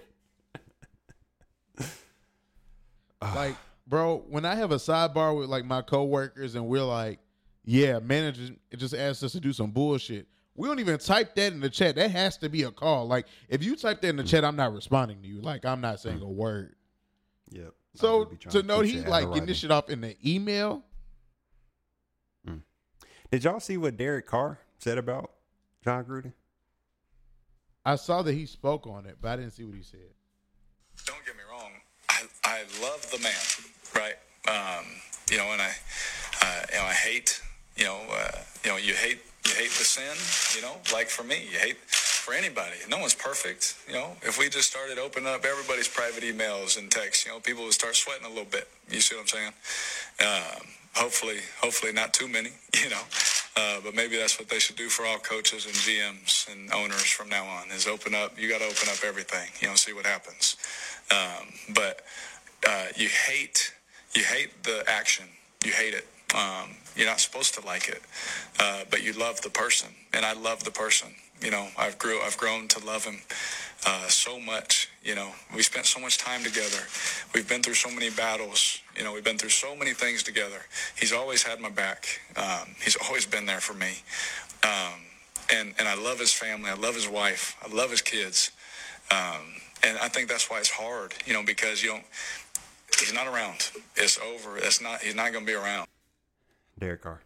like, 3.34 3.56
bro, 3.86 4.18
when 4.28 4.44
I 4.44 4.54
have 4.54 4.70
a 4.70 4.76
sidebar 4.76 5.36
with 5.36 5.48
like 5.48 5.64
my 5.64 5.82
coworkers 5.82 6.54
and 6.54 6.66
we're 6.66 6.82
like, 6.84 7.18
yeah, 7.64 7.98
manager 8.00 8.54
just 8.76 8.94
asked 8.94 9.22
us 9.22 9.32
to 9.32 9.40
do 9.40 9.52
some 9.52 9.70
bullshit. 9.70 10.26
We 10.54 10.68
don't 10.68 10.80
even 10.80 10.98
type 10.98 11.34
that 11.36 11.52
in 11.52 11.60
the 11.60 11.70
chat. 11.70 11.94
That 11.96 12.10
has 12.10 12.36
to 12.38 12.48
be 12.48 12.64
a 12.64 12.70
call. 12.70 13.06
Like, 13.06 13.26
if 13.48 13.62
you 13.62 13.74
type 13.74 14.02
that 14.02 14.08
in 14.08 14.16
the 14.16 14.24
chat, 14.24 14.44
I'm 14.44 14.56
not 14.56 14.74
responding 14.74 15.22
to 15.22 15.28
you. 15.28 15.40
Like, 15.40 15.64
I'm 15.64 15.80
not 15.80 16.00
saying 16.00 16.20
a 16.20 16.28
word. 16.28 16.74
Yep. 17.50 17.68
I 17.68 17.98
So 17.98 18.18
would 18.20 18.30
be 18.30 18.36
to 18.36 18.62
know 18.62 18.78
put 18.78 18.86
he's 18.86 19.06
like 19.06 19.28
getting 19.28 19.46
this 19.46 19.58
shit 19.58 19.70
off 19.70 19.88
in 19.88 20.00
the 20.00 20.16
email. 20.24 20.84
Did 23.32 23.44
y'all 23.44 23.60
see 23.60 23.78
what 23.78 23.96
Derek 23.96 24.26
Carr 24.26 24.58
said 24.78 24.98
about 24.98 25.30
Jon 25.82 26.04
Gruden? 26.04 26.34
I 27.82 27.96
saw 27.96 28.20
that 28.20 28.34
he 28.34 28.44
spoke 28.44 28.86
on 28.86 29.06
it, 29.06 29.16
but 29.22 29.30
I 29.30 29.36
didn't 29.36 29.52
see 29.52 29.64
what 29.64 29.74
he 29.74 29.82
said. 29.82 30.00
don't 31.06 31.24
get 31.24 31.34
me 31.34 31.42
wrong. 31.50 31.70
I, 32.10 32.24
I 32.44 32.58
love 32.82 33.10
the 33.10 33.18
man, 33.20 33.32
right? 33.96 34.16
Um, 34.48 34.84
you 35.30 35.38
know, 35.38 35.46
and 35.50 35.62
I, 35.62 35.72
uh, 36.42 36.62
you 36.70 36.78
know, 36.78 36.84
I 36.84 36.92
hate, 36.92 37.40
you 37.76 37.84
know, 37.86 38.00
uh, 38.10 38.30
you 38.64 38.70
know, 38.70 38.76
you 38.76 38.92
hate, 38.92 39.22
you 39.46 39.54
hate 39.54 39.70
the 39.70 39.84
sin, 39.84 40.14
you 40.56 40.62
know, 40.62 40.76
like 40.92 41.08
for 41.08 41.24
me, 41.24 41.48
you 41.50 41.58
hate 41.58 41.76
for 42.22 42.34
anybody. 42.34 42.76
No 42.88 42.98
one's 42.98 43.14
perfect, 43.14 43.76
you 43.88 43.94
know. 43.94 44.12
If 44.22 44.38
we 44.38 44.48
just 44.48 44.70
started 44.70 44.98
opening 44.98 45.28
up 45.28 45.44
everybody's 45.44 45.88
private 45.88 46.22
emails 46.22 46.78
and 46.78 46.90
texts, 46.90 47.26
you 47.26 47.32
know, 47.32 47.40
people 47.40 47.64
would 47.64 47.72
start 47.72 47.96
sweating 47.96 48.24
a 48.24 48.28
little 48.28 48.44
bit. 48.44 48.68
You 48.88 49.00
see 49.00 49.16
what 49.16 49.22
I'm 49.22 49.28
saying? 49.28 49.52
Um, 50.20 50.66
hopefully, 50.94 51.38
hopefully 51.60 51.92
not 51.92 52.14
too 52.14 52.28
many, 52.28 52.50
you 52.82 52.90
know. 52.90 53.02
Uh, 53.56 53.80
but 53.84 53.94
maybe 53.94 54.16
that's 54.16 54.38
what 54.38 54.48
they 54.48 54.58
should 54.58 54.76
do 54.76 54.88
for 54.88 55.04
all 55.04 55.18
coaches 55.18 55.66
and 55.66 55.74
GMs 55.74 56.50
and 56.50 56.72
owners 56.72 57.04
from 57.04 57.28
now 57.28 57.44
on 57.44 57.70
is 57.70 57.86
open 57.86 58.14
up. 58.14 58.38
You 58.38 58.48
got 58.48 58.58
to 58.58 58.64
open 58.66 58.88
up 58.88 59.04
everything, 59.04 59.48
you 59.60 59.68
know, 59.68 59.74
see 59.74 59.92
what 59.92 60.06
happens. 60.06 60.56
Um, 61.10 61.48
but 61.74 62.00
uh, 62.66 62.86
you 62.96 63.08
hate 63.08 63.74
you 64.14 64.24
hate 64.24 64.62
the 64.62 64.84
action. 64.88 65.26
You 65.64 65.72
hate 65.72 65.94
it. 65.94 66.06
Um, 66.34 66.76
you're 66.96 67.06
not 67.06 67.20
supposed 67.20 67.54
to 67.54 67.66
like 67.66 67.88
it, 67.88 68.02
uh, 68.58 68.82
but 68.90 69.02
you 69.02 69.12
love 69.12 69.40
the 69.40 69.50
person, 69.50 69.88
and 70.12 70.24
I 70.24 70.32
love 70.34 70.64
the 70.64 70.70
person. 70.70 71.08
You 71.40 71.50
know, 71.50 71.68
I've 71.76 71.98
grew 71.98 72.20
I've 72.20 72.36
grown 72.36 72.68
to 72.68 72.84
love 72.84 73.04
him 73.04 73.20
uh, 73.86 74.06
so 74.08 74.38
much. 74.38 74.88
You 75.02 75.14
know, 75.14 75.30
we 75.54 75.62
spent 75.62 75.86
so 75.86 76.00
much 76.00 76.18
time 76.18 76.44
together. 76.44 76.78
We've 77.34 77.48
been 77.48 77.62
through 77.62 77.74
so 77.74 77.90
many 77.90 78.10
battles. 78.10 78.80
You 78.96 79.04
know, 79.04 79.12
we've 79.12 79.24
been 79.24 79.38
through 79.38 79.50
so 79.50 79.74
many 79.74 79.92
things 79.92 80.22
together. 80.22 80.60
He's 80.96 81.12
always 81.12 81.42
had 81.42 81.60
my 81.60 81.70
back. 81.70 82.20
Um, 82.36 82.74
he's 82.82 82.96
always 83.08 83.26
been 83.26 83.46
there 83.46 83.60
for 83.60 83.74
me. 83.74 84.02
Um, 84.62 85.00
and 85.52 85.74
and 85.78 85.88
I 85.88 85.94
love 85.94 86.20
his 86.20 86.32
family. 86.32 86.70
I 86.70 86.74
love 86.74 86.94
his 86.94 87.08
wife. 87.08 87.56
I 87.62 87.74
love 87.74 87.90
his 87.90 88.02
kids. 88.02 88.52
Um, 89.10 89.42
and 89.82 89.98
I 89.98 90.08
think 90.08 90.28
that's 90.28 90.48
why 90.48 90.58
it's 90.58 90.70
hard, 90.70 91.14
you 91.26 91.32
know, 91.32 91.42
because 91.42 91.82
you 91.82 91.90
don't. 91.90 92.04
He's 93.00 93.12
not 93.12 93.26
around. 93.26 93.70
It's 93.96 94.18
over. 94.18 94.58
It's 94.58 94.80
not. 94.80 95.00
He's 95.02 95.14
not 95.14 95.32
going 95.32 95.44
to 95.44 95.50
be 95.50 95.56
around. 95.56 95.86
Derek 96.82 97.00
Carr. 97.00 97.20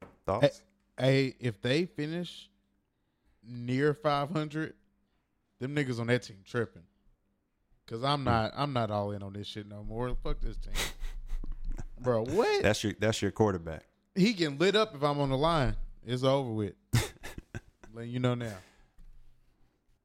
Hey, 0.00 0.06
Thoughts? 0.24 0.62
hey, 0.96 1.34
if 1.40 1.60
they 1.60 1.84
finish 1.84 2.48
near 3.44 3.92
500, 3.92 4.72
them 5.58 5.74
niggas 5.74 5.98
on 5.98 6.06
that 6.06 6.22
team 6.22 6.36
tripping. 6.44 6.84
Cause 7.88 8.04
I'm 8.04 8.20
hmm. 8.20 8.26
not, 8.26 8.52
I'm 8.56 8.72
not 8.72 8.92
all 8.92 9.10
in 9.10 9.22
on 9.22 9.32
this 9.32 9.48
shit 9.48 9.68
no 9.68 9.82
more. 9.82 10.16
Fuck 10.22 10.40
this 10.40 10.56
team, 10.56 10.72
bro. 12.00 12.24
What? 12.24 12.62
That's 12.62 12.82
your 12.84 12.94
that's 12.98 13.20
your 13.20 13.30
quarterback. 13.30 13.82
he 14.14 14.32
getting 14.32 14.58
lit 14.58 14.74
up 14.74 14.94
if 14.94 15.02
I'm 15.02 15.18
on 15.18 15.28
the 15.28 15.36
line. 15.36 15.74
It's 16.06 16.22
over 16.22 16.50
with. 16.50 16.74
Letting 17.94 18.12
you 18.12 18.20
know 18.20 18.34
now. 18.34 18.54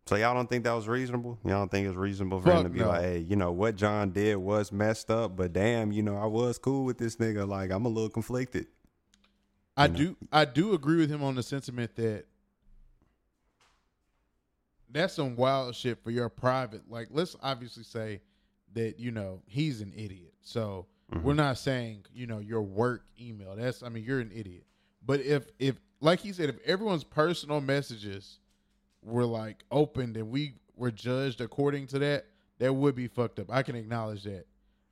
So 0.09 0.15
y'all 0.15 0.33
don't 0.33 0.49
think 0.49 0.63
that 0.63 0.71
was 0.71 0.87
reasonable? 0.87 1.37
Y'all 1.45 1.59
don't 1.59 1.69
think 1.69 1.87
it's 1.87 1.95
reasonable 1.95 2.41
for 2.41 2.51
him 2.51 2.63
to 2.63 2.69
be 2.69 2.79
no. 2.79 2.87
like, 2.87 3.01
hey, 3.01 3.25
you 3.29 3.35
know 3.35 3.51
what 3.51 3.75
Jon 3.75 4.09
did 4.09 4.37
was 4.37 4.71
messed 4.71 5.11
up, 5.11 5.35
but 5.35 5.53
damn, 5.53 5.91
you 5.91 6.01
know 6.01 6.17
I 6.17 6.25
was 6.25 6.57
cool 6.57 6.83
with 6.83 6.97
this 6.97 7.17
nigga. 7.17 7.47
Like 7.47 7.69
I'm 7.69 7.85
a 7.85 7.89
little 7.89 8.09
conflicted. 8.09 8.65
I 9.77 9.85
know? 9.85 9.95
do, 9.95 10.17
I 10.31 10.45
do 10.45 10.73
agree 10.73 10.97
with 10.97 11.11
him 11.11 11.23
on 11.23 11.35
the 11.35 11.43
sentiment 11.43 11.95
that 11.97 12.25
that's 14.89 15.13
some 15.13 15.35
wild 15.35 15.75
shit 15.75 16.03
for 16.03 16.09
your 16.09 16.27
private. 16.27 16.89
Like, 16.89 17.09
let's 17.11 17.35
obviously 17.43 17.83
say 17.83 18.21
that 18.73 18.99
you 18.99 19.11
know 19.11 19.43
he's 19.45 19.79
an 19.81 19.93
idiot. 19.95 20.33
So 20.41 20.87
we're 21.11 21.19
mm-hmm. 21.19 21.35
not 21.35 21.59
saying 21.59 22.05
you 22.15 22.25
know 22.25 22.39
your 22.39 22.63
work 22.63 23.03
email. 23.21 23.55
That's 23.55 23.83
I 23.83 23.89
mean 23.89 24.03
you're 24.05 24.21
an 24.21 24.31
idiot. 24.33 24.65
But 25.05 25.19
if 25.19 25.51
if 25.59 25.75
like 26.01 26.19
he 26.19 26.33
said, 26.33 26.49
if 26.49 26.57
everyone's 26.65 27.03
personal 27.03 27.61
messages 27.61 28.39
were 29.03 29.25
like 29.25 29.63
opened 29.71 30.17
and 30.17 30.29
we 30.29 30.55
were 30.75 30.91
judged 30.91 31.41
according 31.41 31.87
to 31.87 31.99
that, 31.99 32.25
that 32.59 32.73
would 32.73 32.95
be 32.95 33.07
fucked 33.07 33.39
up. 33.39 33.49
I 33.49 33.63
can 33.63 33.75
acknowledge 33.75 34.23
that. 34.23 34.45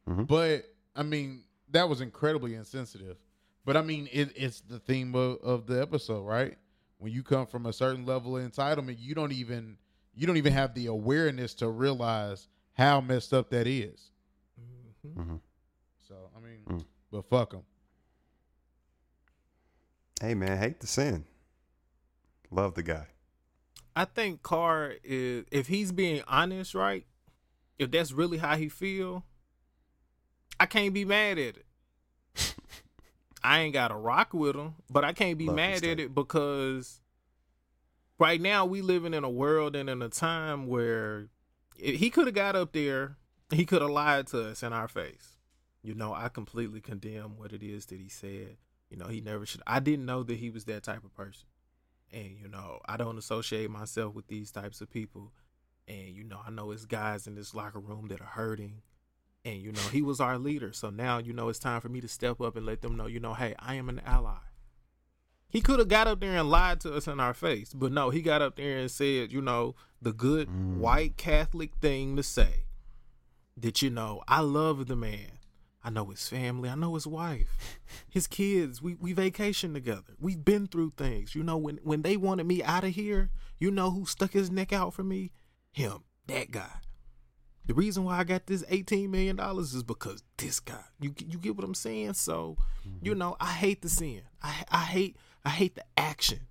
Mhm. 0.07 0.27
But 0.27 0.65
I 0.95 1.03
mean, 1.03 1.43
that 1.71 1.87
was 1.89 2.01
incredibly 2.01 2.55
insensitive. 2.55 3.17
But 3.65 3.75
I 3.77 3.81
mean, 3.81 4.07
it, 4.11 4.31
it's 4.35 4.61
the 4.61 4.79
theme 4.79 5.13
of, 5.15 5.37
of 5.41 5.67
the 5.67 5.81
episode, 5.81 6.21
right? 6.23 6.57
When 6.99 7.11
you 7.11 7.21
come 7.23 7.45
from 7.45 7.65
a 7.65 7.73
certain 7.73 8.05
level 8.05 8.37
of 8.37 8.49
entitlement, 8.51 8.95
you 8.99 9.13
don't 9.13 9.33
even 9.33 9.77
you 10.15 10.25
don't 10.25 10.37
even 10.37 10.53
have 10.53 10.73
the 10.73 10.87
awareness 10.87 11.53
to 11.55 11.67
realize 11.69 12.47
how 12.73 13.01
messed 13.01 13.33
up 13.33 13.49
that 13.51 13.67
is. 13.67 14.11
Mhm. 15.05 15.13
Mhm. 15.15 15.39
So 16.07 16.15
I 16.35 16.39
mean, 16.39 16.63
Mm. 16.65 16.85
but 17.11 17.25
fuck 17.29 17.51
them. 17.51 17.63
Hey 20.21 20.33
man, 20.33 20.57
hate 20.57 20.79
the 20.79 20.87
sin. 20.87 21.25
Love 22.49 22.73
the 22.73 22.83
guy. 22.83 23.07
I 23.97 24.05
think 24.05 24.43
Carr 24.43 24.93
is 25.03 25.45
if 25.51 25.65
he's 25.65 25.91
being 25.91 26.21
honest, 26.27 26.75
right? 26.75 27.07
If 27.79 27.89
that's 27.89 28.11
really 28.11 28.37
how 28.37 28.55
he 28.55 28.69
feel, 28.69 29.25
I 30.59 30.67
can't 30.67 30.93
be 30.93 31.03
mad 31.03 31.39
at 31.39 31.55
it. 31.57 31.65
I 33.43 33.61
ain't 33.61 33.73
got 33.73 33.87
to 33.87 33.95
rock 33.95 34.35
with 34.35 34.55
him, 34.55 34.75
but 34.87 35.03
I 35.03 35.13
can't 35.13 35.39
be 35.39 35.47
Love 35.47 35.55
mad 35.55 35.83
at 35.83 35.99
it 35.99 36.13
because 36.13 37.01
right 38.19 38.39
now 38.39 38.67
we 38.67 38.83
living 38.83 39.15
in 39.15 39.23
a 39.23 39.31
world 39.31 39.75
and 39.75 39.89
in 39.89 40.03
a 40.03 40.09
time 40.09 40.67
where 40.67 41.29
he 41.75 42.11
could 42.11 42.27
have 42.27 42.35
got 42.35 42.55
up 42.55 42.73
there, 42.73 43.17
he 43.49 43.65
could 43.65 43.81
have 43.81 43.89
lied 43.89 44.27
to 44.27 44.49
us 44.49 44.61
in 44.61 44.73
our 44.73 44.87
face. 44.87 45.37
You 45.81 45.95
know, 45.95 46.13
I 46.13 46.29
completely 46.29 46.81
condemn 46.81 47.35
what 47.35 47.51
it 47.51 47.63
is 47.63 47.87
that 47.87 47.99
he 47.99 48.09
said. 48.09 48.57
You 48.91 48.97
know, 48.97 49.07
he 49.07 49.21
never 49.21 49.47
should. 49.47 49.63
I 49.65 49.79
didn't 49.79 50.05
know 50.05 50.21
that 50.21 50.37
he 50.37 50.51
was 50.51 50.65
that 50.65 50.83
type 50.83 51.03
of 51.03 51.15
person 51.15 51.47
and 52.13 52.37
you 52.39 52.47
know 52.47 52.79
i 52.85 52.95
don't 52.97 53.17
associate 53.17 53.69
myself 53.69 54.13
with 54.15 54.27
these 54.27 54.51
types 54.51 54.81
of 54.81 54.89
people. 54.89 55.31
And 55.87 56.09
you 56.09 56.23
know 56.23 56.39
i 56.45 56.49
know 56.49 56.71
it's 56.71 56.85
guys 56.85 57.27
in 57.27 57.35
this 57.35 57.53
locker 57.55 57.79
room 57.79 58.07
that 58.09 58.21
are 58.21 58.25
hurting. 58.25 58.81
And 59.45 59.61
you 59.61 59.71
know 59.71 59.81
he 59.93 60.01
was 60.01 60.19
our 60.19 60.37
leader. 60.37 60.73
So 60.73 60.89
now 60.89 61.17
you 61.19 61.31
know 61.33 61.47
it's 61.49 61.59
time 61.59 61.79
for 61.81 61.89
me 61.89 62.01
to 62.01 62.07
step 62.07 62.41
up 62.41 62.55
and 62.57 62.65
let 62.65 62.81
them 62.81 62.97
know 62.97 63.07
you 63.07 63.19
know 63.19 63.33
hey 63.33 63.55
i 63.59 63.75
am 63.75 63.87
an 63.89 64.01
ally. 64.05 64.39
He 65.49 65.61
could 65.61 65.79
have 65.79 65.87
got 65.87 66.07
up 66.07 66.19
there 66.19 66.35
and 66.35 66.49
lied 66.49 66.81
to 66.81 66.93
us 66.93 67.07
in 67.07 67.21
our 67.21 67.33
face. 67.33 67.73
But 67.73 67.93
no 67.93 68.09
he 68.09 68.21
got 68.21 68.41
up 68.41 68.57
there 68.57 68.77
and 68.77 68.91
said 68.91 69.31
you 69.31 69.41
know 69.41 69.75
the 70.01 70.11
good 70.13 70.49
Mm. 70.49 70.77
white 70.77 71.17
catholic 71.17 71.75
thing 71.77 72.15
to 72.17 72.23
say 72.23 72.65
that 73.55 73.81
you 73.81 73.89
know 73.89 74.21
i 74.27 74.39
love 74.41 74.85
the 74.87 74.95
man 74.95 75.36
I 75.87 75.89
know 75.89 76.07
his 76.07 76.27
family. 76.27 76.67
I 76.67 76.75
know 76.75 76.95
his 76.95 77.07
wife, 77.07 77.55
his 78.09 78.27
kids. 78.27 78.81
We 78.81 78.95
we 78.95 79.13
vacation 79.13 79.73
together. 79.73 80.15
We've 80.19 80.43
been 80.43 80.67
through 80.67 80.91
things. 80.97 81.33
You 81.33 81.43
know, 81.43 81.55
when 81.55 81.79
when 81.81 82.01
they 82.01 82.17
wanted 82.17 82.45
me 82.45 82.61
out 82.61 82.83
of 82.83 82.89
here, 82.89 83.29
you 83.57 83.71
know 83.71 83.91
who 83.91 84.05
stuck 84.05 84.33
his 84.33 84.51
neck 84.51 84.73
out 84.73 84.93
for 84.93 85.03
me? 85.03 85.31
Him, 85.71 86.03
that 86.27 86.51
guy. 86.51 86.81
The 87.67 87.73
reason 87.73 88.03
why 88.03 88.17
I 88.17 88.25
got 88.25 88.47
this 88.47 88.65
eighteen 88.67 89.11
million 89.11 89.37
dollars 89.37 89.73
is 89.73 89.81
because 89.81 90.23
this 90.37 90.59
guy. 90.59 90.83
You 90.99 91.13
you 91.25 91.37
get 91.37 91.55
what 91.55 91.63
I'm 91.63 91.73
saying? 91.73 92.15
So, 92.15 92.57
mm-hmm. 92.85 93.05
you 93.05 93.15
know, 93.15 93.37
I 93.39 93.53
hate 93.53 93.81
the 93.81 93.89
sin. 93.89 94.23
I 94.43 94.65
I 94.69 94.83
hate 94.83 95.15
I 95.45 95.51
hate 95.51 95.75
the 95.75 95.85
action. 95.95 96.47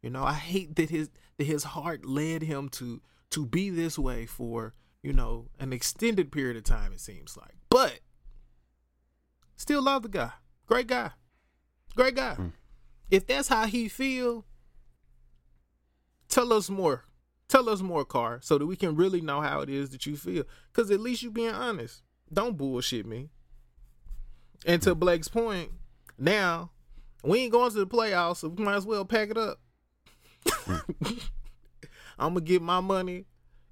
You 0.00 0.08
know, 0.08 0.24
I 0.24 0.32
hate 0.32 0.76
that 0.76 0.88
his 0.88 1.10
that 1.36 1.44
his 1.44 1.62
heart 1.62 2.06
led 2.06 2.40
him 2.40 2.70
to 2.70 3.02
to 3.32 3.44
be 3.44 3.68
this 3.68 3.98
way 3.98 4.24
for 4.24 4.72
you 5.02 5.12
know 5.12 5.50
an 5.60 5.74
extended 5.74 6.32
period 6.32 6.56
of 6.56 6.64
time. 6.64 6.94
It 6.94 7.00
seems 7.00 7.36
like, 7.36 7.56
but 7.68 8.00
still 9.58 9.82
love 9.82 10.02
the 10.02 10.08
guy. 10.08 10.30
Great 10.66 10.86
guy, 10.86 11.10
great 11.94 12.14
guy. 12.14 12.34
Hmm. 12.34 12.48
If 13.10 13.26
that's 13.26 13.48
how 13.48 13.66
he 13.66 13.88
feel, 13.88 14.46
tell 16.28 16.52
us 16.54 16.70
more. 16.70 17.04
Tell 17.48 17.70
us 17.70 17.80
more, 17.80 18.04
Carr, 18.04 18.40
so 18.42 18.58
that 18.58 18.66
we 18.66 18.76
can 18.76 18.94
really 18.94 19.22
know 19.22 19.40
how 19.40 19.60
it 19.60 19.70
is 19.70 19.90
that 19.90 20.04
you 20.04 20.16
feel. 20.16 20.44
Cause 20.72 20.90
at 20.90 21.00
least 21.00 21.22
you 21.22 21.30
being 21.30 21.54
honest. 21.54 22.02
Don't 22.32 22.58
bullshit 22.58 23.06
me. 23.06 23.30
And 24.66 24.82
to 24.82 24.92
hmm. 24.92 24.98
Blake's 24.98 25.28
point, 25.28 25.70
now 26.18 26.70
we 27.24 27.40
ain't 27.40 27.52
going 27.52 27.70
to 27.70 27.78
the 27.78 27.86
playoffs, 27.86 28.38
so 28.38 28.48
we 28.48 28.62
might 28.62 28.76
as 28.76 28.86
well 28.86 29.04
pack 29.04 29.30
it 29.30 29.38
up. 29.38 29.60
Hmm. 30.46 30.76
I'm 32.18 32.34
gonna 32.34 32.40
get 32.44 32.60
my 32.60 32.80
money, 32.80 33.26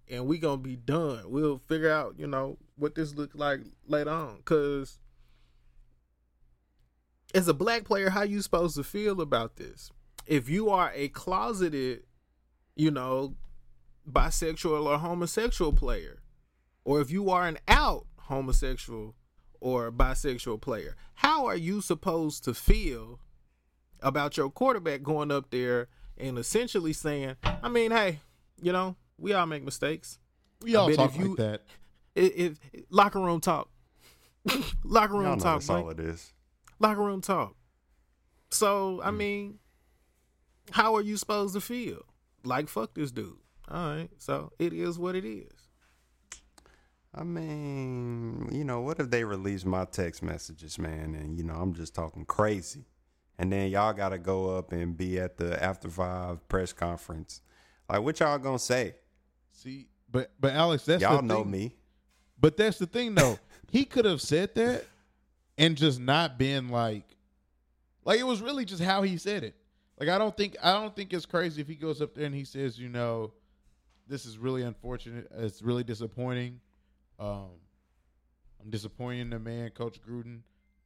and 0.08 0.26
we 0.26 0.38
gonna 0.38 0.56
be 0.56 0.76
done. 0.76 1.24
We'll 1.26 1.58
figure 1.68 1.90
out, 1.90 2.14
you 2.16 2.26
know, 2.26 2.58
what 2.76 2.94
this 2.94 3.14
look 3.14 3.32
like 3.34 3.60
later 3.86 4.10
on. 4.10 4.40
Cause 4.44 5.00
as 7.36 7.48
a 7.48 7.54
black 7.54 7.84
player, 7.84 8.10
how 8.10 8.22
you 8.22 8.40
supposed 8.40 8.76
to 8.76 8.84
feel 8.84 9.20
about 9.20 9.56
this? 9.56 9.90
If 10.26 10.48
you 10.48 10.70
are 10.70 10.90
a 10.94 11.08
closeted, 11.08 12.04
you 12.74 12.90
know, 12.90 13.34
bisexual 14.10 14.86
or 14.86 14.98
homosexual 14.98 15.72
player, 15.72 16.22
or 16.84 17.00
if 17.00 17.10
you 17.10 17.28
are 17.30 17.46
an 17.46 17.58
out 17.68 18.06
homosexual 18.20 19.14
or 19.60 19.92
bisexual 19.92 20.60
player, 20.60 20.96
how 21.14 21.44
are 21.46 21.56
you 21.56 21.80
supposed 21.80 22.42
to 22.44 22.54
feel 22.54 23.20
about 24.00 24.36
your 24.36 24.50
quarterback 24.50 25.02
going 25.02 25.30
up 25.30 25.50
there 25.50 25.88
and 26.16 26.38
essentially 26.38 26.92
saying, 26.92 27.36
I 27.44 27.68
mean, 27.68 27.90
hey, 27.90 28.20
you 28.62 28.72
know, 28.72 28.96
we 29.18 29.34
all 29.34 29.46
make 29.46 29.62
mistakes. 29.62 30.18
We 30.62 30.74
all 30.74 30.88
bet 30.88 30.96
talk 30.96 31.10
if 31.10 31.18
you- 31.18 31.28
like 31.28 31.36
that. 31.38 31.62
If, 32.14 32.32
if 32.72 32.84
locker 32.88 33.20
room 33.20 33.40
talk, 33.42 33.68
locker 34.84 35.12
Y'all 35.12 35.22
room 35.22 35.38
know 35.38 35.44
talk, 35.44 35.56
that's 35.60 35.66
Blake 35.66 35.84
all 35.84 35.90
it 35.90 36.00
is. 36.00 36.32
Locker 36.78 37.02
room 37.02 37.20
talk. 37.20 37.56
So 38.50 39.00
I 39.02 39.10
mm. 39.10 39.16
mean, 39.16 39.58
how 40.70 40.94
are 40.96 41.02
you 41.02 41.16
supposed 41.16 41.54
to 41.54 41.60
feel? 41.60 42.02
Like 42.44 42.68
fuck 42.68 42.94
this 42.94 43.10
dude. 43.10 43.38
All 43.68 43.88
right, 43.88 44.10
so 44.18 44.52
it 44.58 44.72
is 44.72 44.98
what 44.98 45.16
it 45.16 45.24
is. 45.24 45.50
I 47.12 47.24
mean, 47.24 48.48
you 48.52 48.62
know, 48.62 48.80
what 48.80 49.00
if 49.00 49.10
they 49.10 49.24
release 49.24 49.64
my 49.64 49.86
text 49.86 50.22
messages, 50.22 50.78
man, 50.78 51.14
and 51.14 51.36
you 51.36 51.42
know, 51.42 51.54
I'm 51.54 51.74
just 51.74 51.94
talking 51.94 52.24
crazy. 52.24 52.84
And 53.38 53.52
then 53.52 53.70
y'all 53.70 53.92
gotta 53.92 54.18
go 54.18 54.56
up 54.56 54.72
and 54.72 54.96
be 54.96 55.18
at 55.18 55.36
the 55.36 55.62
after 55.62 55.88
five 55.88 56.46
press 56.48 56.72
conference. 56.72 57.40
Like 57.88 58.02
what 58.02 58.20
y'all 58.20 58.38
gonna 58.38 58.58
say? 58.58 58.94
See, 59.52 59.88
but 60.10 60.30
but 60.38 60.52
Alex, 60.52 60.84
that's 60.84 61.02
y'all 61.02 61.16
the 61.16 61.22
know 61.22 61.42
thing. 61.42 61.50
me. 61.50 61.76
But 62.38 62.56
that's 62.56 62.78
the 62.78 62.86
thing, 62.86 63.14
though. 63.14 63.38
he 63.70 63.84
could 63.84 64.04
have 64.04 64.20
said 64.20 64.54
that 64.54 64.84
and 65.58 65.76
just 65.76 66.00
not 66.00 66.38
being 66.38 66.68
like, 66.68 67.16
like 68.04 68.20
it 68.20 68.26
was 68.26 68.40
really 68.40 68.64
just 68.64 68.82
how 68.82 69.02
he 69.02 69.16
said 69.16 69.44
it. 69.44 69.56
Like 69.98 70.08
I 70.08 70.18
don't 70.18 70.36
think 70.36 70.56
I 70.62 70.72
don't 70.72 70.94
think 70.94 71.12
it's 71.12 71.26
crazy 71.26 71.60
if 71.60 71.68
he 71.68 71.74
goes 71.74 72.02
up 72.02 72.14
there 72.14 72.26
and 72.26 72.34
he 72.34 72.44
says, 72.44 72.78
you 72.78 72.88
know, 72.88 73.32
this 74.06 74.26
is 74.26 74.38
really 74.38 74.62
unfortunate. 74.62 75.28
It's 75.38 75.62
really 75.62 75.84
disappointing. 75.84 76.60
Um, 77.18 77.48
I'm 78.62 78.70
disappointed 78.70 79.22
in 79.22 79.30
the 79.30 79.38
man, 79.38 79.70
Coach 79.70 79.98
Gruden. 80.02 80.40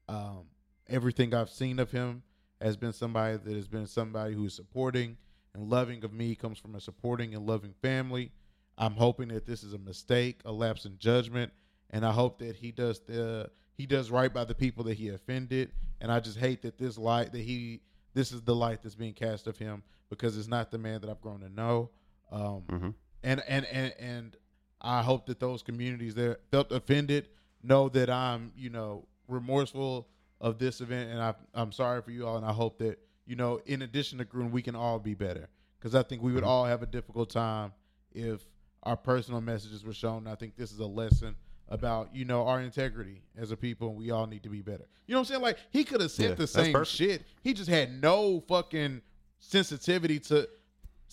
Um, 0.09 0.45
everything 0.89 1.35
I've 1.35 1.51
seen 1.51 1.79
of 1.79 1.91
him 1.91 2.23
has 2.61 2.77
been 2.77 2.93
somebody 2.93 3.37
that 3.37 3.55
has 3.55 3.69
been 3.69 3.87
somebody 3.87 4.35
who 4.35 4.45
is 4.45 4.55
supporting 4.55 5.17
and 5.55 5.69
loving 5.69 6.05
of 6.05 6.13
me. 6.13 6.35
Comes 6.35 6.59
from 6.59 6.75
a 6.75 6.81
supporting 6.81 7.35
and 7.35 7.47
loving 7.47 7.75
family. 7.83 8.31
I'm 8.79 8.95
hoping 8.95 9.29
that 9.29 9.47
this 9.47 9.63
is 9.63 9.75
a 9.75 9.79
mistake, 9.79 10.41
a 10.45 10.53
lapse 10.53 10.85
in 10.85 10.99
judgment, 10.99 11.53
and 11.91 12.07
I 12.07 12.13
hope 12.13 12.39
that 12.39 12.57
he 12.57 12.71
does 12.71 13.01
the 13.01 13.51
he 13.81 13.87
does 13.87 14.11
right 14.11 14.33
by 14.33 14.45
the 14.45 14.55
people 14.55 14.85
that 14.85 14.95
he 14.95 15.09
offended. 15.09 15.73
And 16.03 16.13
I 16.13 16.21
just 16.21 16.39
hate 16.39 16.61
that 16.63 16.77
this 16.79 16.99
light 16.99 17.33
that 17.33 17.41
he 17.41 17.81
this 18.13 18.31
is 18.33 18.43
the 18.43 18.55
light 18.55 18.83
that's 18.83 18.95
being 18.95 19.15
cast 19.15 19.47
of 19.47 19.57
him 19.57 19.83
because 20.11 20.37
it's 20.37 20.49
not 20.49 20.71
the 20.71 20.79
man 20.79 21.01
that 21.01 21.09
I've 21.09 21.21
grown 21.21 21.41
to 21.41 21.49
know. 21.49 21.91
Um, 22.31 22.63
Mhm. 22.69 22.95
and, 23.23 23.43
and 23.49 23.65
and 23.67 23.95
and 23.99 24.37
I 24.81 25.03
hope 25.03 25.27
that 25.27 25.41
those 25.41 25.63
communities 25.63 26.15
that 26.17 26.41
felt 26.51 26.73
offended 26.73 27.29
know 27.63 27.89
that 27.91 28.11
I'm 28.11 28.53
you 28.57 28.71
know 28.71 29.07
remorseful 29.29 30.09
of 30.41 30.59
this 30.59 30.81
event, 30.81 31.11
and 31.11 31.21
I 31.21 31.35
I'm 31.55 31.73
sorry 31.73 32.03
for 32.03 32.11
you 32.11 32.27
all, 32.27 32.37
and 32.37 32.45
I 32.47 32.53
hope 32.53 32.79
that 32.79 32.99
you 33.27 33.37
know 33.37 33.61
in 33.67 33.83
addition 33.83 34.19
to 34.19 34.25
Gruden, 34.25 34.51
we 34.51 34.63
can 34.63 34.75
all 34.77 34.99
be 34.99 35.15
better 35.15 35.49
because 35.79 35.95
I 35.95 36.03
think 36.03 36.23
we 36.23 36.33
would 36.33 36.45
all 36.45 36.65
have 36.67 36.83
a 36.83 36.87
difficult 36.87 37.31
time 37.31 37.73
if 38.13 38.47
our 38.83 38.97
personal 38.97 39.41
messages 39.41 39.85
were 39.85 39.93
shown. 39.93 40.27
I 40.27 40.35
think 40.35 40.57
this 40.57 40.73
is 40.73 40.79
a 40.79 40.87
lesson 40.87 41.37
about 41.71 42.15
you 42.15 42.25
know 42.25 42.47
our 42.47 42.61
integrity 42.61 43.23
as 43.39 43.53
a 43.53 43.57
people, 43.57 43.89
and 43.89 43.97
we 43.97 44.11
all 44.11 44.27
need 44.27 44.43
to 44.43 44.49
be 44.51 44.61
better. 44.61 44.87
You 45.07 45.15
know 45.15 45.21
what 45.21 45.29
I'm 45.29 45.33
saying? 45.35 45.43
Like 45.43 45.59
he 45.71 45.85
could 45.85 46.01
have 46.01 46.11
said 46.11 46.31
Yeah, 46.31 46.35
the 46.35 46.47
same 46.47 46.85
shit. 46.85 47.25
He 47.43 47.55
just 47.55 47.71
had 47.71 48.01
no 48.03 48.41
fucking 48.49 49.01
sensitivity 49.39 50.19
to 50.21 50.49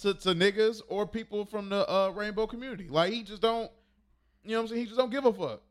to, 0.02 0.14
to 0.14 0.30
niggas 0.30 0.82
or 0.90 1.08
people 1.08 1.46
from 1.46 1.70
the 1.70 1.90
uh, 1.90 2.10
rainbow 2.10 2.46
community. 2.48 2.88
Like 2.90 3.12
he 3.14 3.24
just 3.24 3.42
don't, 3.42 3.72
you 4.44 4.52
know 4.52 4.58
what 4.58 4.62
I'm 4.64 4.68
saying? 4.68 4.80
He 4.82 4.86
just 4.86 4.98
don't 4.98 5.10
give 5.12 5.26
a 5.26 5.34
fuck. 5.34 5.62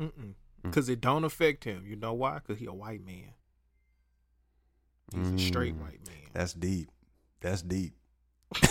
Mm-mm. 0.00 0.34
Cause 0.72 0.88
it 0.88 1.00
don't 1.00 1.24
affect 1.24 1.64
him. 1.64 1.84
You 1.86 1.96
know 1.96 2.12
why? 2.14 2.38
Cause 2.46 2.58
he 2.58 2.66
a 2.66 2.72
white 2.72 3.04
man. 3.04 3.32
He's 5.14 5.30
a 5.30 5.38
straight 5.38 5.74
Mm. 5.74 5.80
white 5.82 6.06
man. 6.06 6.16
That's 6.34 6.52
deep. 6.54 6.90
That's 7.40 7.62
deep. 7.62 7.94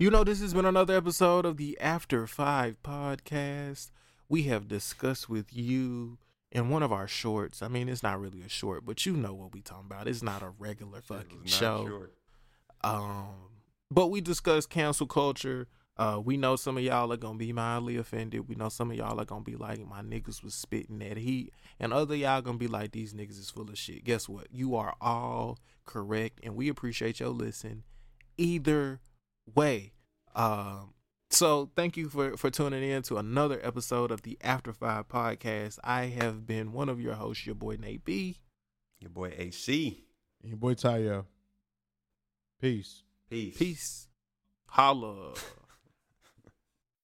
You 0.00 0.08
know, 0.10 0.24
this 0.24 0.40
has 0.40 0.54
been 0.54 0.64
another 0.64 0.96
episode 0.96 1.44
of 1.44 1.58
the 1.58 1.78
After 1.78 2.26
Five 2.26 2.82
podcast. 2.82 3.90
We 4.30 4.44
have 4.44 4.66
discussed 4.66 5.28
with 5.28 5.54
you 5.54 6.16
in 6.50 6.70
one 6.70 6.82
of 6.82 6.90
our 6.90 7.06
shorts. 7.06 7.60
I 7.60 7.68
mean, 7.68 7.86
it's 7.86 8.02
not 8.02 8.18
really 8.18 8.40
a 8.40 8.48
short, 8.48 8.86
but 8.86 9.04
you 9.04 9.12
know 9.12 9.34
what 9.34 9.52
we 9.52 9.60
talking 9.60 9.84
about. 9.90 10.08
It's 10.08 10.22
not 10.22 10.40
a 10.42 10.54
regular 10.58 11.02
fucking 11.02 11.44
show. 11.44 12.06
Um, 12.82 13.26
but 13.90 14.06
we 14.06 14.22
discuss 14.22 14.64
cancel 14.64 15.06
culture. 15.06 15.68
Uh, 15.98 16.18
we 16.24 16.38
know 16.38 16.56
some 16.56 16.78
of 16.78 16.82
y'all 16.82 17.12
are 17.12 17.18
gonna 17.18 17.36
be 17.36 17.52
mildly 17.52 17.98
offended. 17.98 18.48
We 18.48 18.54
know 18.54 18.70
some 18.70 18.90
of 18.90 18.96
y'all 18.96 19.20
are 19.20 19.26
gonna 19.26 19.44
be 19.44 19.56
like, 19.56 19.86
my 19.86 20.00
niggas 20.00 20.42
was 20.42 20.54
spitting 20.54 21.00
that 21.00 21.18
heat, 21.18 21.52
and 21.78 21.92
other 21.92 22.16
y'all 22.16 22.40
gonna 22.40 22.56
be 22.56 22.68
like, 22.68 22.92
these 22.92 23.12
niggas 23.12 23.38
is 23.38 23.50
full 23.50 23.68
of 23.68 23.76
shit. 23.76 24.04
Guess 24.04 24.30
what? 24.30 24.46
You 24.50 24.76
are 24.76 24.94
all 24.98 25.58
correct, 25.84 26.40
and 26.42 26.56
we 26.56 26.70
appreciate 26.70 27.20
your 27.20 27.28
listen. 27.28 27.82
Either 28.38 29.00
way, 29.54 29.92
um, 30.34 30.94
so 31.30 31.70
thank 31.76 31.96
you 31.96 32.08
for 32.08 32.36
for 32.36 32.50
tuning 32.50 32.82
in 32.82 33.02
to 33.04 33.16
another 33.16 33.60
episode 33.62 34.10
of 34.10 34.22
the 34.22 34.36
After 34.42 34.72
Five 34.72 35.08
podcast. 35.08 35.78
I 35.84 36.06
have 36.06 36.46
been 36.46 36.72
one 36.72 36.88
of 36.88 37.00
your 37.00 37.14
hosts, 37.14 37.46
your 37.46 37.54
boy 37.54 37.76
Nate 37.80 38.04
B. 38.04 38.38
Your 39.00 39.10
boy 39.10 39.30
Acee. 39.30 40.02
And 40.42 40.50
your 40.50 40.58
boy 40.58 40.74
Tayo. 40.74 41.26
Peace. 42.60 43.02
Peace. 43.30 43.56
Peace. 43.56 44.08
Holla. 44.66 45.34